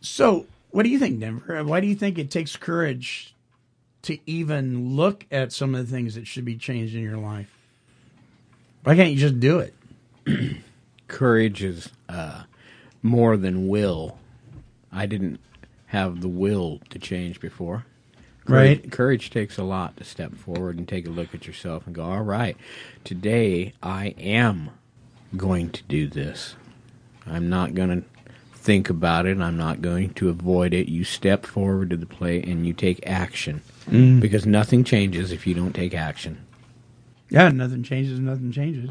So, 0.00 0.46
what 0.74 0.82
do 0.82 0.88
you 0.88 0.98
think, 0.98 1.20
Denver? 1.20 1.62
Why 1.62 1.78
do 1.78 1.86
you 1.86 1.94
think 1.94 2.18
it 2.18 2.32
takes 2.32 2.56
courage 2.56 3.32
to 4.02 4.18
even 4.28 4.96
look 4.96 5.24
at 5.30 5.52
some 5.52 5.72
of 5.72 5.86
the 5.86 5.96
things 5.96 6.16
that 6.16 6.26
should 6.26 6.44
be 6.44 6.56
changed 6.56 6.96
in 6.96 7.02
your 7.02 7.16
life? 7.16 7.56
Why 8.82 8.96
can't 8.96 9.12
you 9.12 9.16
just 9.16 9.38
do 9.38 9.60
it? 9.60 9.72
Courage 11.08 11.62
is 11.62 11.90
uh, 12.08 12.42
more 13.04 13.36
than 13.36 13.68
will. 13.68 14.18
I 14.90 15.06
didn't 15.06 15.38
have 15.86 16.20
the 16.20 16.28
will 16.28 16.80
to 16.90 16.98
change 16.98 17.38
before. 17.38 17.86
Courage, 18.44 18.80
Right. 18.80 18.90
Courage 18.90 19.30
takes 19.30 19.56
a 19.56 19.62
lot 19.62 19.96
to 19.98 20.04
step 20.04 20.34
forward 20.34 20.76
and 20.76 20.88
take 20.88 21.06
a 21.06 21.10
look 21.10 21.36
at 21.36 21.46
yourself 21.46 21.86
and 21.86 21.94
go, 21.94 22.02
all 22.02 22.22
right, 22.22 22.56
today 23.04 23.74
I 23.80 24.06
am 24.18 24.70
going 25.36 25.70
to 25.70 25.84
do 25.84 26.08
this. 26.08 26.56
I'm 27.28 27.48
not 27.48 27.74
going 27.74 28.02
to 28.02 28.08
think 28.64 28.88
about 28.88 29.26
it. 29.26 29.38
I'm 29.38 29.58
not 29.58 29.82
going 29.82 30.14
to 30.14 30.30
avoid 30.30 30.72
it. 30.72 30.88
You 30.88 31.04
step 31.04 31.44
forward 31.44 31.90
to 31.90 31.96
the 31.98 32.06
plate 32.06 32.46
and 32.48 32.66
you 32.66 32.72
take 32.72 33.06
action. 33.06 33.60
Mm. 33.90 34.20
Because 34.20 34.46
nothing 34.46 34.84
changes 34.84 35.30
if 35.32 35.46
you 35.46 35.52
don't 35.54 35.74
take 35.74 35.94
action. 35.94 36.44
Yeah, 37.28 37.50
nothing 37.50 37.82
changes, 37.82 38.18
nothing 38.18 38.50
changes. 38.52 38.88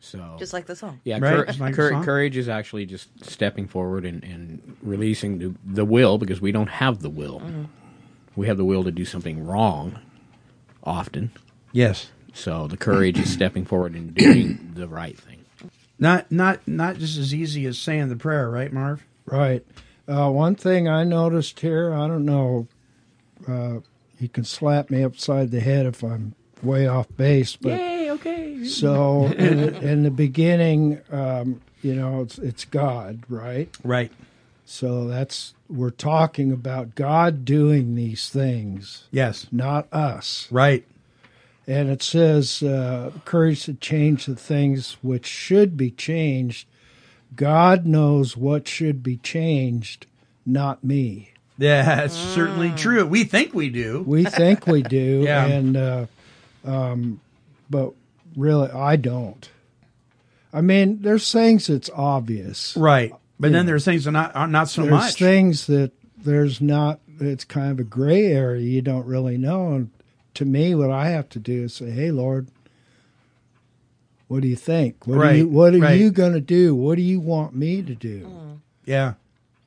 So 0.00 0.36
Just 0.38 0.54
like 0.54 0.64
the 0.64 0.74
song. 0.74 0.98
Yeah, 1.04 1.18
Right, 1.20 1.34
cour- 1.36 1.44
just 1.46 1.60
like 1.60 1.76
the 1.76 1.88
song. 1.90 2.04
courage 2.04 2.38
is 2.38 2.48
actually 2.48 2.86
just 2.86 3.08
stepping 3.22 3.66
forward 3.68 4.06
and, 4.06 4.24
and 4.24 4.76
releasing 4.82 5.38
the, 5.38 5.54
the 5.64 5.84
will 5.84 6.16
because 6.16 6.40
we 6.40 6.50
don't 6.52 6.68
have 6.70 7.00
the 7.02 7.10
will. 7.10 7.42
We 8.34 8.46
have 8.46 8.56
the 8.56 8.64
will 8.64 8.84
to 8.84 8.90
do 8.90 9.04
something 9.04 9.44
wrong 9.46 9.98
often. 10.84 11.32
Yes. 11.72 12.10
So 12.32 12.66
the 12.66 12.78
courage 12.78 13.18
is 13.18 13.30
stepping 13.30 13.66
forward 13.66 13.94
and 13.94 14.14
doing 14.14 14.70
the 14.74 14.88
right 14.88 15.18
thing. 15.18 15.39
Not 16.00 16.32
not 16.32 16.66
not 16.66 16.96
just 16.96 17.18
as 17.18 17.32
easy 17.34 17.66
as 17.66 17.78
saying 17.78 18.08
the 18.08 18.16
prayer, 18.16 18.50
right, 18.50 18.72
Marv? 18.72 19.04
Right. 19.26 19.64
Uh, 20.08 20.30
one 20.30 20.56
thing 20.56 20.88
I 20.88 21.04
noticed 21.04 21.60
here, 21.60 21.92
I 21.92 22.08
don't 22.08 22.24
know, 22.24 22.66
uh, 23.46 23.80
you 24.18 24.28
can 24.28 24.42
slap 24.44 24.90
me 24.90 25.04
upside 25.04 25.52
the 25.52 25.60
head 25.60 25.86
if 25.86 26.02
I'm 26.02 26.34
way 26.62 26.88
off 26.88 27.06
base, 27.16 27.54
but 27.54 27.78
Yay, 27.78 28.10
okay. 28.10 28.64
so 28.64 29.26
in, 29.38 29.60
the, 29.60 29.80
in 29.80 30.02
the 30.02 30.10
beginning, 30.10 31.00
um, 31.12 31.60
you 31.82 31.94
know, 31.94 32.22
it's 32.22 32.38
it's 32.38 32.64
God, 32.64 33.20
right? 33.28 33.68
Right. 33.84 34.10
So 34.64 35.06
that's 35.06 35.54
we're 35.68 35.90
talking 35.90 36.50
about 36.52 36.94
God 36.94 37.44
doing 37.44 37.94
these 37.94 38.28
things, 38.30 39.04
Yes. 39.10 39.46
not 39.52 39.86
us. 39.92 40.48
Right. 40.50 40.84
And 41.66 41.88
it 41.88 42.02
says, 42.02 42.62
uh, 42.62 43.12
courage 43.24 43.64
to 43.64 43.74
change 43.74 44.26
the 44.26 44.34
things 44.34 44.96
which 45.02 45.26
should 45.26 45.76
be 45.76 45.90
changed. 45.90 46.66
God 47.36 47.86
knows 47.86 48.36
what 48.36 48.66
should 48.66 49.02
be 49.02 49.18
changed, 49.18 50.06
not 50.44 50.82
me. 50.82 51.30
Yeah, 51.58 51.82
that's 51.96 52.16
certainly 52.16 52.72
true. 52.74 53.04
We 53.06 53.24
think 53.24 53.54
we 53.54 53.68
do. 53.68 54.02
We 54.06 54.24
think 54.24 54.66
we 54.66 54.82
do, 54.82 55.20
Yeah. 55.24 55.44
and 55.46 55.76
uh, 55.76 56.06
um, 56.64 57.20
but 57.68 57.92
really, 58.34 58.70
I 58.70 58.96
don't. 58.96 59.48
I 60.52 60.62
mean, 60.62 61.02
there's 61.02 61.30
things 61.30 61.68
that's 61.68 61.90
obvious. 61.94 62.76
Right. 62.76 63.12
But 63.38 63.52
then 63.52 63.64
Yeah. 63.64 63.70
there's 63.72 63.84
things 63.84 64.04
that 64.04 64.10
are 64.10 64.12
not 64.12 64.34
are 64.34 64.48
not 64.48 64.68
so 64.70 64.82
there's 64.82 64.90
much. 64.90 65.14
things 65.16 65.66
that 65.66 65.92
there's 66.18 66.60
not. 66.60 66.98
It's 67.20 67.44
kind 67.44 67.70
of 67.70 67.78
a 67.78 67.84
gray 67.84 68.26
area. 68.26 68.62
You 68.62 68.80
don't 68.82 69.06
really 69.06 69.36
know. 69.38 69.74
And 69.74 69.90
to 70.34 70.44
me, 70.44 70.74
what 70.74 70.90
I 70.90 71.08
have 71.10 71.28
to 71.30 71.38
do 71.38 71.64
is 71.64 71.74
say, 71.74 71.90
"Hey, 71.90 72.10
Lord, 72.10 72.48
what 74.28 74.42
do 74.42 74.48
you 74.48 74.56
think? 74.56 75.06
What 75.06 75.18
are 75.18 75.34
you 75.34 75.48
What 75.48 75.74
are 75.74 75.78
right. 75.78 75.98
you 75.98 76.10
going 76.10 76.32
to 76.34 76.40
do? 76.40 76.74
What 76.74 76.96
do 76.96 77.02
you 77.02 77.20
want 77.20 77.54
me 77.54 77.82
to 77.82 77.94
do?" 77.94 78.26
Mm. 78.26 78.58
yeah. 78.84 79.14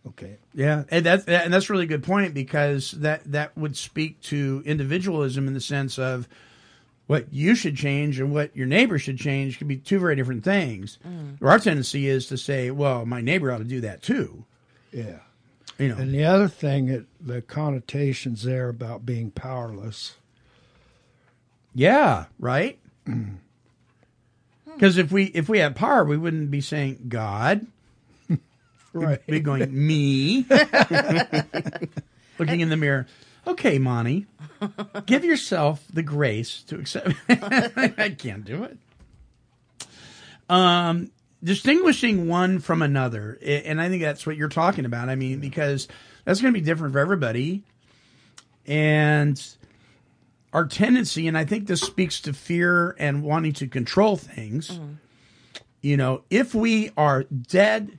Okay. 0.05 0.38
Yeah, 0.53 0.84
and 0.91 1.05
that's 1.05 1.26
and 1.26 1.53
that's 1.53 1.70
a 1.70 1.74
really 1.74 1.86
good 1.86 2.03
point 2.03 2.34
because 2.34 2.91
that 2.91 3.24
that 3.32 3.57
would 3.57 3.76
speak 3.78 4.20
to 4.24 4.61
individualism 4.66 5.47
in 5.47 5.53
the 5.53 5.61
sense 5.61 5.97
of 5.97 6.28
what 7.07 7.34
you 7.34 7.55
should 7.55 7.76
change 7.76 8.20
and 8.20 8.34
what 8.34 8.55
your 8.55 8.68
neighbor 8.68 8.99
should 8.99 9.18
change 9.18 9.57
could 9.57 9.68
be 9.68 9.78
two 9.78 9.99
very 9.99 10.16
different 10.16 10.43
things. 10.43 10.99
Or 11.41 11.49
Our 11.49 11.59
tendency 11.59 12.07
is 12.07 12.28
to 12.28 12.38
say, 12.38 12.70
"Well, 12.70 13.05
my 13.05 13.22
neighbor 13.22 13.51
ought 13.51 13.59
to 13.59 13.64
do 13.64 13.82
that 13.82 14.01
too," 14.03 14.45
Yeah. 14.91 15.20
You 15.80 15.88
know, 15.89 15.95
And 15.97 16.14
the 16.14 16.24
other 16.24 16.47
thing, 16.47 16.88
it, 16.89 17.05
the 17.20 17.41
connotations 17.41 18.43
there 18.43 18.70
about 18.70 19.05
being 19.07 19.32
powerless. 19.32 20.18
Yeah, 21.74 22.26
right. 22.39 22.80
Because 24.74 24.97
if 24.97 25.11
we 25.11 25.26
if 25.26 25.47
we 25.47 25.59
had 25.59 25.76
power, 25.76 26.03
we 26.03 26.17
wouldn't 26.17 26.51
be 26.51 26.61
saying 26.61 27.05
God. 27.07 27.67
Right. 28.95 29.19
We'd 29.26 29.34
be 29.34 29.39
going 29.39 29.88
me, 29.88 30.45
looking 32.38 32.59
in 32.59 32.69
the 32.69 32.78
mirror. 32.78 33.07
Okay, 33.47 33.80
Monty, 33.80 34.28
give 35.07 35.26
yourself 35.26 35.84
the 35.91 36.03
grace 36.03 36.61
to 36.67 36.76
accept. 36.78 37.15
I 37.28 38.15
can't 38.15 38.45
do 38.45 38.65
it. 38.65 38.78
Um, 40.47 41.09
distinguishing 41.43 42.28
one 42.28 42.59
from 42.59 42.84
another, 42.84 43.39
and 43.43 43.82
I 43.82 43.89
think 43.89 44.03
that's 44.03 44.28
what 44.28 44.38
you're 44.38 44.47
talking 44.47 44.86
about. 44.86 45.09
I 45.09 45.15
mean, 45.15 45.39
because 45.39 45.88
that's 46.24 46.39
going 46.39 46.53
to 46.53 46.59
be 46.59 46.63
different 46.63 46.93
for 46.93 46.99
everybody, 46.99 47.63
and 48.67 49.43
our 50.53 50.65
tendency, 50.65 51.27
and 51.27 51.37
I 51.37 51.45
think 51.45 51.67
this 51.67 51.81
speaks 51.81 52.21
to 52.21 52.33
fear 52.33 52.95
and 52.99 53.23
wanting 53.23 53.53
to 53.53 53.67
control 53.67 54.15
things. 54.15 54.69
Mm-hmm. 54.69 54.93
You 55.81 55.97
know, 55.97 56.23
if 56.29 56.55
we 56.55 56.91
are 56.95 57.23
dead 57.23 57.97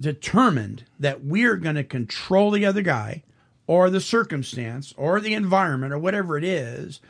determined 0.00 0.84
that 0.98 1.24
we're 1.24 1.56
going 1.56 1.74
to 1.74 1.84
control 1.84 2.50
the 2.50 2.64
other 2.64 2.82
guy 2.82 3.22
or 3.66 3.90
the 3.90 4.00
circumstance 4.00 4.94
or 4.96 5.20
the 5.20 5.34
environment 5.34 5.92
or 5.92 5.98
whatever 5.98 6.36
it 6.36 6.44
is, 6.44 7.00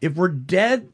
if 0.00 0.14
we're 0.16 0.28
dead 0.28 0.88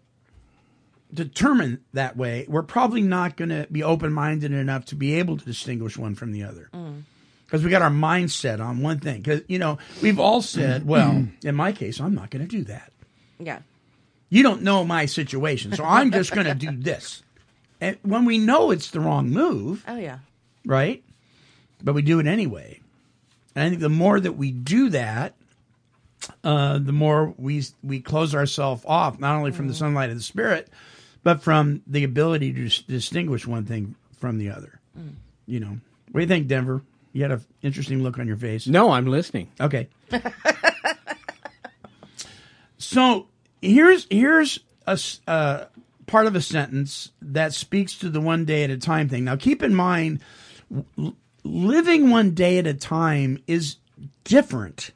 determined 1.12 1.78
that 1.94 2.16
way, 2.16 2.44
we're 2.48 2.62
probably 2.62 3.02
not 3.02 3.36
going 3.36 3.48
to 3.48 3.66
be 3.70 3.82
open 3.82 4.12
minded 4.12 4.52
enough 4.52 4.84
to 4.86 4.94
be 4.94 5.14
able 5.14 5.36
to 5.38 5.44
distinguish 5.44 5.96
one 5.96 6.14
from 6.14 6.32
the 6.32 6.42
other. 6.42 6.68
Mm. 6.74 7.02
Because 7.48 7.64
we 7.64 7.70
got 7.70 7.80
our 7.80 7.90
mindset 7.90 8.60
on 8.60 8.82
one 8.82 9.00
thing. 9.00 9.22
Because, 9.22 9.40
you 9.48 9.58
know, 9.58 9.78
we've 10.02 10.20
all 10.20 10.42
said, 10.42 10.86
well, 10.86 11.24
in 11.42 11.54
my 11.54 11.72
case, 11.72 11.98
I'm 11.98 12.14
not 12.14 12.28
going 12.30 12.46
to 12.46 12.48
do 12.48 12.62
that. 12.64 12.92
Yeah. 13.40 13.60
You 14.28 14.42
don't 14.42 14.60
know 14.62 14.84
my 14.84 15.06
situation, 15.06 15.72
so 15.74 15.82
I'm 15.82 16.10
just 16.12 16.32
going 16.32 16.46
to 16.46 16.54
do 16.54 16.70
this. 16.76 17.22
And 17.80 17.96
when 18.02 18.26
we 18.26 18.36
know 18.36 18.70
it's 18.70 18.90
the 18.90 19.00
wrong 19.00 19.30
move, 19.30 19.82
Oh 19.88 19.96
yeah. 19.96 20.18
right? 20.66 21.02
But 21.82 21.94
we 21.94 22.02
do 22.02 22.18
it 22.20 22.26
anyway. 22.26 22.80
And 23.54 23.64
I 23.64 23.68
think 23.70 23.80
the 23.80 23.88
more 23.88 24.20
that 24.20 24.32
we 24.32 24.50
do 24.52 24.90
that, 24.90 25.34
uh, 26.44 26.78
the 26.78 26.92
more 26.92 27.32
we 27.38 27.64
we 27.82 28.00
close 28.00 28.34
ourselves 28.34 28.82
off, 28.86 29.18
not 29.18 29.36
only 29.36 29.52
from 29.52 29.68
the 29.68 29.74
sunlight 29.74 30.10
of 30.10 30.16
the 30.16 30.22
spirit, 30.22 30.68
but 31.22 31.42
from 31.42 31.80
the 31.86 32.04
ability 32.04 32.52
to 32.52 32.64
dis- 32.64 32.82
distinguish 32.82 33.46
one 33.46 33.64
thing 33.64 33.94
from 34.18 34.36
the 34.38 34.50
other. 34.50 34.80
You 35.46 35.60
know, 35.60 35.78
what 36.10 36.14
do 36.14 36.20
you 36.20 36.26
think, 36.26 36.48
Denver? 36.48 36.82
You 37.12 37.22
had 37.22 37.32
an 37.32 37.44
interesting 37.62 38.02
look 38.02 38.18
on 38.18 38.26
your 38.26 38.36
face. 38.36 38.66
No, 38.66 38.90
I'm 38.90 39.06
listening. 39.06 39.50
Okay. 39.60 39.88
so 42.78 43.26
here's 43.62 44.06
here's 44.10 44.60
a 44.86 44.98
uh, 45.26 45.64
part 46.06 46.26
of 46.26 46.34
a 46.34 46.40
sentence 46.40 47.12
that 47.20 47.52
speaks 47.52 47.96
to 47.98 48.08
the 48.10 48.20
one 48.20 48.44
day 48.44 48.64
at 48.64 48.70
a 48.70 48.78
time 48.78 49.08
thing. 49.08 49.24
Now, 49.24 49.36
keep 49.36 49.62
in 49.62 49.74
mind, 49.74 50.20
living 51.44 52.10
one 52.10 52.32
day 52.34 52.58
at 52.58 52.66
a 52.66 52.74
time 52.74 53.42
is 53.46 53.76
different 54.24 54.92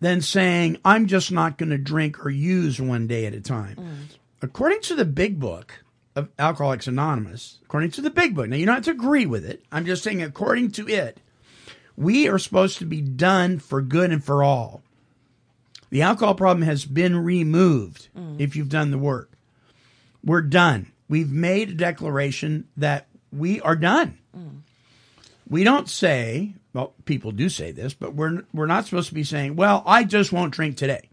than 0.00 0.20
saying 0.20 0.78
I'm 0.84 1.06
just 1.06 1.30
not 1.32 1.58
going 1.58 1.70
to 1.70 1.78
drink 1.78 2.24
or 2.24 2.30
use 2.30 2.80
one 2.80 3.06
day 3.06 3.26
at 3.26 3.34
a 3.34 3.40
time. 3.40 4.08
According 4.42 4.80
to 4.82 4.94
the 4.94 5.04
Big 5.04 5.38
Book 5.38 5.84
of 6.16 6.28
Alcoholics 6.38 6.86
Anonymous, 6.86 7.58
according 7.64 7.92
to 7.92 8.00
the 8.00 8.10
Big 8.10 8.34
Book. 8.34 8.48
Now, 8.48 8.56
you 8.56 8.66
don't 8.66 8.74
have 8.74 8.84
to 8.84 8.90
agree 8.90 9.26
with 9.26 9.44
it. 9.44 9.64
I'm 9.70 9.86
just 9.86 10.02
saying, 10.02 10.22
according 10.22 10.72
to 10.72 10.88
it, 10.88 11.18
we 11.96 12.28
are 12.28 12.38
supposed 12.38 12.78
to 12.78 12.86
be 12.86 13.00
done 13.00 13.58
for 13.58 13.80
good 13.82 14.10
and 14.10 14.24
for 14.24 14.42
all. 14.42 14.82
The 15.90 16.02
alcohol 16.02 16.34
problem 16.34 16.62
has 16.62 16.84
been 16.84 17.16
removed 17.16 18.08
mm. 18.16 18.40
if 18.40 18.56
you've 18.56 18.68
done 18.68 18.90
the 18.90 18.98
work. 18.98 19.32
We're 20.24 20.42
done. 20.42 20.92
We've 21.08 21.30
made 21.30 21.70
a 21.70 21.74
declaration 21.74 22.68
that 22.76 23.08
we 23.32 23.60
are 23.60 23.76
done. 23.76 24.18
Mm. 24.36 24.60
We 25.48 25.64
don't 25.64 25.88
say, 25.88 26.54
well, 26.72 26.94
people 27.04 27.32
do 27.32 27.48
say 27.48 27.72
this, 27.72 27.92
but 27.92 28.14
we're 28.14 28.44
we're 28.54 28.66
not 28.66 28.84
supposed 28.84 29.08
to 29.08 29.14
be 29.14 29.24
saying, 29.24 29.56
well, 29.56 29.82
I 29.84 30.04
just 30.04 30.32
won't 30.32 30.54
drink 30.54 30.76
today. 30.76 31.09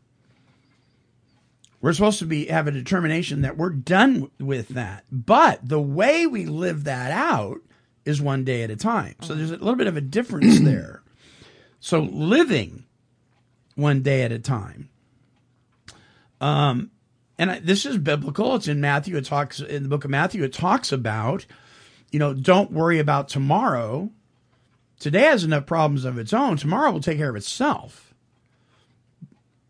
We're 1.87 1.93
supposed 1.93 2.19
to 2.19 2.25
be 2.25 2.47
have 2.47 2.67
a 2.67 2.71
determination 2.71 3.43
that 3.43 3.55
we're 3.55 3.69
done 3.69 4.29
with 4.41 4.67
that. 4.67 5.05
But 5.09 5.61
the 5.63 5.79
way 5.79 6.27
we 6.27 6.45
live 6.45 6.83
that 6.83 7.11
out 7.11 7.61
is 8.03 8.21
one 8.21 8.43
day 8.43 8.63
at 8.63 8.69
a 8.69 8.75
time. 8.75 9.15
So 9.21 9.33
there's 9.33 9.51
a 9.51 9.55
little 9.55 9.77
bit 9.77 9.87
of 9.87 9.95
a 9.95 10.01
difference 10.01 10.59
there. 10.63 11.01
So 11.79 12.01
living 12.01 12.83
one 13.75 14.01
day 14.01 14.23
at 14.23 14.33
a 14.33 14.39
time. 14.39 14.89
Um, 16.41 16.91
and 17.37 17.51
I, 17.51 17.59
this 17.59 17.85
is 17.85 17.97
biblical. 17.97 18.55
It's 18.55 18.67
in 18.67 18.81
Matthew. 18.81 19.15
It 19.15 19.23
talks 19.23 19.61
in 19.61 19.83
the 19.83 19.89
book 19.89 20.03
of 20.03 20.11
Matthew. 20.11 20.43
It 20.43 20.51
talks 20.51 20.91
about, 20.91 21.45
you 22.11 22.19
know, 22.19 22.33
don't 22.33 22.73
worry 22.73 22.99
about 22.99 23.29
tomorrow. 23.29 24.11
Today 24.99 25.21
has 25.21 25.45
enough 25.45 25.65
problems 25.65 26.03
of 26.03 26.17
its 26.17 26.33
own. 26.33 26.57
Tomorrow 26.57 26.91
will 26.91 26.99
take 26.99 27.17
care 27.17 27.29
of 27.29 27.37
itself. 27.37 28.13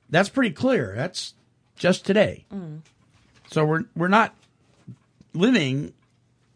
That's 0.10 0.30
pretty 0.30 0.56
clear. 0.56 0.96
That's 0.96 1.36
just 1.78 2.06
today. 2.06 2.46
Mm. 2.54 2.82
So 3.50 3.66
we're 3.66 3.84
we're 3.96 4.08
not 4.08 4.36
living. 5.34 5.94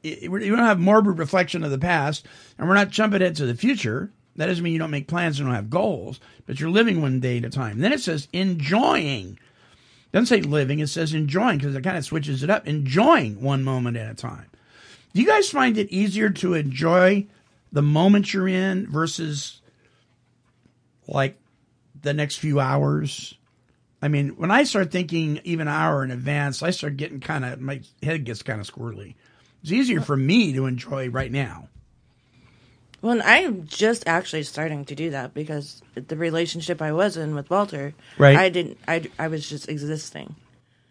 We 0.03 0.49
don't 0.49 0.57
have 0.57 0.79
morbid 0.79 1.19
reflection 1.19 1.63
of 1.63 1.71
the 1.71 1.77
past, 1.77 2.25
and 2.57 2.67
we're 2.67 2.75
not 2.75 2.89
jumping 2.89 3.21
ahead 3.21 3.35
to 3.37 3.45
the 3.45 3.55
future. 3.55 4.11
That 4.35 4.47
doesn't 4.47 4.63
mean 4.63 4.73
you 4.73 4.79
don't 4.79 4.91
make 4.91 5.07
plans 5.07 5.39
and 5.39 5.47
don't 5.47 5.55
have 5.55 5.69
goals, 5.69 6.19
but 6.45 6.59
you're 6.59 6.69
living 6.69 7.01
one 7.01 7.19
day 7.19 7.37
at 7.37 7.45
a 7.45 7.49
time. 7.49 7.79
then 7.79 7.93
it 7.93 8.01
says 8.01 8.27
enjoying. 8.33 9.37
Doesn't 10.11 10.25
say 10.25 10.41
living, 10.41 10.79
it 10.79 10.87
says 10.87 11.13
enjoying 11.13 11.57
because 11.57 11.75
it 11.75 11.83
kind 11.83 11.97
of 11.97 12.03
switches 12.03 12.43
it 12.43 12.49
up. 12.49 12.67
Enjoying 12.67 13.41
one 13.41 13.63
moment 13.63 13.97
at 13.97 14.11
a 14.11 14.15
time. 14.15 14.47
Do 15.13 15.21
you 15.21 15.27
guys 15.27 15.49
find 15.49 15.77
it 15.77 15.89
easier 15.89 16.29
to 16.29 16.53
enjoy 16.53 17.27
the 17.71 17.81
moment 17.81 18.33
you're 18.33 18.47
in 18.47 18.87
versus 18.87 19.61
like 21.07 21.37
the 22.01 22.13
next 22.13 22.37
few 22.37 22.59
hours? 22.59 23.35
I 24.01 24.07
mean, 24.07 24.29
when 24.29 24.49
I 24.51 24.63
start 24.63 24.91
thinking 24.91 25.39
even 25.43 25.67
an 25.67 25.73
hour 25.73 26.03
in 26.03 26.11
advance, 26.11 26.63
I 26.63 26.71
start 26.71 26.97
getting 26.97 27.19
kind 27.19 27.45
of, 27.45 27.59
my 27.61 27.81
head 28.01 28.23
gets 28.23 28.41
kind 28.41 28.59
of 28.59 28.67
squirrely. 28.69 29.13
It's 29.61 29.71
easier 29.71 30.01
for 30.01 30.17
me 30.17 30.53
to 30.53 30.65
enjoy 30.65 31.09
right 31.09 31.31
now. 31.31 31.67
Well, 33.01 33.13
and 33.13 33.21
I'm 33.23 33.65
just 33.67 34.03
actually 34.07 34.43
starting 34.43 34.85
to 34.85 34.95
do 34.95 35.09
that 35.11 35.33
because 35.33 35.81
the 35.95 36.15
relationship 36.15 36.81
I 36.81 36.91
was 36.91 37.17
in 37.17 37.33
with 37.35 37.49
Walter, 37.49 37.93
Right. 38.17 38.37
I 38.37 38.49
didn't. 38.49 38.77
I 38.87 39.03
I 39.17 39.27
was 39.27 39.47
just 39.49 39.69
existing. 39.69 40.35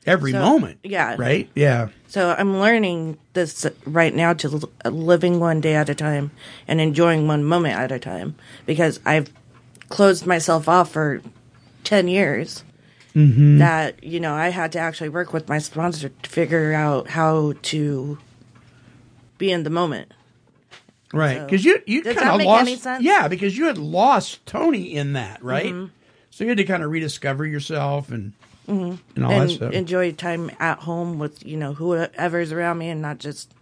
Every 0.06 0.32
So, 0.32 0.40
moment. 0.40 0.78
yeah. 0.82 1.14
Right? 1.18 1.48
Yeah. 1.54 1.88
So 2.08 2.34
I'm 2.36 2.58
learning 2.58 3.18
this 3.34 3.66
right 3.84 4.14
now 4.14 4.32
to 4.32 4.60
l- 4.84 4.90
living 4.90 5.38
one 5.38 5.60
day 5.60 5.74
at 5.74 5.88
a 5.88 5.94
time 5.94 6.30
and 6.66 6.80
enjoying 6.80 7.28
one 7.28 7.44
moment 7.44 7.78
at 7.78 7.92
a 7.92 7.98
time 7.98 8.34
because 8.66 8.98
I've 9.04 9.30
closed 9.88 10.26
myself 10.26 10.68
off 10.68 10.90
for 10.92 11.22
ten 11.84 12.08
years. 12.08 12.64
Mm-hmm. 13.14 13.58
That 13.58 14.02
you 14.04 14.20
know, 14.20 14.34
I 14.34 14.48
had 14.50 14.72
to 14.72 14.78
actually 14.78 15.08
work 15.08 15.32
with 15.32 15.48
my 15.48 15.58
sponsor 15.58 16.10
to 16.10 16.30
figure 16.30 16.72
out 16.72 17.08
how 17.08 17.54
to 17.62 18.18
be 19.38 19.50
in 19.50 19.64
the 19.64 19.70
moment. 19.70 20.12
Right. 21.12 21.38
So- 21.38 21.44
Because 21.46 21.64
you, 21.64 21.82
you 21.86 22.02
kind 22.02 22.40
of 22.40 22.46
lost. 22.46 22.60
any 22.68 22.76
sense? 22.76 23.02
Yeah, 23.02 23.26
because 23.26 23.56
you 23.56 23.66
had 23.66 23.78
lost 23.78 24.44
Tony 24.46 24.94
in 24.94 25.14
that, 25.14 25.42
right? 25.42 25.72
Mm-hmm. 25.72 25.86
So 26.30 26.44
you 26.44 26.50
had 26.50 26.58
to 26.58 26.64
kind 26.64 26.82
of 26.84 26.90
rediscover 26.90 27.44
yourself 27.44 28.10
and, 28.12 28.32
and 28.68 29.00
all 29.24 29.30
that 29.30 29.50
stuff. 29.50 29.72
enjoy 29.72 30.12
time 30.12 30.50
at 30.60 30.78
home 30.78 31.18
with 31.18 31.44
you 31.44 31.56
know 31.56 31.74
whoever's 31.74 32.52
around 32.52 32.78
me 32.78 32.88
and 32.90 33.02
not 33.02 33.18
just 33.18 33.52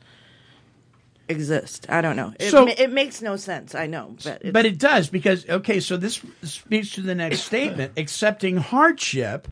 exist. 1.29 1.87
I 1.89 2.01
don't 2.01 2.16
know. 2.16 2.33
It, 2.39 2.51
So- 2.51 2.66
ma- 2.66 2.74
it 2.76 2.91
makes 2.93 3.22
no 3.22 3.37
sense. 3.37 3.74
I 3.74 3.87
know, 3.87 4.16
but 4.24 4.53
but 4.53 4.66
it 4.66 4.79
does 4.79 5.09
because, 5.09 5.49
okay, 5.49 5.81
so 5.81 5.97
this 5.97 6.20
speaks 6.43 6.91
to 6.93 7.03
the 7.03 7.14
next 7.14 7.41
statement 7.41 7.93
accepting 7.97 8.57
hardship 8.57 9.49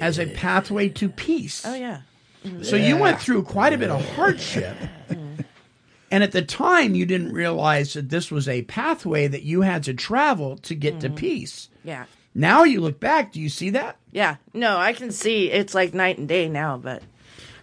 as 0.00 0.18
a 0.18 0.26
pathway 0.26 0.88
to 0.90 1.08
peace. 1.08 1.64
oh 1.64 1.74
yeah, 1.74 2.02
So 2.62 2.76
you 2.76 2.96
went 2.96 3.20
through 3.20 3.42
quite 3.44 3.72
a 3.72 3.78
bit 3.78 3.90
of 3.90 4.04
hardship. 4.14 4.76
Mm-hmm. 5.08 5.42
And 6.10 6.22
at 6.22 6.32
the 6.32 6.42
time, 6.42 6.94
you 6.94 7.04
didn't 7.04 7.32
realize 7.32 7.94
that 7.94 8.10
this 8.10 8.30
was 8.30 8.48
a 8.48 8.62
pathway 8.62 9.26
that 9.26 9.42
you 9.42 9.62
had 9.62 9.82
to 9.84 9.94
travel 9.94 10.56
to 10.58 10.74
get 10.74 11.00
to 11.00 11.08
mm-hmm. 11.08 11.16
peace. 11.16 11.68
yeah, 11.82 12.04
Now 12.34 12.62
you 12.62 12.80
look 12.80 13.00
back, 13.00 13.32
do 13.32 13.40
you 13.40 13.48
see 13.48 13.70
that? 13.70 13.96
yeah. 14.12 14.36
No, 14.54 14.78
I 14.78 14.92
can 14.92 15.10
see 15.10 15.50
it's 15.50 15.74
like 15.74 15.94
night 15.94 16.18
and 16.18 16.28
day 16.28 16.48
now. 16.48 16.76
But 16.76 17.02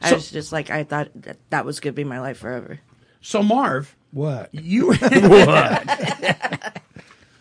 I 0.02 0.14
was 0.14 0.30
just 0.30 0.52
like 0.52 0.70
I 0.70 0.84
thought 0.84 1.10
that, 1.16 1.38
that 1.52 1.66
was 1.66 1.80
gonna 1.80 1.94
be 1.94 2.04
my 2.04 2.20
life 2.20 2.38
forever. 2.40 2.80
So, 3.24 3.42
Marv, 3.42 3.96
What? 4.12 4.54
you 4.54 4.90
what? 4.90 6.82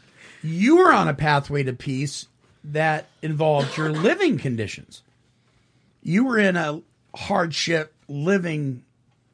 you 0.43 0.77
were 0.77 0.93
on 0.93 1.09
a 1.09 1.15
pathway 1.15 1.65
to 1.65 1.73
peace 1.73 2.29
that 2.65 3.09
involved 3.21 3.77
your 3.77 3.91
living 3.91 4.39
conditions. 4.39 5.03
You 6.03 6.25
were 6.25 6.39
in 6.39 6.57
a 6.57 6.81
hardship 7.15 7.93
living 8.09 8.85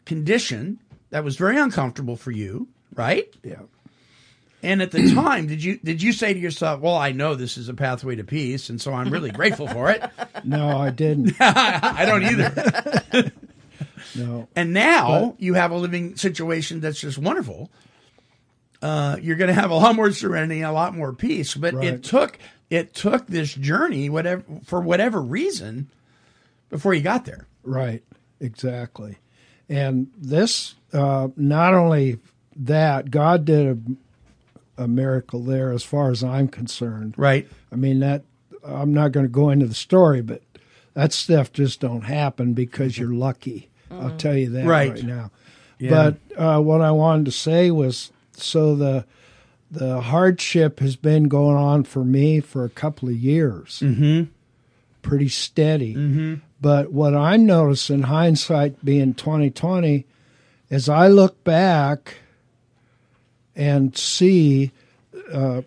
condition 0.06 0.78
that 1.10 1.22
was 1.22 1.36
very 1.36 1.58
uncomfortable 1.58 2.16
for 2.16 2.30
you, 2.30 2.68
right? 2.94 3.28
Yeah. 3.44 3.62
And 4.62 4.80
at 4.80 4.90
the 4.90 5.10
time, 5.14 5.46
did 5.46 5.62
you 5.62 5.78
did 5.84 6.02
you 6.02 6.12
say 6.12 6.32
to 6.32 6.38
yourself, 6.40 6.80
"Well, 6.80 6.96
I 6.96 7.12
know 7.12 7.34
this 7.34 7.58
is 7.58 7.68
a 7.68 7.74
pathway 7.74 8.16
to 8.16 8.24
peace, 8.24 8.70
and 8.70 8.80
so 8.80 8.94
I'm 8.94 9.10
really 9.10 9.30
grateful 9.30 9.68
for 9.68 9.90
it." 9.90 10.02
No, 10.44 10.78
I 10.78 10.88
didn't. 10.90 11.34
I 11.40 12.06
don't 12.06 12.24
either. 12.24 13.32
No. 14.14 14.48
And 14.56 14.72
now 14.72 15.34
you 15.38 15.54
have 15.54 15.70
a 15.70 15.76
living 15.76 16.16
situation 16.16 16.80
that's 16.80 17.00
just 17.00 17.18
wonderful. 17.18 17.70
Uh, 18.80 19.16
you're 19.20 19.36
going 19.36 19.48
to 19.48 19.60
have 19.60 19.70
a 19.70 19.74
lot 19.74 19.94
more 19.96 20.12
serenity, 20.12 20.60
a 20.62 20.70
lot 20.72 20.94
more 20.94 21.12
peace. 21.12 21.54
But 21.54 21.74
Right. 21.74 21.88
it 21.94 22.04
took 22.04 22.38
it 22.70 22.94
took 22.94 23.26
this 23.26 23.52
journey, 23.54 24.08
whatever 24.10 24.44
for 24.64 24.80
whatever 24.80 25.20
reason, 25.20 25.88
before 26.70 26.94
you 26.94 27.00
got 27.00 27.24
there. 27.24 27.46
Right, 27.64 28.02
exactly. 28.40 29.18
And 29.70 30.08
this, 30.16 30.74
uh, 30.92 31.28
not 31.36 31.74
only 31.74 32.18
that, 32.56 33.10
God 33.10 33.44
did 33.44 33.66
a, 34.78 34.82
a 34.84 34.88
miracle 34.88 35.40
there 35.40 35.72
as 35.72 35.82
far 35.82 36.10
as 36.10 36.22
I'm 36.22 36.48
concerned. 36.48 37.14
Right. 37.16 37.48
I 37.72 37.76
mean, 37.76 38.00
that, 38.00 38.24
I'm 38.64 38.92
not 38.94 39.12
going 39.12 39.24
to 39.26 39.30
go 39.32 39.50
into 39.50 39.66
the 39.66 39.74
story, 39.74 40.20
but 40.22 40.42
that 40.94 41.12
stuff 41.12 41.52
just 41.52 41.80
don't 41.80 42.02
happen 42.02 42.52
because 42.54 42.98
you're 42.98 43.12
lucky. 43.14 43.70
I'll 43.90 44.16
tell 44.16 44.36
you 44.36 44.50
that 44.50 44.66
Right. 44.66 44.92
right, 44.92 45.02
now. 45.04 45.30
Yeah. 45.78 45.90
But 45.90 46.16
uh, 46.36 46.60
what 46.60 46.80
I 46.80 46.90
wanted 46.90 47.26
to 47.26 47.32
say 47.32 47.70
was 47.70 48.10
so 48.32 48.74
the 48.74 49.04
the 49.70 50.00
hardship 50.00 50.80
has 50.80 50.96
been 50.96 51.24
going 51.24 51.56
on 51.56 51.84
for 51.84 52.02
me 52.04 52.40
for 52.40 52.64
a 52.64 52.70
couple 52.70 53.08
of 53.08 53.14
years. 53.14 53.80
Mm-hmm. 53.84 54.30
Pretty 55.02 55.28
steady. 55.28 55.94
Mm-hmm. 55.94 56.34
But 56.60 56.90
what 56.90 57.14
I'm 57.14 57.44
noticing, 57.46 58.02
hindsight 58.02 58.84
being 58.84 59.14
2020, 59.14 60.06
as 60.70 60.88
I 60.88 61.08
look 61.08 61.44
back 61.44 62.16
and 63.54 63.96
see 63.96 64.72
uh, 65.32 65.62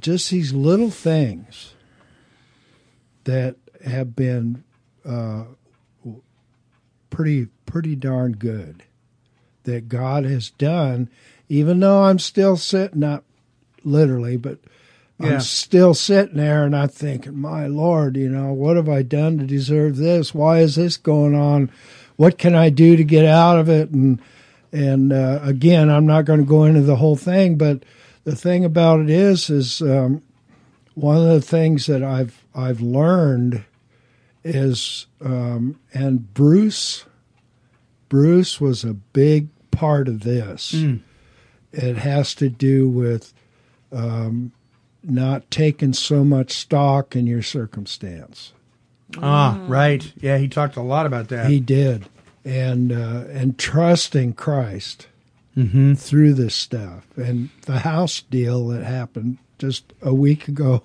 just 0.00 0.30
these 0.30 0.52
little 0.52 0.90
things 0.90 1.74
that 3.24 3.56
have 3.84 4.16
been 4.16 4.64
uh, 5.04 5.44
pretty 7.10 7.48
pretty 7.66 7.94
darn 7.96 8.32
good 8.32 8.84
that 9.64 9.88
God 9.88 10.24
has 10.24 10.50
done, 10.50 11.10
even 11.48 11.80
though 11.80 12.04
I'm 12.04 12.18
still 12.18 12.56
sitting 12.56 13.04
up, 13.04 13.24
literally, 13.84 14.36
but 14.36 14.58
Yeah. 15.20 15.34
I'm 15.34 15.40
still 15.40 15.94
sitting 15.94 16.36
there 16.36 16.64
and 16.64 16.74
I'm 16.76 16.88
thinking, 16.88 17.36
my 17.38 17.66
Lord, 17.66 18.16
you 18.16 18.28
know, 18.28 18.52
what 18.52 18.76
have 18.76 18.88
I 18.88 19.02
done 19.02 19.38
to 19.38 19.44
deserve 19.44 19.96
this? 19.96 20.32
Why 20.32 20.60
is 20.60 20.76
this 20.76 20.96
going 20.96 21.34
on? 21.34 21.70
What 22.16 22.38
can 22.38 22.54
I 22.54 22.70
do 22.70 22.96
to 22.96 23.04
get 23.04 23.24
out 23.24 23.58
of 23.58 23.68
it? 23.68 23.90
And 23.90 24.20
and 24.72 25.12
uh, 25.12 25.40
again, 25.42 25.90
I'm 25.90 26.06
not 26.06 26.24
going 26.24 26.40
to 26.40 26.46
go 26.46 26.64
into 26.64 26.82
the 26.82 26.96
whole 26.96 27.16
thing, 27.16 27.56
but 27.56 27.82
the 28.24 28.36
thing 28.36 28.64
about 28.64 29.00
it 29.00 29.08
is, 29.10 29.48
is 29.48 29.80
um, 29.80 30.22
one 30.94 31.16
of 31.16 31.24
the 31.24 31.40
things 31.40 31.86
that 31.86 32.02
I've 32.02 32.44
I've 32.54 32.80
learned 32.80 33.64
is, 34.44 35.06
um, 35.20 35.78
and 35.92 36.32
Bruce, 36.34 37.04
Bruce 38.08 38.60
was 38.60 38.84
a 38.84 38.94
big 38.94 39.48
part 39.70 40.08
of 40.08 40.20
this. 40.20 40.74
It 41.72 41.96
has 41.98 42.34
to 42.36 42.48
do 42.48 42.88
with 42.88 43.34
um, 43.92 44.52
not 45.02 45.50
taking 45.50 45.92
so 45.92 46.24
much 46.24 46.52
stock 46.52 47.14
in 47.14 47.26
your 47.26 47.42
circumstance. 47.42 48.52
Ah, 49.18 49.62
right. 49.68 50.10
Yeah, 50.20 50.38
he 50.38 50.48
talked 50.48 50.76
a 50.76 50.82
lot 50.82 51.06
about 51.06 51.28
that. 51.28 51.50
He 51.50 51.60
did, 51.60 52.06
and 52.44 52.92
uh, 52.92 53.24
and 53.30 53.58
trusting 53.58 54.34
Christ 54.34 55.06
Mm-hmm. 55.56 55.94
through 55.94 56.34
this 56.34 56.54
stuff, 56.54 57.04
and 57.16 57.48
the 57.62 57.80
house 57.80 58.20
deal 58.20 58.68
that 58.68 58.84
happened 58.84 59.38
just 59.58 59.92
a 60.00 60.14
week 60.14 60.46
ago. 60.46 60.84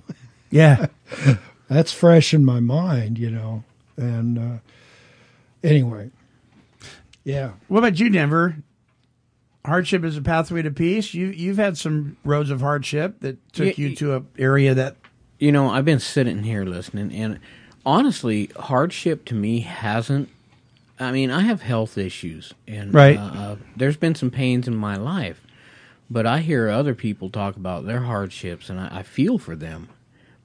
yeah. 0.50 0.88
That's 1.68 1.92
fresh 1.92 2.34
in 2.34 2.44
my 2.46 2.60
mind, 2.60 3.18
you 3.18 3.30
know. 3.32 3.64
And 3.98 4.38
uh, 4.38 4.58
anyway, 5.64 6.12
yeah, 7.24 7.52
What 7.68 7.80
about 7.80 8.00
you, 8.00 8.10
Denver? 8.10 8.58
Hardship 9.66 10.04
is 10.04 10.18
a 10.18 10.22
pathway 10.22 10.62
to 10.62 10.72
peace. 10.72 11.14
You 11.14 11.28
you've 11.28 11.58
had 11.58 11.78
some 11.78 12.18
roads 12.26 12.50
of 12.50 12.60
hardship 12.60 13.22
that 13.22 13.38
took 13.54 13.78
Yeah, 13.78 13.88
you 13.90 13.96
to 13.96 14.16
a 14.16 14.24
area 14.38 14.74
that 14.74 14.98
You 15.40 15.52
know, 15.54 15.70
I've 15.70 15.86
been 15.86 16.00
sitting 16.02 16.44
here 16.44 16.66
listening, 16.66 17.14
and 17.14 17.40
honestly, 17.86 18.50
hardship 18.58 19.24
to 19.26 19.36
me 19.36 19.62
hasn't. 19.62 20.30
I 21.00 21.12
mean, 21.12 21.32
I 21.32 21.42
have 21.42 21.62
health 21.62 21.98
issues, 21.98 22.54
and 22.68 22.94
Right. 22.94 23.18
uh, 23.18 23.22
uh, 23.22 23.56
there's 23.76 23.98
been 23.98 24.16
some 24.16 24.30
pains 24.32 24.68
in 24.68 24.76
my 24.76 24.96
life, 24.96 25.42
but 26.10 26.26
I 26.26 26.40
hear 26.40 26.70
other 26.70 26.94
people 26.94 27.30
talk 27.30 27.56
about 27.56 27.86
their 27.86 28.02
hardships, 28.02 28.70
and 28.70 28.80
I, 28.80 29.00
I 29.00 29.04
feel 29.04 29.38
for 29.38 29.56
them. 29.56 29.88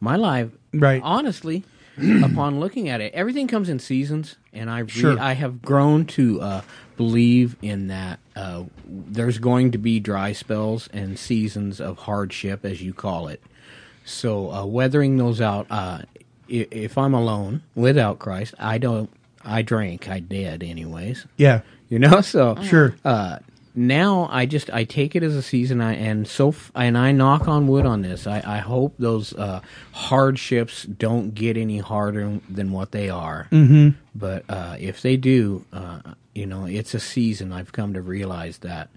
My 0.01 0.17
life, 0.17 0.51
Right. 0.73 1.01
Honestly, 1.05 1.65
upon 2.23 2.61
looking 2.61 2.89
at 2.89 3.01
it, 3.01 3.13
everything 3.15 3.49
comes 3.49 3.69
in 3.69 3.79
seasons, 3.79 4.37
and 4.53 4.71
I 4.71 4.81
re- 4.81 4.89
Sure. 4.89 5.19
I 5.19 5.33
have 5.33 5.63
grown 5.63 6.05
to 6.07 6.41
uh, 6.41 6.63
believe 6.97 7.57
in 7.63 7.89
that. 7.89 8.21
Uh, 8.37 8.65
there's 8.87 9.39
going 9.39 9.73
to 9.73 9.79
be 9.79 9.99
dry 9.99 10.33
spells 10.33 10.89
and 10.93 11.19
seasons 11.19 11.81
of 11.81 11.99
hardship, 11.99 12.65
as 12.65 12.83
you 12.83 12.93
call 12.93 13.29
it. 13.29 13.43
So 14.05 14.53
uh, 14.53 14.65
weathering 14.67 15.17
those 15.17 15.41
out. 15.41 15.67
Uh, 15.71 16.01
if 16.49 16.97
I'm 16.97 17.13
alone 17.15 17.63
without 17.75 18.19
Christ, 18.19 18.55
I 18.59 18.79
don't. 18.79 19.11
I 19.45 19.63
drank. 19.63 20.09
I 20.09 20.21
did, 20.21 20.63
anyways. 20.63 21.27
yeah 21.37 21.61
You 21.89 21.99
know. 21.99 22.21
So 22.23 22.57
sure 22.63 22.95
uh, 23.05 23.39
now 23.75 24.29
I 24.31 24.47
just 24.47 24.71
I 24.71 24.85
take 24.85 25.15
it 25.17 25.23
as 25.23 25.35
a 25.37 25.43
season. 25.43 25.81
I 25.81 25.95
and 25.95 26.27
so 26.27 26.49
f- 26.49 26.73
and 26.75 26.97
I 26.97 27.13
knock 27.13 27.49
on 27.49 27.67
wood 27.67 27.87
on 27.87 28.03
this. 28.03 28.27
I, 28.27 28.43
I 28.45 28.59
hope 28.59 28.95
those 28.99 29.33
uh, 29.35 29.61
hardships 29.93 30.85
don't 30.85 31.35
get 31.35 31.57
any 31.57 31.79
harder 31.79 32.41
than 32.49 32.73
what 32.73 32.93
they 32.93 33.11
are. 33.11 33.49
Mm-hmm. 33.53 33.91
But 34.15 34.45
uh, 34.49 34.77
if 34.79 35.03
they 35.03 35.17
do, 35.17 35.65
uh, 35.73 36.01
you 36.35 36.47
know, 36.47 36.67
it's 36.67 36.95
a 36.95 37.01
season. 37.01 37.53
I've 37.53 37.73
come 37.73 37.95
to 37.95 38.03
realize 38.03 38.59
that 38.59 38.89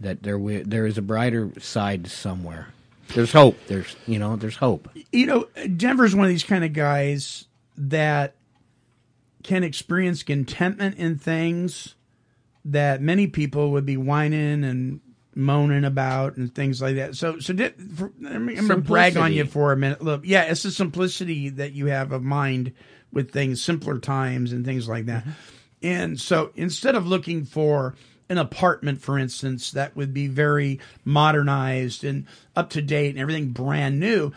that 0.00 0.22
there 0.22 0.38
wi- 0.38 0.64
there 0.66 0.86
is 0.86 0.98
a 0.98 1.02
brighter 1.02 1.50
side 1.60 2.08
somewhere. 2.08 2.68
There's 3.14 3.32
hope. 3.32 3.56
There's 3.68 3.94
you 4.06 4.18
know 4.18 4.36
there's 4.36 4.56
hope. 4.56 4.88
you 5.12 5.26
know, 5.26 5.46
Denver's 5.76 6.14
one 6.14 6.24
of 6.24 6.30
these 6.30 6.44
kind 6.44 6.64
of 6.64 6.72
guys 6.72 7.46
that 7.76 8.34
can 9.42 9.62
experience 9.62 10.22
contentment 10.24 10.96
in 10.96 11.16
things 11.18 11.94
that 12.66 13.00
many 13.00 13.26
people 13.26 13.72
would 13.72 13.86
be 13.86 13.96
whining 13.96 14.64
and 14.64 15.00
moaning 15.34 15.84
about 15.84 16.36
and 16.36 16.54
things 16.54 16.80
like 16.80 16.96
that. 16.96 17.14
So, 17.14 17.38
so 17.38 17.52
did, 17.52 17.74
for, 17.96 18.12
I'm 18.26 18.46
going 18.46 18.68
to 18.68 18.76
brag 18.78 19.16
on 19.16 19.32
you 19.32 19.44
for 19.44 19.72
a 19.72 19.76
minute. 19.76 20.02
Look, 20.02 20.22
yeah, 20.24 20.44
it's 20.44 20.62
the 20.62 20.70
simplicity 20.70 21.50
that 21.50 21.72
you 21.72 21.86
have 21.86 22.12
of 22.12 22.22
mind 22.22 22.72
with 23.12 23.30
things, 23.30 23.62
simpler 23.62 23.98
times 23.98 24.52
and 24.52 24.64
things 24.64 24.88
like 24.88 25.06
that. 25.06 25.22
Mm-hmm. 25.22 25.30
And 25.82 26.20
so 26.20 26.50
instead 26.56 26.94
of 26.94 27.06
looking 27.06 27.44
for 27.44 27.94
an 28.28 28.38
apartment, 28.38 29.02
for 29.02 29.18
instance, 29.18 29.72
that 29.72 29.94
would 29.94 30.12
be 30.12 30.26
very 30.26 30.80
modernized 31.04 32.02
and 32.02 32.26
up 32.56 32.70
to 32.70 32.82
date 32.82 33.10
and 33.10 33.18
everything 33.18 33.50
brand 33.50 34.00
new, 34.00 34.32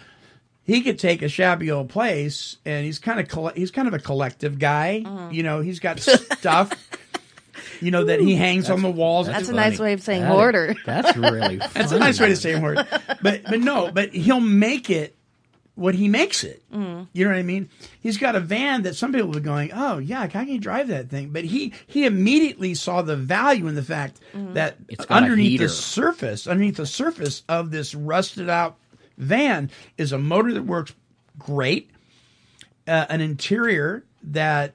he 0.64 0.82
could 0.82 1.00
take 1.00 1.22
a 1.22 1.30
shabby 1.30 1.72
old 1.72 1.90
place 1.90 2.58
and 2.66 2.86
he's 2.86 3.00
kind 3.00 3.20
of 3.20 3.56
he's 3.56 3.72
kind 3.72 3.88
of 3.88 3.94
a 3.94 4.00
collective 4.00 4.60
guy. 4.60 5.02
Mm-hmm. 5.04 5.34
You 5.34 5.44
know, 5.44 5.62
he's 5.62 5.80
got 5.80 6.00
stuff. 6.00 6.72
You 7.82 7.92
know 7.92 8.06
that 8.06 8.20
he 8.20 8.36
hangs 8.36 8.70
on 8.70 8.82
the 8.82 8.90
walls. 8.92 9.28
That's 9.28 9.50
a 9.50 9.54
nice 9.54 9.80
way 9.80 9.94
of 9.94 10.02
saying 10.02 10.22
That- 10.24 10.32
hoarder. 10.32 10.76
That's 10.86 11.16
really 11.18 11.58
That's 11.74 11.92
a 11.92 12.00
nice 12.00 12.20
way 12.20 12.30
to 12.30 12.36
say 12.36 12.60
word. 12.60 12.86
But 13.22 13.44
but 13.44 13.60
no, 13.60 13.92
but 13.92 14.14
he'll 14.14 14.40
make 14.40 14.90
it 14.90 15.16
what 15.76 15.96
he 15.96 16.10
makes 16.10 16.44
it. 16.44 16.62
Mm. 16.74 17.08
You 17.14 17.24
know 17.24 17.32
what 17.32 17.40
I 17.40 17.44
mean? 17.44 17.70
He's 18.02 18.18
got 18.18 18.36
a 18.36 18.42
van 18.42 18.82
that 18.84 18.96
some 18.98 19.14
people 19.14 19.36
are 19.38 19.40
going, 19.40 19.72
oh 19.74 19.98
yeah, 19.98 20.22
I 20.22 20.28
can 20.28 20.48
you 20.50 20.60
drive 20.60 20.90
that 20.90 21.10
thing. 21.10 21.30
But 21.30 21.46
he 21.46 21.74
he 21.88 22.06
immediately 22.06 22.74
saw 22.74 23.02
the 23.02 23.16
value 23.16 23.68
in 23.68 23.76
the 23.76 23.84
fact 23.84 24.20
Mm. 24.34 24.56
that 24.56 24.76
It's 24.90 25.06
got 25.06 25.22
a 25.22 25.26
underneath 25.26 25.52
heater. 25.52 25.64
the 25.64 25.70
surface, 25.70 26.48
underneath 26.48 26.76
the 26.78 26.86
surface 26.86 27.44
of 27.48 27.72
this 27.72 27.96
rusted 27.96 28.50
out 28.50 28.76
van 29.18 29.70
is 29.98 30.12
a 30.12 30.18
motor 30.18 30.54
that 30.54 30.64
works 30.64 30.94
great, 31.38 31.90
uh, 32.88 33.06
an 33.10 33.22
interior 33.22 34.04
that 34.24 34.74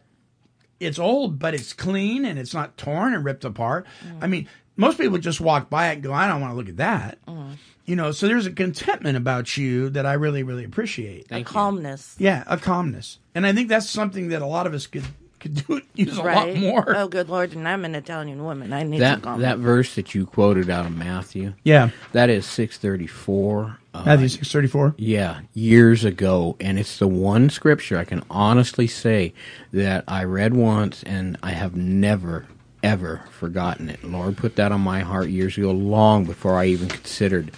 it's 0.81 0.99
old, 0.99 1.39
but 1.39 1.55
it's 1.55 1.73
clean 1.73 2.25
and 2.25 2.39
it's 2.39 2.55
not 2.55 2.77
torn 2.77 3.15
and 3.15 3.25
ripped 3.25 3.45
apart. 3.45 3.87
Mm. 4.07 4.19
I 4.23 4.27
mean, 4.27 4.49
most 4.77 4.99
people 4.99 5.19
just 5.19 5.41
walk 5.41 5.71
by 5.71 5.89
it 5.89 5.95
and 5.95 6.03
go, 6.03 6.13
I 6.13 6.27
don't 6.27 6.41
want 6.41 6.53
to 6.53 6.57
look 6.57 6.69
at 6.69 6.77
that. 6.79 7.19
Mm. 7.27 7.57
You 7.87 7.97
know, 7.97 8.13
so 8.13 8.27
there's 8.27 8.47
a 8.47 8.53
contentment 8.53 9.17
about 9.17 9.57
you 9.57 9.91
that 9.91 10.07
I 10.07 10.15
really, 10.15 10.43
really 10.43 10.65
appreciate. 10.65 11.29
Thank 11.29 11.49
you. 11.49 11.53
Calmness. 11.53 12.17
Yeah, 12.19 12.45
a 12.47 12.57
calmness. 12.57 13.19
And 13.35 13.47
I 13.47 13.53
think 13.53 13.69
that's 13.69 13.89
something 13.89 14.29
that 14.29 14.41
a 14.43 14.47
lot 14.47 14.67
of 14.67 14.75
us 14.75 14.87
could 14.87 15.05
could 15.45 15.67
do 15.67 15.81
use 15.95 16.19
a 16.19 16.23
Right. 16.23 16.55
lot 16.55 16.57
more. 16.61 16.97
Oh, 16.97 17.07
good 17.09 17.29
Lord. 17.29 17.53
And 17.55 17.69
I'm 17.69 17.85
an 17.85 17.95
Italian 17.95 18.43
woman. 18.43 18.73
I 18.73 18.83
need 18.83 19.01
that 19.01 19.23
calmness. 19.23 19.43
that 19.49 19.59
verse 19.59 19.95
that 19.95 20.15
you 20.15 20.27
quoted 20.27 20.69
out 20.71 20.87
of 20.87 20.97
Matthew. 20.97 21.53
Yeah. 21.65 21.91
That 22.13 22.31
is 22.31 22.47
six 22.47 22.79
thirty 22.79 23.07
four. 23.07 23.79
Uh, 23.93 24.03
Matthew 24.07 24.29
six 24.29 24.51
thirty 24.51 24.67
four. 24.69 24.95
Yeah, 24.99 25.41
years 25.53 26.05
ago, 26.05 26.57
and 26.61 26.79
it's 26.79 26.99
the 26.99 27.07
one 27.07 27.49
scripture 27.51 27.97
I 27.99 28.05
can 28.05 28.23
honestly 28.31 28.87
say 28.89 29.33
that 29.73 30.03
I 30.09 30.25
read 30.25 30.55
once 30.55 31.03
and 31.05 31.37
I 31.43 31.51
have 31.53 31.77
never 31.77 32.47
ever 32.83 33.23
forgotten 33.31 33.89
it. 33.89 34.03
Lord 34.05 34.37
put 34.37 34.57
that 34.57 34.73
on 34.73 34.81
my 34.81 35.01
heart 35.01 35.29
years 35.31 35.57
ago, 35.57 35.71
long 35.71 36.25
before 36.25 36.59
I 36.59 36.67
even 36.67 36.89
considered 36.89 37.51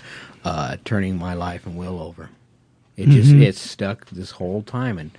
uh, 0.44 0.76
turning 0.84 1.18
my 1.18 1.34
life 1.34 1.66
and 1.66 1.76
will 1.76 2.00
over. 2.00 2.30
It 2.96 3.08
just 3.08 3.30
Mhm. 3.32 3.42
it's 3.42 3.58
stuck 3.60 4.06
this 4.10 4.30
whole 4.32 4.62
time, 4.62 4.98
and 4.98 5.10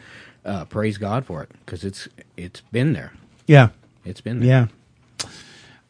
uh, 0.47 0.65
praise 0.65 0.97
God 0.97 1.25
for 1.25 1.43
it 1.43 1.51
because 1.65 1.83
it's 1.83 2.07
it's 2.35 2.61
been 2.71 2.93
there. 2.93 3.13
Yeah. 3.45 3.69
It's 4.05 4.21
been 4.21 4.39
there. 4.39 4.69
Yeah. 5.19 5.27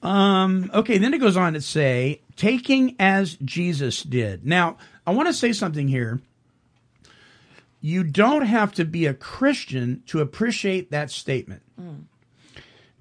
Um, 0.02 0.72
okay, 0.74 0.98
then 0.98 1.14
it 1.14 1.20
goes 1.20 1.38
on 1.38 1.54
to 1.54 1.62
say, 1.62 2.22
taking 2.36 2.96
as 3.00 3.36
Jesus 3.44 4.04
did. 4.04 4.46
Now, 4.46 4.78
I 5.06 5.12
want 5.12 5.28
to 5.28 5.34
say 5.34 5.54
something 5.54 5.88
here. 5.88 6.22
You 7.82 8.04
don't 8.04 8.46
have 8.46 8.74
to 8.74 8.86
be 8.86 9.06
a 9.06 9.14
Christian 9.14 10.04
to 10.08 10.20
appreciate 10.20 10.92
that 10.92 11.12
statement. 11.12 11.62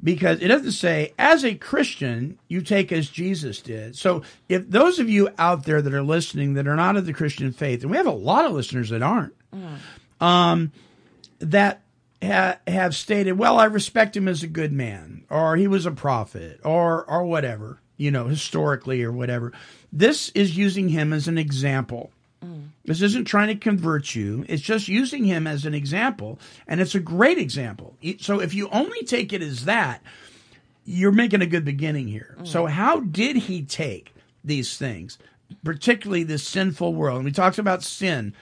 Because 0.03 0.41
it 0.41 0.49
doesn't 0.49 0.73
say, 0.73 1.15
as 1.19 1.45
a 1.45 1.55
Christian, 1.55 2.39
you 2.49 2.61
take 2.61 2.93
as 2.93 3.09
Jesus 3.09 3.61
did. 3.63 3.97
So, 3.97 4.23
if 4.49 4.69
those 4.69 4.99
of 4.99 5.09
you 5.09 5.31
out 5.39 5.65
there 5.65 5.81
that 5.81 5.95
are 5.95 6.03
listening 6.03 6.55
that 6.55 6.67
are 6.69 6.77
not 6.77 6.97
of 6.97 7.07
the 7.07 7.15
Christian 7.15 7.51
faith, 7.51 7.83
and 7.83 7.91
we 7.91 7.97
have 7.97 8.07
a 8.07 8.11
lot 8.11 8.45
of 8.45 8.53
listeners 8.53 8.91
that 8.91 9.03
aren't, 9.03 9.35
um, 10.21 10.71
that 11.39 11.83
ha- 12.23 12.59
have 12.67 12.95
stated, 12.95 13.33
"Well, 13.33 13.59
I 13.59 13.65
respect 13.65 14.17
him 14.17 14.29
as 14.29 14.43
a 14.43 14.49
good 14.49 14.73
man, 14.73 15.25
or 15.29 15.57
he 15.57 15.67
was 15.67 15.87
a 15.87 15.91
prophet, 15.91 16.61
or 16.65 17.05
or 17.05 17.25
whatever, 17.25 17.81
you 17.97 18.11
know, 18.11 18.27
historically 18.27 19.03
or 19.03 19.13
whatever." 19.13 19.53
This 19.93 20.31
is 20.31 20.57
using 20.57 20.89
him 20.91 21.13
as 21.13 21.29
an 21.29 21.39
example. 21.39 22.11
Mm. 22.45 22.69
This 22.85 23.03
isn't 23.03 23.25
trying 23.25 23.49
to 23.49 23.57
convert 23.57 24.15
you. 24.15 24.45
It's 24.49 24.63
just 24.63 24.89
using 24.89 25.25
him 25.25 25.47
as 25.47 25.65
an 25.65 25.75
example, 25.75 26.39
and 26.69 26.81
it's 26.81 26.95
a 26.95 27.01
great 27.01 27.39
example. 27.39 27.97
So 28.21 28.41
if 28.41 28.55
you 28.55 28.69
only 28.71 29.03
take 29.05 29.33
it 29.33 29.43
as 29.43 29.65
that, 29.65 30.03
you're 30.85 31.13
making 31.13 31.43
a 31.43 31.47
good 31.47 31.65
beginning 31.65 32.09
here. 32.09 32.37
Mm. 32.41 32.47
So 32.47 32.67
how 32.67 33.01
did 33.01 33.37
he 33.37 33.63
take 33.63 34.15
these 34.45 34.77
things, 34.77 35.19
particularly 35.65 36.23
this 36.23 36.47
sinful 36.47 36.95
world? 36.95 37.17
And 37.17 37.25
we 37.25 37.33
talked 37.33 37.59
about 37.59 37.83
sin 37.83 38.35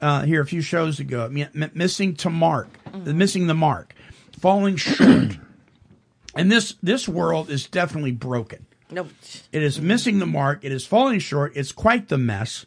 uh, 0.00 0.22
here 0.22 0.40
a 0.40 0.46
few 0.46 0.60
shows 0.60 1.00
ago, 1.00 1.28
mi- 1.30 1.48
missing 1.74 2.14
to 2.16 2.30
mark, 2.30 2.68
missing 2.94 3.46
the 3.46 3.54
mark, 3.54 3.94
falling 4.38 4.76
short. 4.76 5.38
and 6.34 6.52
this 6.52 6.74
this 6.82 7.08
world 7.08 7.50
is 7.50 7.66
definitely 7.66 8.12
broken. 8.12 8.66
Nope. 8.90 9.08
It 9.52 9.62
is 9.62 9.80
missing 9.80 10.18
the 10.18 10.26
mark. 10.26 10.64
It 10.64 10.70
is 10.72 10.86
falling 10.86 11.18
short. 11.18 11.52
It's 11.56 11.72
quite 11.72 12.08
the 12.08 12.18
mess. 12.18 12.66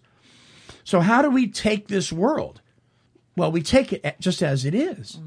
So 0.83 0.99
how 1.01 1.21
do 1.21 1.29
we 1.29 1.47
take 1.47 1.87
this 1.87 2.11
world? 2.11 2.61
Well, 3.37 3.51
we 3.51 3.61
take 3.61 3.93
it 3.93 4.15
just 4.19 4.41
as 4.43 4.65
it 4.65 4.75
is. 4.75 5.19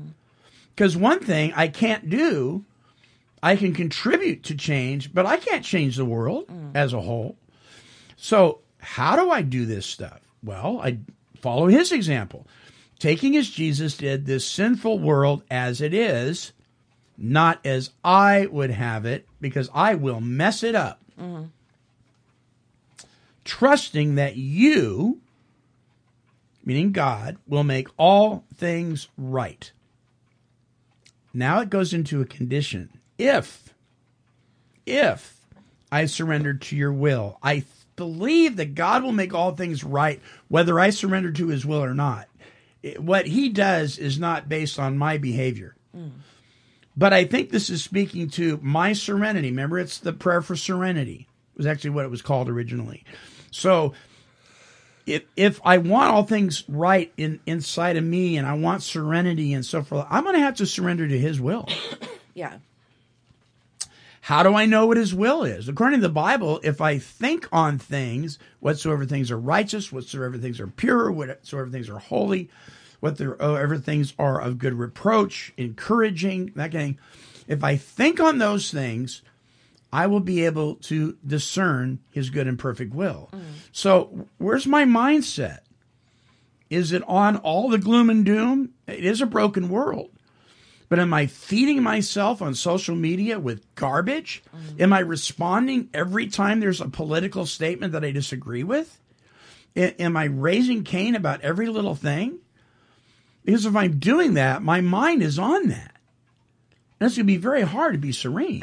Because 0.74 0.96
one 0.96 1.20
thing 1.20 1.52
I 1.54 1.68
can't 1.68 2.10
do, 2.10 2.64
I 3.42 3.56
can 3.56 3.72
contribute 3.72 4.42
to 4.44 4.54
change, 4.54 5.14
but 5.14 5.24
I 5.24 5.36
can't 5.36 5.64
change 5.64 5.96
the 5.96 6.04
world 6.04 6.50
as 6.74 6.92
a 6.92 7.00
whole. 7.00 7.36
So 8.16 8.60
how 8.78 9.16
do 9.16 9.30
I 9.30 9.42
do 9.42 9.64
this 9.66 9.86
stuff? 9.86 10.20
Well, 10.42 10.80
I 10.82 10.98
follow 11.42 11.66
his 11.66 11.92
example. 11.92 12.46
Taking 12.98 13.36
as 13.36 13.50
Jesus 13.50 13.96
did 13.96 14.24
this 14.24 14.46
sinful 14.46 14.98
world 15.00 15.42
as 15.50 15.80
it 15.80 15.92
is, 15.92 16.52
not 17.18 17.60
as 17.66 17.90
I 18.04 18.46
would 18.46 18.70
have 18.70 19.04
it, 19.04 19.26
because 19.40 19.68
I 19.74 19.96
will 19.96 20.20
mess 20.20 20.62
it 20.62 20.74
up. 20.74 21.02
Trusting 23.44 24.14
that 24.14 24.36
you, 24.36 25.20
meaning 26.64 26.92
God, 26.92 27.36
will 27.46 27.64
make 27.64 27.88
all 27.96 28.44
things 28.56 29.08
right. 29.18 29.70
Now 31.34 31.60
it 31.60 31.70
goes 31.70 31.92
into 31.92 32.20
a 32.20 32.26
condition. 32.26 33.00
If, 33.18 33.74
if 34.86 35.40
I 35.90 36.06
surrender 36.06 36.54
to 36.54 36.76
your 36.76 36.92
will, 36.92 37.38
I 37.42 37.64
believe 38.02 38.56
that 38.56 38.74
God 38.74 39.04
will 39.04 39.12
make 39.12 39.32
all 39.32 39.54
things 39.54 39.84
right, 39.84 40.20
whether 40.48 40.80
I 40.80 40.90
surrender 40.90 41.30
to 41.30 41.46
his 41.48 41.64
will 41.64 41.82
or 41.84 41.94
not. 41.94 42.28
It- 42.82 43.00
what 43.00 43.26
he 43.26 43.48
does 43.48 43.96
is 43.96 44.18
not 44.18 44.48
based 44.48 44.76
on 44.78 44.98
my 44.98 45.18
behavior. 45.18 45.76
Mm. 45.96 46.10
But 46.96 47.12
I 47.12 47.24
think 47.24 47.50
this 47.50 47.70
is 47.70 47.82
speaking 47.84 48.28
to 48.30 48.58
my 48.60 48.92
serenity. 48.92 49.50
Remember, 49.50 49.78
it's 49.78 49.98
the 49.98 50.12
prayer 50.12 50.42
for 50.42 50.56
serenity. 50.56 51.28
It 51.54 51.58
was 51.58 51.66
actually 51.66 51.90
what 51.90 52.04
it 52.04 52.10
was 52.10 52.22
called 52.22 52.48
originally. 52.48 53.04
So 53.52 53.92
if 55.06 55.22
if 55.36 55.60
I 55.64 55.78
want 55.78 56.12
all 56.12 56.24
things 56.24 56.64
right 56.68 57.12
in 57.16 57.38
inside 57.46 57.96
of 57.96 58.04
me 58.04 58.36
and 58.36 58.46
I 58.46 58.54
want 58.54 58.82
serenity 58.82 59.52
and 59.52 59.64
so 59.64 59.82
forth, 59.82 60.06
I'm 60.10 60.24
going 60.24 60.34
to 60.36 60.42
have 60.42 60.56
to 60.56 60.66
surrender 60.66 61.06
to 61.06 61.18
his 61.18 61.40
will. 61.40 61.68
Yeah. 62.34 62.56
How 64.22 64.44
do 64.44 64.54
I 64.54 64.66
know 64.66 64.86
what 64.86 64.98
his 64.98 65.12
will 65.12 65.42
is? 65.42 65.68
According 65.68 65.98
to 65.98 66.06
the 66.06 66.12
Bible, 66.12 66.60
if 66.62 66.80
I 66.80 66.96
think 66.98 67.48
on 67.50 67.76
things, 67.76 68.38
whatsoever 68.60 69.04
things 69.04 69.32
are 69.32 69.38
righteous, 69.38 69.90
whatsoever 69.90 70.38
things 70.38 70.60
are 70.60 70.68
pure, 70.68 71.10
whatsoever 71.10 71.68
things 71.68 71.88
are 71.88 71.98
holy, 71.98 72.48
whatsoever 73.00 73.78
things 73.78 74.14
are 74.20 74.40
of 74.40 74.58
good 74.58 74.74
reproach, 74.74 75.52
encouraging, 75.56 76.52
that 76.54 76.70
kind 76.70 76.74
of 76.74 76.80
thing. 76.80 76.98
If 77.48 77.64
I 77.64 77.76
think 77.76 78.20
on 78.20 78.38
those 78.38 78.70
things, 78.70 79.22
I 79.92 80.06
will 80.06 80.20
be 80.20 80.44
able 80.44 80.76
to 80.76 81.18
discern 81.26 81.98
his 82.12 82.30
good 82.30 82.46
and 82.46 82.56
perfect 82.56 82.94
will. 82.94 83.28
Mm. 83.32 83.42
So, 83.72 84.28
where's 84.38 84.68
my 84.68 84.84
mindset? 84.84 85.62
Is 86.70 86.92
it 86.92 87.02
on 87.08 87.38
all 87.38 87.68
the 87.68 87.76
gloom 87.76 88.08
and 88.08 88.24
doom? 88.24 88.70
It 88.86 89.04
is 89.04 89.20
a 89.20 89.26
broken 89.26 89.68
world. 89.68 90.11
But 90.92 90.98
am 90.98 91.14
I 91.14 91.24
feeding 91.24 91.82
myself 91.82 92.42
on 92.42 92.54
social 92.54 92.94
media 92.94 93.40
with 93.40 93.64
garbage? 93.76 94.42
Am 94.78 94.92
I 94.92 94.98
responding 94.98 95.88
every 95.94 96.26
time 96.26 96.60
there's 96.60 96.82
a 96.82 96.88
political 96.90 97.46
statement 97.46 97.94
that 97.94 98.04
I 98.04 98.10
disagree 98.10 98.62
with? 98.62 99.00
A- 99.74 99.98
am 100.02 100.18
I 100.18 100.24
raising 100.24 100.84
Cain 100.84 101.14
about 101.14 101.40
every 101.40 101.68
little 101.68 101.94
thing? 101.94 102.40
Because 103.42 103.64
if 103.64 103.74
I'm 103.74 104.00
doing 104.00 104.34
that, 104.34 104.62
my 104.62 104.82
mind 104.82 105.22
is 105.22 105.38
on 105.38 105.68
that. 105.68 105.96
And 107.00 107.06
it's 107.06 107.16
going 107.16 107.24
to 107.26 107.32
be 107.32 107.38
very 107.38 107.62
hard 107.62 107.94
to 107.94 107.98
be 107.98 108.12
serene. 108.12 108.60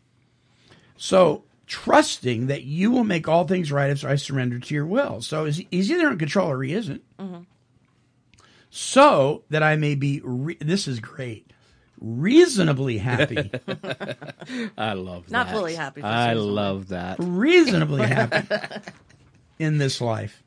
so, 0.96 1.44
trusting 1.66 2.46
that 2.46 2.62
you 2.62 2.90
will 2.90 3.04
make 3.04 3.28
all 3.28 3.46
things 3.46 3.70
right 3.70 3.90
if 3.90 4.06
I 4.06 4.14
surrender 4.14 4.58
to 4.58 4.74
your 4.74 4.86
will. 4.86 5.20
So, 5.20 5.44
is 5.44 5.60
he's 5.70 5.90
either 5.90 6.10
in 6.10 6.18
control 6.18 6.50
or 6.50 6.62
he 6.62 6.72
isn't 6.72 7.02
mm-hmm. 7.18 7.42
So 8.74 9.42
that 9.50 9.62
I 9.62 9.76
may 9.76 9.94
be, 9.94 10.22
re- 10.24 10.56
this 10.58 10.88
is 10.88 10.98
great, 10.98 11.46
reasonably 12.00 12.96
happy, 12.96 13.50
I 14.78 14.94
love 14.94 15.26
that. 15.26 15.30
Not 15.30 15.50
fully 15.50 15.74
happy 15.74 16.00
for 16.00 16.06
I 16.06 16.32
Susan. 16.32 16.54
love 16.54 16.88
that. 16.88 17.16
reasonably 17.20 18.02
happy 18.06 18.48
in 19.58 19.76
this 19.76 20.00
life, 20.00 20.42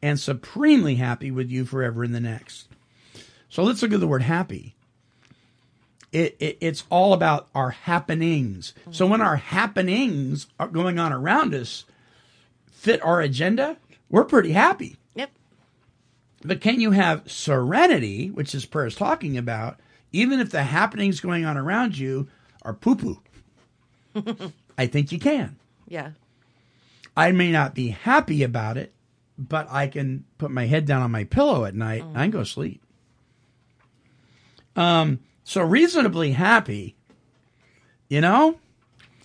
and 0.00 0.18
supremely 0.20 0.94
happy 0.94 1.32
with 1.32 1.50
you 1.50 1.64
forever 1.64 2.04
in 2.04 2.12
the 2.12 2.20
next. 2.20 2.68
So 3.48 3.64
let's 3.64 3.82
look 3.82 3.92
at 3.92 3.98
the 3.98 4.06
word 4.06 4.22
happy. 4.22 4.76
It, 6.12 6.36
it, 6.38 6.58
it's 6.60 6.84
all 6.88 7.12
about 7.14 7.48
our 7.52 7.70
happenings. 7.70 8.74
So 8.92 9.08
when 9.08 9.20
our 9.20 9.36
happenings 9.36 10.46
are 10.60 10.68
going 10.68 11.00
on 11.00 11.12
around 11.12 11.52
us 11.52 11.84
fit 12.70 13.02
our 13.02 13.20
agenda, 13.20 13.76
we're 14.08 14.24
pretty 14.24 14.52
happy. 14.52 14.96
But 16.46 16.60
can 16.60 16.80
you 16.80 16.92
have 16.92 17.30
serenity, 17.30 18.30
which 18.30 18.52
this 18.52 18.64
prayer 18.64 18.86
is 18.86 18.94
talking 18.94 19.36
about, 19.36 19.80
even 20.12 20.40
if 20.40 20.50
the 20.50 20.62
happenings 20.62 21.20
going 21.20 21.44
on 21.44 21.56
around 21.56 21.98
you 21.98 22.28
are 22.62 22.72
poo 22.72 22.96
poo? 22.96 23.20
I 24.78 24.86
think 24.86 25.12
you 25.12 25.18
can. 25.18 25.56
Yeah. 25.88 26.10
I 27.16 27.32
may 27.32 27.50
not 27.50 27.74
be 27.74 27.88
happy 27.88 28.42
about 28.42 28.76
it, 28.76 28.92
but 29.38 29.66
I 29.70 29.88
can 29.88 30.24
put 30.38 30.50
my 30.50 30.66
head 30.66 30.86
down 30.86 31.02
on 31.02 31.10
my 31.10 31.24
pillow 31.24 31.64
at 31.64 31.74
night 31.74 32.02
and 32.02 32.16
I 32.16 32.24
can 32.24 32.30
go 32.30 32.44
sleep. 32.44 32.82
Um, 34.76 35.20
so 35.44 35.62
reasonably 35.62 36.32
happy, 36.32 36.96
you 38.08 38.20
know? 38.20 38.58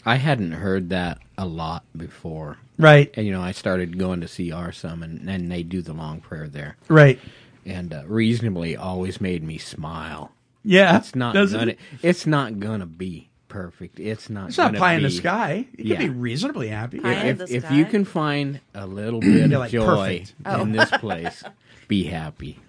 I 0.05 0.15
hadn't 0.15 0.53
heard 0.53 0.89
that 0.89 1.19
a 1.37 1.45
lot 1.45 1.83
before. 1.95 2.57
Right. 2.77 3.11
And, 3.15 3.25
you 3.25 3.31
know, 3.31 3.41
I 3.41 3.51
started 3.51 3.97
going 3.99 4.21
to 4.21 4.27
CR 4.27 4.71
some, 4.71 5.03
and, 5.03 5.29
and 5.29 5.51
they 5.51 5.61
do 5.63 5.81
the 5.81 5.93
long 5.93 6.19
prayer 6.21 6.47
there. 6.47 6.77
Right. 6.87 7.19
And 7.65 7.93
uh, 7.93 8.03
reasonably 8.07 8.75
always 8.75 9.21
made 9.21 9.43
me 9.43 9.57
smile. 9.59 10.31
Yeah. 10.63 10.97
It's 10.97 11.13
not 11.15 11.33
doesn't 11.35 11.59
gonna. 11.59 11.71
it? 11.73 11.79
It's 12.01 12.25
not 12.25 12.59
gonna 12.59 12.87
be 12.87 13.29
perfect. 13.49 13.99
It's 13.99 14.29
not. 14.29 14.49
It's 14.49 14.57
not 14.57 14.67
gonna 14.71 14.79
pie 14.79 14.93
in 14.95 15.03
the 15.03 15.09
be- 15.09 15.15
sky. 15.15 15.67
You 15.77 15.85
Yeah. 15.85 15.97
can 15.97 16.07
be 16.13 16.19
reasonably 16.19 16.69
happy. 16.69 16.99
Pie 16.99 17.13
in 17.13 17.27
If, 17.27 17.37
the 17.37 17.43
if 17.55 17.71
you 17.71 17.83
sky? 17.83 17.91
can 17.91 18.05
find 18.05 18.59
a 18.73 18.87
little 18.87 19.19
bit 19.19 19.29
You're 19.51 19.55
of 19.55 19.59
like, 19.59 19.71
joy 19.71 19.85
perfect. 20.19 20.33
Oh. 20.45 20.61
in 20.61 20.71
this 20.71 20.89
place, 20.99 21.43
be 21.87 22.03
happy. 22.05 22.59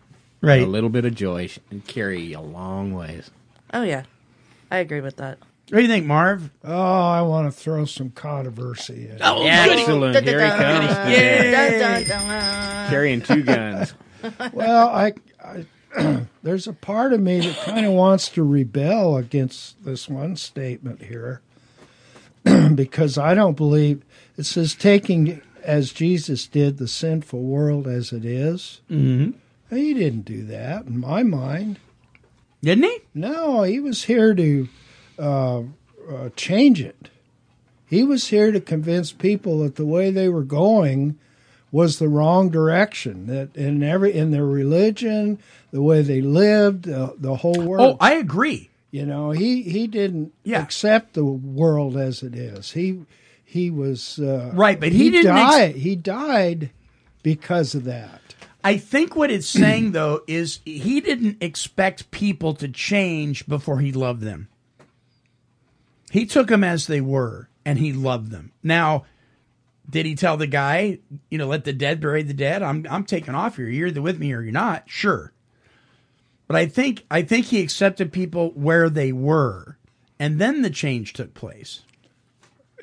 Right. 0.43 0.63
A 0.63 0.67
little 0.67 0.91
bit 0.91 1.05
of 1.07 1.15
joy 1.15 1.47
sh- 1.47 1.59
can 1.71 1.81
carry 1.83 2.21
you 2.21 2.39
a 2.39 2.41
long 2.41 2.93
ways. 2.93 3.31
Oh 3.73 3.83
yeah. 3.83 4.03
I 4.71 4.79
agree 4.79 5.01
with 5.01 5.17
that. 5.17 5.39
What 5.73 5.79
do 5.79 5.83
you 5.85 5.89
think, 5.89 6.05
Marv? 6.05 6.51
Oh, 6.63 7.01
I 7.09 7.23
want 7.23 7.51
to 7.51 7.59
throw 7.59 7.87
some 7.87 8.11
controversy 8.11 9.09
in. 9.09 9.17
Oh, 9.23 9.47
Excellent. 9.47 10.23
Here 10.23 10.45
he 10.45 10.51
comes. 10.51 10.89
today. 10.89 11.51
Dun, 11.51 12.03
dun, 12.03 12.29
dun. 12.29 12.91
Carrying 12.91 13.23
two 13.23 13.43
guns. 13.43 13.95
well, 14.53 14.89
I, 14.91 15.15
I 15.43 16.27
there's 16.43 16.67
a 16.67 16.75
part 16.75 17.15
of 17.15 17.23
me 17.23 17.41
that 17.41 17.57
kind 17.65 17.87
of 17.87 17.93
wants 17.95 18.29
to 18.29 18.43
rebel 18.43 19.17
against 19.17 19.83
this 19.83 20.11
one 20.11 20.37
statement 20.37 21.05
here. 21.05 21.41
because 22.75 23.17
I 23.17 23.33
don't 23.33 23.57
believe 23.57 24.05
it 24.37 24.45
says 24.45 24.75
taking 24.75 25.41
as 25.63 25.95
Jesus 25.95 26.47
did 26.47 26.77
the 26.77 26.87
sinful 26.87 27.41
world 27.41 27.87
as 27.87 28.13
it 28.13 28.27
is. 28.27 28.83
Mm-hmm. 28.91 29.39
He 29.75 29.95
didn't 29.95 30.27
do 30.27 30.45
that 30.45 30.85
in 30.85 31.01
my 31.01 31.23
mind. 31.23 31.79
Didn't 32.63 32.85
he? 32.85 32.99
No, 33.15 33.63
he 33.63 33.81
was 33.81 34.05
here 34.05 34.35
to 34.35 34.69
uh, 35.23 35.63
uh, 36.11 36.29
change 36.37 36.81
it. 36.83 37.09
He 37.87 38.03
was 38.05 38.29
here 38.29 38.51
to 38.53 38.61
convince 38.61 39.13
people 39.13 39.61
that 39.61 39.77
the 39.77 39.87
way 39.87 40.11
they 40.11 40.29
were 40.29 40.43
going 40.45 41.19
was 41.71 41.99
the 41.99 42.09
wrong 42.09 42.51
direction. 42.51 43.27
That 43.27 43.55
in 43.57 43.83
every 43.83 44.13
in 44.15 44.31
their 44.31 44.47
religion, 44.47 45.39
the 45.71 45.83
way 45.83 46.03
they 46.03 46.21
lived, 46.21 46.89
uh, 46.89 47.13
the 47.17 47.37
whole 47.37 47.61
world. 47.63 47.97
Oh. 48.01 48.05
I 48.05 48.15
agree. 48.15 48.71
you 48.91 49.07
know, 49.07 49.31
he 49.31 49.63
he 49.63 49.87
didn't 49.87 50.33
Yeah. 50.45 50.63
accept 50.63 51.15
the 51.15 51.25
world 51.25 51.97
as 51.97 52.23
it 52.23 52.35
is. 52.35 52.73
He 52.73 53.03
he 53.45 53.71
was 53.71 54.19
uh, 54.19 54.51
Right, 54.55 54.81
but 54.81 54.93
he 54.93 55.11
didn't 55.11 55.37
ex- 55.37 55.51
died. 55.57 55.77
he 55.77 55.97
died 55.97 56.71
because 57.23 57.75
of 57.75 57.85
that. 57.85 58.21
I 58.65 58.77
think 58.77 59.17
what 59.17 59.31
it's 59.31 59.49
saying 59.49 59.93
though 59.93 60.23
is 60.27 60.61
he 60.65 61.01
didn't 61.01 61.43
expect 61.43 62.11
people 62.11 62.55
to 62.55 62.69
change 62.69 63.47
before 63.47 63.81
he 63.81 63.93
loved 63.93 64.21
them. 64.23 64.49
He 66.13 66.27
took 66.27 66.49
them 66.49 66.63
as 66.63 66.87
they 66.89 67.01
were 67.01 67.49
and 67.65 67.79
he 67.79 67.93
loved 67.95 68.31
them. 68.31 68.53
Now, 68.63 69.07
did 69.89 70.05
he 70.05 70.15
tell 70.15 70.37
the 70.37 70.47
guy, 70.47 70.99
you 71.31 71.39
know, 71.39 71.47
let 71.47 71.65
the 71.65 71.73
dead 71.73 72.01
bury 72.03 72.23
the 72.23 72.35
dead? 72.35 72.63
I'm 72.63 72.87
I'm 72.91 73.05
taking 73.05 73.35
off 73.35 73.57
here. 73.57 73.67
You're 73.69 73.89
either 73.89 74.03
with 74.03 74.19
me 74.19 74.33
or 74.35 74.43
you're 74.43 74.53
not. 74.53 74.85
Sure. 74.91 75.33
But 76.47 76.57
I 76.57 76.67
think 76.67 77.07
I 77.11 77.23
think 77.23 77.47
he 77.47 77.63
accepted 77.63 78.13
people 78.13 78.51
where 78.51 78.91
they 78.91 79.11
were. 79.11 79.79
And 80.19 80.39
then 80.39 80.61
the 80.61 80.69
change 80.71 81.15
took 81.15 81.33
place. 81.33 81.81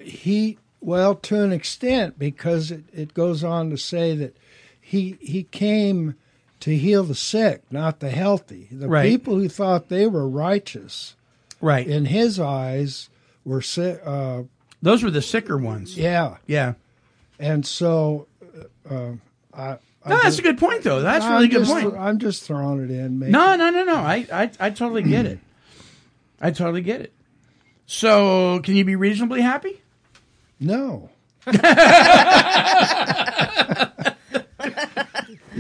he 0.02 0.58
well 0.82 1.14
to 1.14 1.44
an 1.44 1.52
extent 1.52 2.18
because 2.18 2.72
it, 2.72 2.84
it 2.94 3.14
goes 3.14 3.44
on 3.44 3.70
to 3.70 3.78
say 3.78 4.16
that 4.16 4.36
he 4.82 5.18
he 5.22 5.44
came 5.44 6.16
to 6.62 6.76
heal 6.76 7.04
the 7.04 7.14
sick 7.16 7.62
not 7.70 8.00
the 8.00 8.10
healthy 8.10 8.68
the 8.72 8.88
Right. 8.88 9.08
people 9.10 9.36
who 9.36 9.50
thought 9.50 9.90
they 9.90 10.08
were 10.08 10.28
righteous 10.28 11.16
Right. 11.62 11.86
in 11.88 12.06
his 12.06 12.40
eyes 12.40 13.10
were 13.46 13.62
sick 13.62 14.02
uh, 14.06 14.44
Those 14.82 15.04
were 15.04 15.12
the 15.12 15.22
sicker 15.22 15.58
ones. 15.58 15.98
yeah 15.98 16.38
Yeah. 16.48 16.74
and 17.40 17.66
so 17.66 18.28
uh, 18.90 19.12
I, 19.54 19.64
I 19.64 19.78
No, 20.10 20.16
that's 20.16 20.24
just- 20.24 20.40
a 20.40 20.44
good 20.44 20.58
point 20.58 20.84
though. 20.84 21.02
That's 21.02 21.26
I'm 21.26 21.34
really 21.34 21.48
good 21.48 21.66
point. 21.68 21.96
I'm 21.98 22.20
just 22.20 22.44
throwing 22.44 22.84
it 22.84 22.92
in 22.92 23.20
maybe. 23.20 23.32
No, 23.32 23.56
no, 23.56 23.70
no, 23.70 23.84
no. 23.84 23.96
I, 23.98 24.26
I, 24.32 24.50
I 24.60 24.70
totally 24.70 25.04
get 25.04 25.26
it. 25.26 25.40
I 26.42 26.52
totally 26.52 26.82
get 26.82 27.02
it. 27.02 27.12
So, 27.86 28.60
can 28.64 28.76
you 28.76 28.86
be 28.86 28.96
reasonably 28.96 29.42
happy? 29.42 29.82
no 30.62 31.10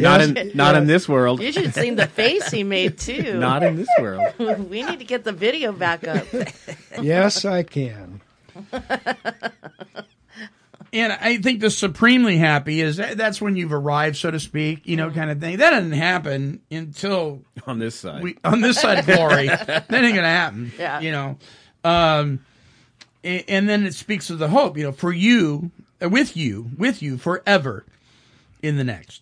Not 0.01 0.21
in 0.21 0.51
not 0.55 0.75
in 0.75 0.87
this 0.87 1.07
world. 1.07 1.41
You 1.41 1.51
should 1.51 1.65
have 1.65 1.73
seen 1.73 1.95
the 1.95 2.07
face 2.07 2.49
he 2.51 2.63
made 2.63 2.97
too. 2.97 3.39
Not 3.39 3.63
in 3.63 3.75
this 3.75 3.89
world. 3.99 4.33
we 4.69 4.83
need 4.83 4.99
to 4.99 5.05
get 5.05 5.23
the 5.23 5.31
video 5.31 5.71
back 5.71 6.07
up. 6.07 6.25
yes 7.01 7.45
I 7.45 7.63
can 7.63 8.21
And 10.91 11.13
I 11.13 11.37
think 11.37 11.59
the 11.61 11.69
supremely 11.69 12.37
happy 12.37 12.81
is 12.81 12.97
that's 12.97 13.39
when 13.39 13.55
you've 13.55 13.73
arrived, 13.73 14.15
so 14.17 14.31
to 14.31 14.39
speak, 14.39 14.87
you 14.87 14.97
know, 14.97 15.11
kind 15.11 15.29
of 15.29 15.39
thing. 15.39 15.57
That 15.57 15.69
doesn't 15.69 15.91
happen 15.91 16.61
until 16.71 17.43
On 17.67 17.77
this 17.77 17.93
side. 17.93 18.23
we 18.23 18.37
on 18.43 18.61
this 18.61 18.79
side 18.81 18.97
of 18.99 19.05
glory. 19.05 19.47
that 19.47 19.85
ain't 19.91 20.15
gonna 20.15 20.27
happen. 20.27 20.71
Yeah. 20.79 20.99
You 20.99 21.11
know. 21.11 21.37
Um 21.83 22.39
a- 23.23 23.43
and 23.47 23.69
then 23.69 23.85
it 23.85 23.93
speaks 23.93 24.29
of 24.31 24.39
the 24.39 24.47
hope, 24.49 24.77
you 24.77 24.83
know, 24.83 24.91
for 24.91 25.11
you, 25.13 25.69
uh, 26.03 26.09
with 26.09 26.35
you, 26.35 26.71
with 26.77 27.03
you 27.03 27.17
forever 27.19 27.85
in 28.63 28.77
the 28.77 28.83
next. 28.83 29.21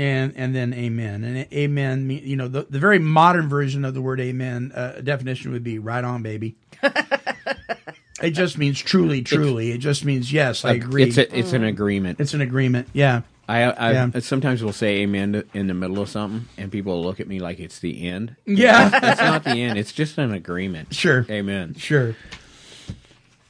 And 0.00 0.32
and 0.34 0.54
then 0.56 0.72
amen. 0.72 1.24
And 1.24 1.52
amen, 1.52 2.08
you 2.08 2.34
know, 2.34 2.48
the, 2.48 2.62
the 2.70 2.78
very 2.78 2.98
modern 2.98 3.50
version 3.50 3.84
of 3.84 3.92
the 3.92 4.00
word 4.00 4.18
amen 4.18 4.72
uh, 4.74 5.02
definition 5.02 5.52
would 5.52 5.62
be 5.62 5.78
right 5.78 6.02
on, 6.02 6.22
baby. 6.22 6.56
it 8.22 8.30
just 8.30 8.56
means 8.56 8.80
truly, 8.80 9.20
truly. 9.22 9.72
It 9.72 9.78
just 9.78 10.06
means 10.06 10.32
yes, 10.32 10.64
I 10.64 10.72
agree. 10.72 11.02
It's 11.02 11.18
a, 11.18 11.38
it's 11.38 11.52
an 11.52 11.64
agreement. 11.64 12.18
it's 12.18 12.32
an 12.32 12.40
agreement. 12.40 12.88
Yeah. 12.94 13.22
I, 13.46 13.64
I 13.64 13.92
Yeah. 13.92 14.10
sometimes 14.20 14.62
will 14.64 14.72
say 14.72 15.00
amen 15.02 15.44
in 15.52 15.66
the 15.66 15.74
middle 15.74 16.00
of 16.00 16.08
something, 16.08 16.48
and 16.56 16.72
people 16.72 16.94
will 16.94 17.02
look 17.04 17.20
at 17.20 17.28
me 17.28 17.38
like 17.38 17.60
it's 17.60 17.80
the 17.80 18.08
end. 18.08 18.36
Yeah. 18.46 18.88
It's 19.02 19.20
not 19.20 19.44
the 19.44 19.50
end. 19.60 19.78
It's 19.78 19.92
just 19.92 20.16
an 20.16 20.32
agreement. 20.32 20.94
Sure. 20.94 21.26
Amen. 21.28 21.74
Sure. 21.74 22.16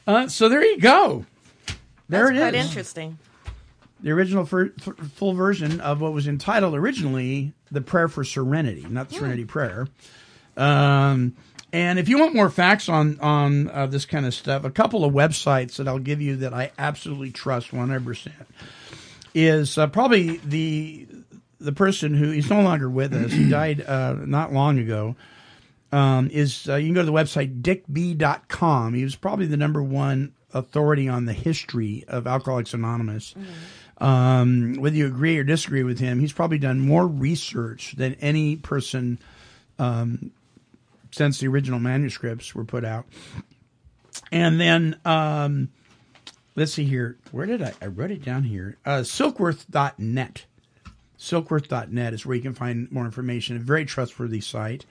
Uh, 0.05 0.27
so 0.27 0.49
there 0.49 0.65
you 0.65 0.81
go. 0.81 1.27
There 2.09 2.25
That's 2.27 2.31
it 2.37 2.41
quite 2.41 2.55
is. 2.57 2.67
interesting. 2.67 3.19
The 4.03 4.11
original 4.11 4.47
fir- 4.47 4.73
f- 4.79 4.97
full 5.15 5.35
version 5.35 5.81
of 5.81 6.01
what 6.01 6.13
was 6.13 6.27
entitled 6.27 6.75
originally 6.75 7.53
"The 7.71 7.81
Prayer 7.81 8.09
for 8.09 8.25
Serenity," 8.25 8.87
not 8.89 9.09
the 9.11 9.17
Serenity 9.17 9.45
Prayer. 9.45 9.89
Um, 10.57 11.37
and 11.73 11.99
if 11.99 12.09
you 12.09 12.19
want 12.19 12.35
more 12.35 12.51
facts 12.51 12.89
on 12.89 13.19
on 13.21 13.71
uh, 13.71 13.87
this 13.87 14.07
kind 14.07 14.27
of 14.27 14.35
stuff, 14.35 14.65
a 14.65 14.71
couple 14.71 15.05
of 15.05 15.13
websites 15.13 15.77
that 15.77 15.87
I'll 15.87 15.99
give 15.99 16.21
you 16.21 16.37
that 16.37 16.53
I 16.55 16.73
absolutely 16.79 17.31
trust 17.31 17.73
one 17.73 17.89
hundred 17.89 18.05
percent 18.05 18.35
is 19.35 19.79
uh, 19.79 19.87
probably 19.87 20.39
the 20.39 21.07
the 21.61 21.73
person 21.73 22.15
who 22.15 22.31
he's 22.31 22.51
no 22.51 22.63
longer 22.63 22.89
with 22.89 23.13
us. 23.13 23.33
He 23.33 23.49
died 23.51 23.83
uh, 23.83 24.15
not 24.25 24.53
long 24.53 24.79
ago. 24.79 25.15
Um, 25.93 26.31
is 26.31 26.69
uh, 26.69 26.77
you 26.77 26.87
can 26.87 26.95
go 26.95 27.01
to 27.03 27.07
the 27.07 27.13
website 27.13 27.63
dickb.com. 27.63 28.95
He 28.95 29.03
was 29.03 29.17
probably 29.17 29.47
the 29.47 29.57
number 29.57 29.83
one 29.83 30.35
authority 30.55 31.09
on 31.09 31.25
the 31.25 31.33
history 31.33 32.05
of 32.07 32.27
Alcoholics 32.27 32.75
Anonymous. 32.75 33.35
Um, 34.01 34.75
whether 34.79 34.97
you 34.97 35.07
agree 35.07 35.37
or 35.37 35.45
disagree 35.45 35.83
with 35.83 35.99
him, 35.99 36.21
he's 36.21 36.33
probably 36.33 36.59
done 36.59 36.81
more 36.81 37.07
research 37.07 37.95
than 37.97 38.15
any 38.15 38.57
person 38.57 39.19
um, 39.79 40.31
since 41.11 41.39
the 41.39 41.49
original 41.49 41.79
manuscripts 41.79 42.55
were 42.55 42.65
put 42.65 42.85
out. 42.85 43.05
And 44.33 44.61
then 44.61 44.99
um, 45.05 45.69
let's 46.57 46.73
see 46.73 46.85
here. 46.85 47.17
Where 47.33 47.47
did 47.47 47.63
I? 47.63 47.75
I 47.83 47.87
wrote 47.87 48.11
it 48.11 48.25
down 48.25 48.45
here. 48.45 48.77
Uh, 48.85 49.01
silkworth.net. 49.01 50.45
Silkworth.net 51.19 52.15
is 52.15 52.25
where 52.25 52.37
you 52.37 52.43
can 52.43 52.55
find 52.55 52.91
more 52.91 53.05
information. 53.05 53.57
A 53.57 53.61
very 53.61 53.85
trustworthy 53.85 54.41
site. 54.41 54.87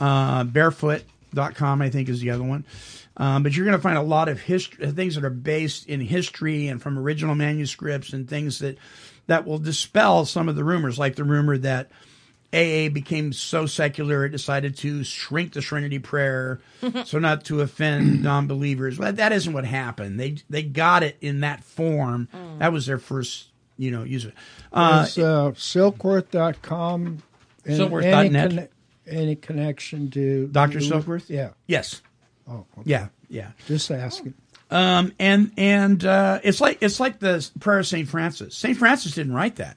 Uh, 0.00 0.44
barefoot.com, 0.44 1.82
I 1.82 1.90
think, 1.90 2.08
is 2.08 2.20
the 2.20 2.30
other 2.30 2.44
one. 2.44 2.64
Um, 3.18 3.42
but 3.42 3.56
you're 3.56 3.64
going 3.64 3.76
to 3.76 3.82
find 3.82 3.96
a 3.96 4.02
lot 4.02 4.28
of 4.28 4.40
history, 4.40 4.90
things 4.92 5.14
that 5.14 5.24
are 5.24 5.30
based 5.30 5.86
in 5.88 6.00
history 6.00 6.68
and 6.68 6.82
from 6.82 6.98
original 6.98 7.34
manuscripts 7.34 8.12
and 8.12 8.28
things 8.28 8.58
that 8.58 8.76
that 9.26 9.46
will 9.46 9.58
dispel 9.58 10.24
some 10.24 10.48
of 10.48 10.56
the 10.56 10.64
rumors, 10.64 10.98
like 10.98 11.16
the 11.16 11.24
rumor 11.24 11.58
that 11.58 11.90
AA 12.52 12.88
became 12.88 13.32
so 13.32 13.66
secular 13.66 14.24
it 14.24 14.30
decided 14.30 14.76
to 14.76 15.02
shrink 15.02 15.52
the 15.52 15.60
Serenity 15.60 15.98
Prayer 15.98 16.60
so 17.04 17.18
not 17.18 17.44
to 17.46 17.60
offend 17.60 18.22
non-believers. 18.22 18.98
Well, 18.98 19.12
that 19.12 19.32
isn't 19.32 19.52
what 19.52 19.64
happened. 19.64 20.20
They 20.20 20.36
they 20.48 20.62
got 20.62 21.02
it 21.02 21.16
in 21.20 21.40
that 21.40 21.64
form. 21.64 22.28
That 22.58 22.72
was 22.72 22.86
their 22.86 22.98
first, 22.98 23.48
you 23.76 23.90
know, 23.90 24.04
use 24.04 24.24
it. 24.26 24.34
Uh, 24.72 25.06
Is 25.08 25.18
uh, 25.18 25.50
silkworth.com 25.52 27.22
and 27.64 27.80
Silkworth.net? 27.80 28.34
Any, 28.36 28.54
conne- 28.56 28.68
any 29.08 29.36
connection 29.36 30.10
to 30.12 30.46
Dr. 30.48 30.78
Silkworth? 30.78 31.28
Yeah. 31.28 31.50
yes. 31.66 32.00
Oh, 32.48 32.64
okay. 32.78 32.82
Yeah. 32.84 33.08
Yeah. 33.28 33.50
Just 33.66 33.90
asking. 33.90 34.34
Um, 34.70 35.12
and 35.18 35.52
and 35.56 36.04
uh, 36.04 36.40
it's 36.42 36.60
like 36.60 36.78
it's 36.80 36.98
like 37.00 37.18
the 37.20 37.48
prayer 37.60 37.78
of 37.80 37.86
Saint 37.86 38.08
Francis. 38.08 38.56
Saint 38.56 38.76
Francis 38.78 39.14
didn't 39.14 39.34
write 39.34 39.56
that. 39.56 39.76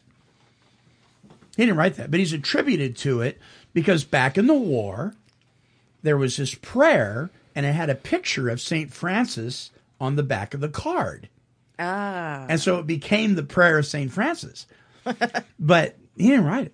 He 1.57 1.65
didn't 1.65 1.77
write 1.77 1.95
that, 1.95 2.09
but 2.09 2.19
he's 2.19 2.33
attributed 2.33 2.95
to 2.97 3.21
it 3.21 3.39
because 3.73 4.03
back 4.03 4.37
in 4.37 4.47
the 4.47 4.53
war, 4.53 5.13
there 6.03 6.17
was 6.17 6.37
this 6.37 6.55
prayer, 6.55 7.29
and 7.53 7.65
it 7.65 7.73
had 7.73 7.89
a 7.89 7.95
picture 7.95 8.49
of 8.49 8.61
Saint 8.61 8.93
Francis 8.93 9.69
on 9.99 10.15
the 10.15 10.23
back 10.23 10.53
of 10.53 10.61
the 10.61 10.69
card, 10.69 11.27
Ah, 11.77 12.45
and 12.49 12.59
so 12.61 12.79
it 12.79 12.87
became 12.87 13.35
the 13.35 13.43
prayer 13.43 13.77
of 13.77 13.85
Saint 13.85 14.11
Francis. 14.11 14.65
but 15.59 15.97
he 16.17 16.29
didn't 16.29 16.45
write 16.45 16.67
it. 16.67 16.73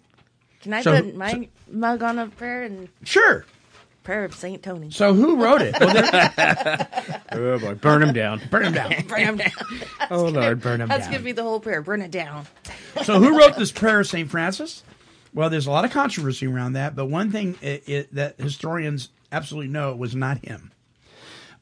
can 0.61 0.73
I 0.73 0.81
So- 0.83 1.01
put 1.01 1.15
my 1.15 1.49
mug 1.69 2.03
on 2.03 2.19
a 2.19 2.27
prayer 2.27 2.63
and 2.63 2.87
Sure. 3.03 3.43
Prayer 4.05 4.23
of 4.23 4.33
Saint 4.33 4.63
Tony? 4.63 4.91
So 4.91 5.13
who 5.13 5.43
wrote 5.43 5.61
it? 5.61 5.75
Well, 5.79 5.93
there- 5.93 7.21
Oh 7.33 7.59
boy, 7.59 7.73
burn 7.75 8.01
him 8.01 8.13
down. 8.13 8.41
burn 8.49 8.63
him 8.65 8.73
down. 8.73 8.93
Burn 9.07 9.19
him 9.21 9.37
down. 9.37 9.51
Oh 10.09 10.25
Lord, 10.25 10.61
burn 10.61 10.79
him 10.79 10.87
down. 10.87 10.87
That's 10.87 11.05
down. 11.05 11.13
gonna 11.13 11.23
be 11.25 11.31
the 11.33 11.43
whole 11.43 11.59
prayer. 11.59 11.81
Burn 11.81 12.01
it 12.01 12.11
down. 12.11 12.45
so 13.03 13.19
who 13.19 13.37
wrote 13.37 13.57
this 13.57 13.71
prayer 13.73 13.99
of 13.99 14.07
St. 14.07 14.29
Francis? 14.29 14.83
Well, 15.33 15.49
there's 15.49 15.67
a 15.67 15.71
lot 15.71 15.83
of 15.83 15.91
controversy 15.91 16.47
around 16.47 16.73
that, 16.73 16.95
but 16.95 17.07
one 17.07 17.29
thing 17.31 17.57
it, 17.61 17.83
it, 17.89 18.15
that 18.15 18.39
historians 18.39 19.09
absolutely 19.33 19.67
know 19.69 19.91
it 19.91 19.97
was 19.97 20.15
not 20.15 20.37
him. 20.45 20.71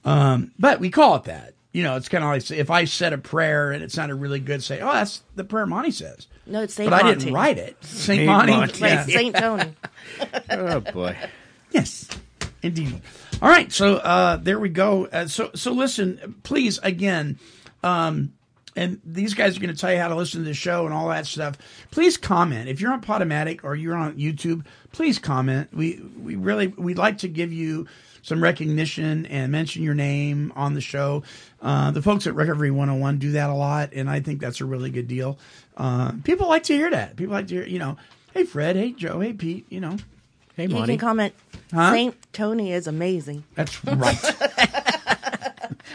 Um, 0.05 0.51
but 0.59 0.79
we 0.79 0.91
call 0.91 1.15
it 1.15 1.23
that. 1.23 1.53
You 1.71 1.81
know, 1.81 1.95
it's 1.95 2.07
kind 2.07 2.23
of 2.23 2.29
like 2.29 2.51
if 2.51 2.69
I 2.69 2.85
said 2.85 3.13
a 3.13 3.17
prayer 3.17 3.71
and 3.71 3.83
it 3.83 3.91
sounded 3.91 4.15
really 4.15 4.39
good, 4.39 4.61
say, 4.61 4.79
"Oh, 4.79 4.93
that's 4.93 5.23
the 5.35 5.43
prayer 5.43 5.65
Monty 5.65 5.89
says," 5.89 6.27
No, 6.45 6.61
it's 6.61 6.75
Saint 6.75 6.87
but 6.91 7.03
I 7.03 7.13
didn't 7.15 7.33
write 7.33 7.57
it. 7.57 7.83
Saint 7.83 8.17
Saint 8.19 8.25
Monty, 8.27 8.51
Monty. 8.51 8.79
Like 8.79 8.91
yeah. 8.91 9.03
Saint 9.05 9.35
Tony. 9.35 9.73
Oh 10.51 10.79
boy. 10.81 11.17
yes. 11.71 12.07
Indeed. 12.63 13.01
All 13.41 13.49
right, 13.49 13.71
so 13.71 13.97
uh, 13.97 14.37
there 14.37 14.57
we 14.57 14.69
go. 14.69 15.05
Uh, 15.07 15.27
so 15.27 15.51
so 15.53 15.73
listen, 15.73 16.35
please 16.43 16.79
again, 16.81 17.37
um, 17.83 18.33
and 18.75 19.01
these 19.05 19.33
guys 19.33 19.57
are 19.57 19.59
going 19.59 19.73
to 19.73 19.79
tell 19.79 19.91
you 19.91 19.99
how 19.99 20.07
to 20.07 20.15
listen 20.15 20.39
to 20.41 20.45
the 20.45 20.53
show 20.53 20.85
and 20.85 20.93
all 20.93 21.09
that 21.09 21.27
stuff. 21.27 21.57
Please 21.91 22.15
comment 22.15 22.69
if 22.69 22.79
you're 22.79 22.93
on 22.93 23.01
Podomatic 23.01 23.59
or 23.63 23.75
you're 23.75 23.95
on 23.97 24.17
YouTube. 24.17 24.65
Please 24.93 25.19
comment. 25.19 25.73
We 25.73 26.01
we 26.17 26.35
really 26.35 26.67
we'd 26.67 26.97
like 26.97 27.17
to 27.19 27.27
give 27.27 27.51
you 27.51 27.85
some 28.21 28.41
recognition 28.41 29.25
and 29.25 29.51
mention 29.51 29.83
your 29.83 29.93
name 29.93 30.53
on 30.55 30.73
the 30.73 30.81
show. 30.81 31.23
Uh, 31.61 31.91
the 31.91 32.01
folks 32.01 32.25
at 32.25 32.33
Recovery 32.33 32.71
101 32.71 33.17
do 33.19 33.33
that 33.33 33.49
a 33.49 33.53
lot, 33.53 33.89
and 33.91 34.09
I 34.09 34.21
think 34.21 34.39
that's 34.39 34.61
a 34.61 34.65
really 34.65 34.89
good 34.89 35.09
deal. 35.09 35.37
Uh, 35.75 36.13
people 36.23 36.47
like 36.47 36.63
to 36.63 36.73
hear 36.73 36.89
that. 36.89 37.17
People 37.17 37.33
like 37.33 37.47
to 37.47 37.55
hear, 37.55 37.65
you 37.65 37.79
know, 37.79 37.97
hey 38.33 38.45
Fred, 38.45 38.77
hey 38.77 38.93
Joe, 38.93 39.19
hey 39.19 39.33
Pete, 39.33 39.65
you 39.69 39.81
know. 39.81 39.97
Hey, 40.55 40.63
You 40.63 40.69
Monty. 40.75 40.93
can 40.93 40.99
comment. 40.99 41.33
Huh? 41.73 41.91
Saint 41.91 42.15
Tony 42.33 42.71
is 42.71 42.85
amazing. 42.87 43.43
That's 43.55 43.83
right. 43.85 43.97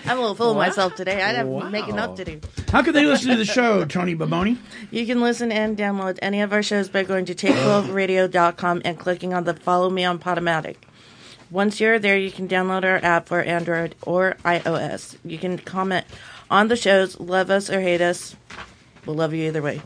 I'm 0.07 0.17
a 0.17 0.21
little 0.21 0.35
full 0.35 0.51
of 0.53 0.57
myself 0.57 0.95
today. 0.95 1.23
I 1.23 1.33
have 1.35 1.47
making 1.71 1.97
Wow. 1.97 2.05
up 2.05 2.17
to 2.17 2.25
do. 2.25 2.41
How 2.73 2.83
can 2.83 2.95
they 2.95 3.05
listen 3.05 3.29
to 3.31 3.37
the 3.37 3.45
show, 3.45 3.85
Tony 3.85 4.15
Baboni? 4.17 4.57
You 4.91 5.05
can 5.07 5.21
listen 5.21 5.53
and 5.53 5.77
download 5.77 6.19
any 6.23 6.41
of 6.41 6.53
our 6.53 6.63
shows 6.63 6.89
by 6.89 7.03
going 7.05 7.27
to 7.27 7.35
take12radio.com 7.35 8.83
and 8.85 8.99
clicking 8.99 9.35
on 9.35 9.45
the 9.45 9.53
Follow 9.55 9.91
Me 9.91 10.03
on 10.05 10.19
Podomatic. 10.19 10.77
Once 11.51 11.79
you're 11.79 11.99
there, 11.99 12.17
you 12.17 12.31
can 12.31 12.49
download 12.49 12.85
our 12.85 12.97
app 13.05 13.29
for 13.29 13.43
Android 13.43 13.95
or 14.03 14.37
iOS. 14.45 15.17
You 15.25 15.37
can 15.39 15.59
comment 15.59 16.07
on 16.51 16.69
the 16.69 16.77
shows, 16.77 17.21
love 17.21 17.51
us 17.51 17.69
or 17.71 17.81
hate 17.83 18.01
us. 18.01 18.35
We'll 19.05 19.17
love 19.17 19.35
you 19.35 19.47
either 19.47 19.61
way. 19.63 19.83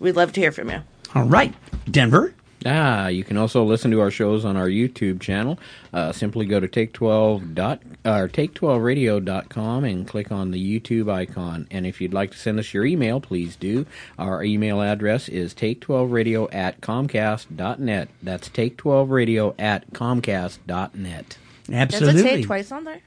We'd 0.00 0.16
love 0.16 0.32
to 0.32 0.40
hear 0.40 0.50
from 0.52 0.70
you. 0.70 0.80
All 1.14 1.24
right, 1.24 1.54
Denver. 1.90 2.34
Ah, 2.66 3.08
you 3.08 3.24
can 3.24 3.38
also 3.38 3.64
listen 3.64 3.90
to 3.90 4.00
our 4.00 4.10
shows 4.10 4.44
on 4.44 4.56
our 4.56 4.68
YouTube 4.68 5.20
channel. 5.20 5.58
Uh, 5.94 6.12
simply 6.12 6.44
go 6.44 6.60
to 6.60 6.68
take12 6.68 7.54
dot 7.54 7.80
or 8.04 8.28
take12radio.com 8.28 9.84
and 9.84 10.06
click 10.06 10.30
on 10.30 10.50
the 10.50 10.80
YouTube 10.80 11.10
icon. 11.10 11.66
And 11.70 11.86
if 11.86 12.00
you'd 12.00 12.12
like 12.12 12.32
to 12.32 12.38
send 12.38 12.58
us 12.58 12.74
your 12.74 12.84
email, 12.84 13.20
please 13.20 13.56
do. 13.56 13.86
Our 14.18 14.44
email 14.44 14.82
address 14.82 15.28
is 15.28 15.54
take12radio 15.54 16.52
at 16.54 16.80
comcast.net. 16.82 18.08
That's 18.22 18.48
take12radio 18.50 19.54
at 19.58 19.90
comcast.net. 19.92 21.38
Absolutely. 21.72 22.12
Does 22.12 22.20
it 22.20 22.24
say 22.24 22.40
it 22.40 22.44
twice 22.44 22.72
on 22.72 22.84
there? 22.84 23.00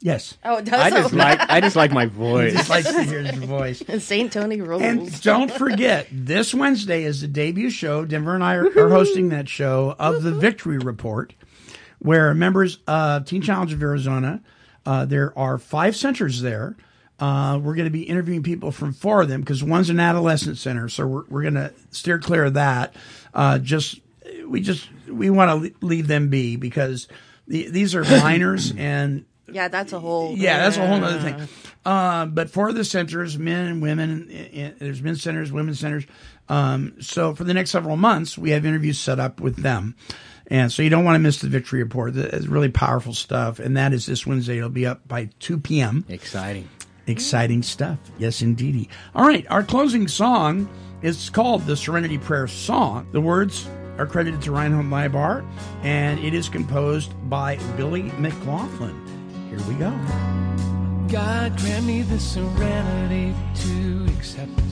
Yes. 0.00 0.38
Oh, 0.44 0.56
it 0.58 0.64
does. 0.64 0.74
I 0.80 0.90
just 0.90 1.12
like 1.12 1.40
I 1.50 1.60
just 1.60 1.76
like 1.76 1.90
my 1.90 2.06
voice. 2.06 2.52
Just 2.58 2.70
likes 2.70 2.92
to 2.92 3.02
hear 3.02 3.20
his 3.20 3.38
voice. 3.38 3.80
And 3.82 4.00
Saint 4.02 4.32
Tony 4.32 4.60
rules. 4.60 4.82
And 4.82 5.22
don't 5.22 5.50
forget, 5.50 6.06
this 6.12 6.54
Wednesday 6.54 7.02
is 7.02 7.20
the 7.20 7.28
debut 7.28 7.70
show. 7.70 8.04
Denver 8.04 8.34
and 8.34 8.44
I 8.44 8.54
are, 8.54 8.66
are 8.78 8.90
hosting 8.90 9.30
that 9.30 9.48
show 9.48 9.96
of 9.98 10.22
the 10.22 10.32
Victory 10.32 10.78
Report, 10.78 11.34
where 11.98 12.32
members 12.32 12.78
of 12.86 13.24
Teen 13.24 13.42
Challenge 13.42 13.72
of 13.72 13.82
Arizona, 13.82 14.40
uh, 14.86 15.04
there 15.04 15.36
are 15.36 15.58
five 15.58 15.96
centers 15.96 16.42
there. 16.42 16.76
Uh, 17.18 17.58
we're 17.60 17.74
going 17.74 17.86
to 17.86 17.90
be 17.90 18.04
interviewing 18.04 18.44
people 18.44 18.70
from 18.70 18.92
four 18.92 19.22
of 19.22 19.28
them 19.28 19.40
because 19.40 19.64
one's 19.64 19.90
an 19.90 19.98
adolescent 19.98 20.56
center, 20.56 20.88
so 20.88 21.04
we're, 21.04 21.24
we're 21.28 21.42
going 21.42 21.54
to 21.54 21.72
steer 21.90 22.20
clear 22.20 22.44
of 22.44 22.54
that. 22.54 22.94
Uh, 23.34 23.58
just 23.58 24.00
we 24.46 24.60
just 24.60 24.88
we 25.08 25.28
want 25.28 25.64
to 25.64 25.74
leave 25.84 26.06
them 26.06 26.28
be 26.28 26.54
because 26.54 27.08
the, 27.48 27.68
these 27.68 27.96
are 27.96 28.04
minors 28.04 28.72
and 28.76 29.24
yeah, 29.52 29.68
that's 29.68 29.92
a 29.92 30.00
whole. 30.00 30.36
yeah, 30.36 30.58
that's 30.58 30.76
a 30.76 30.86
whole 30.86 31.02
other 31.04 31.20
thing. 31.20 31.48
Uh, 31.86 32.26
but 32.26 32.50
for 32.50 32.72
the 32.72 32.84
centers, 32.84 33.38
men 33.38 33.66
and 33.66 33.82
women, 33.82 34.28
i- 34.30 34.60
i- 34.60 34.74
there's 34.78 35.00
men's 35.02 35.22
centers, 35.22 35.50
women's 35.52 35.80
centers. 35.80 36.04
Um, 36.48 36.94
so 37.00 37.34
for 37.34 37.44
the 37.44 37.54
next 37.54 37.70
several 37.70 37.96
months, 37.96 38.36
we 38.36 38.50
have 38.50 38.66
interviews 38.66 38.98
set 38.98 39.18
up 39.20 39.40
with 39.40 39.56
them. 39.56 39.94
And 40.50 40.72
so 40.72 40.82
you 40.82 40.88
don't 40.90 41.04
want 41.04 41.14
to 41.16 41.18
miss 41.20 41.38
the 41.40 41.48
victory 41.48 41.82
report. 41.82 42.16
It's 42.16 42.46
really 42.46 42.70
powerful 42.70 43.12
stuff. 43.14 43.58
And 43.58 43.76
that 43.76 43.92
is 43.92 44.06
this 44.06 44.26
Wednesday. 44.26 44.56
It'll 44.58 44.70
be 44.70 44.86
up 44.86 45.06
by 45.06 45.28
2 45.40 45.58
p.m. 45.58 46.04
Exciting. 46.08 46.68
Exciting 47.06 47.62
stuff. 47.62 47.98
Yes, 48.18 48.40
indeedy. 48.42 48.88
All 49.14 49.26
right. 49.26 49.46
Our 49.50 49.62
closing 49.62 50.08
song 50.08 50.68
is 51.02 51.30
called 51.30 51.66
the 51.66 51.76
Serenity 51.76 52.18
Prayer 52.18 52.46
Song. 52.46 53.06
The 53.12 53.20
words 53.20 53.68
are 53.98 54.06
credited 54.06 54.40
to 54.42 54.52
Reinhold 54.52 54.86
Niebuhr, 54.86 55.44
and 55.82 56.18
it 56.20 56.32
is 56.34 56.48
composed 56.48 57.12
by 57.28 57.56
Billy 57.76 58.04
McLaughlin. 58.18 58.94
Here 59.58 59.68
we 59.68 59.74
go. 59.74 59.90
God 61.08 61.58
grant 61.58 61.84
me 61.84 62.02
the 62.02 62.20
serenity 62.20 63.34
to 63.54 64.06
accept 64.16 64.54
the 64.56 64.62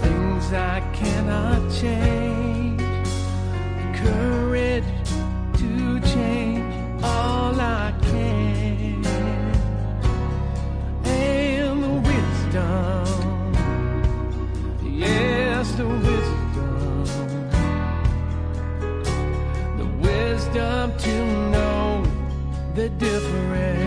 things 0.00 0.52
I 0.52 0.80
cannot 0.94 1.70
change, 1.72 2.80
the 2.80 3.98
courage 3.98 4.84
to 5.58 6.00
change 6.14 6.74
all 7.02 7.60
I 7.60 7.92
can, 8.00 9.04
and 11.04 11.82
the 11.82 11.94
wisdom, 12.08 13.54
yes, 14.98 15.72
the 15.72 15.86
wisdom, 15.86 16.73
the 22.74 22.88
difference. 22.88 23.83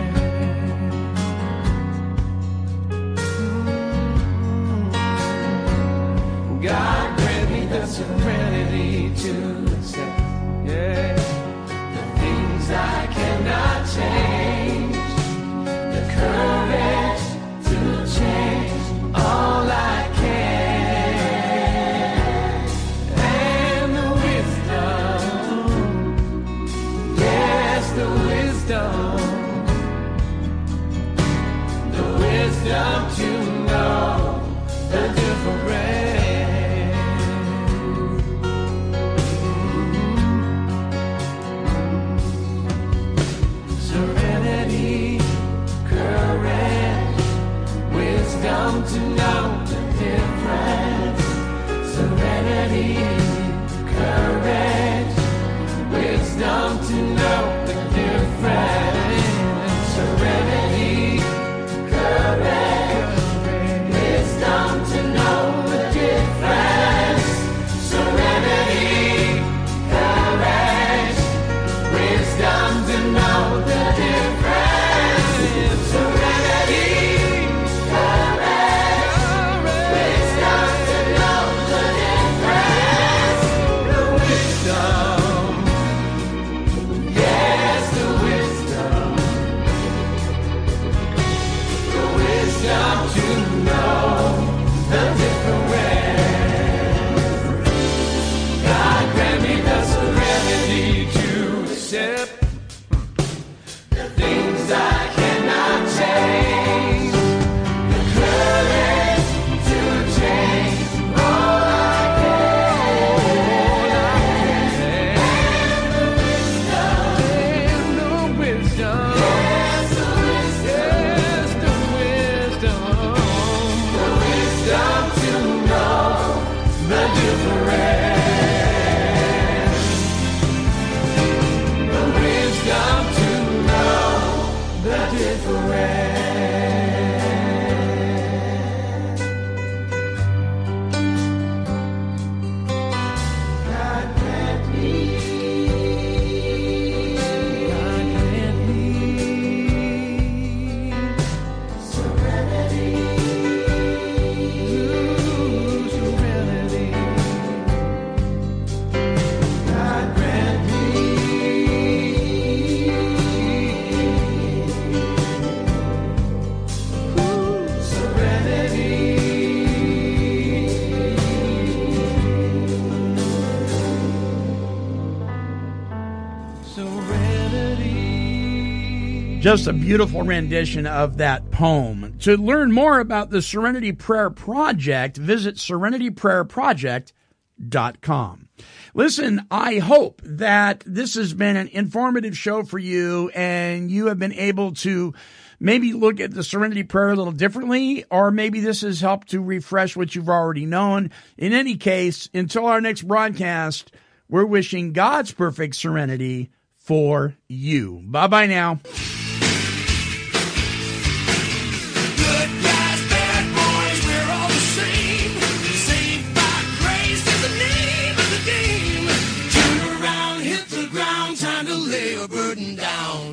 Just 179.48 179.68
a 179.68 179.72
beautiful 179.72 180.24
rendition 180.24 180.86
of 180.86 181.16
that 181.20 181.52
poem. 181.52 182.18
To 182.20 182.36
learn 182.36 182.74
more 182.74 183.00
about 183.00 183.30
the 183.30 183.42
Serenity 183.42 183.94
Prayer 183.94 184.30
Project, 184.30 185.16
visit 185.16 185.56
serenityprayerproject.com. 185.56 188.50
Listen, 188.94 189.48
I 189.50 189.78
hope 189.78 190.22
that 190.26 190.84
this 190.86 191.16
has 191.16 191.34
been 191.34 191.56
an 191.56 191.70
informative 191.70 192.38
show 192.38 192.64
for 192.64 192.78
you 192.78 193.30
and 193.30 193.90
you 193.90 194.08
have 194.08 194.20
been 194.20 194.34
able 194.34 194.74
to 194.74 195.14
maybe 195.62 195.94
look 195.94 196.20
at 196.20 196.34
the 196.34 196.44
Serenity 196.44 196.84
Prayer 196.84 197.12
a 197.12 197.16
little 197.16 197.32
differently, 197.32 198.04
or 198.12 198.32
maybe 198.32 198.60
this 198.60 198.82
has 198.82 199.00
helped 199.00 199.30
to 199.30 199.42
refresh 199.42 199.96
what 199.96 200.14
you've 200.14 200.28
already 200.28 200.66
known. 200.66 201.10
In 201.38 201.54
any 201.54 201.78
case, 201.78 202.30
until 202.34 202.66
our 202.66 202.82
next 202.82 203.04
broadcast, 203.04 203.94
we're 204.28 204.46
wishing 204.46 204.92
God's 204.92 205.32
perfect 205.32 205.78
serenity 205.78 206.50
for 206.76 207.38
you. 207.48 208.02
Bye 208.04 208.28
bye 208.28 208.48
now. 208.48 208.82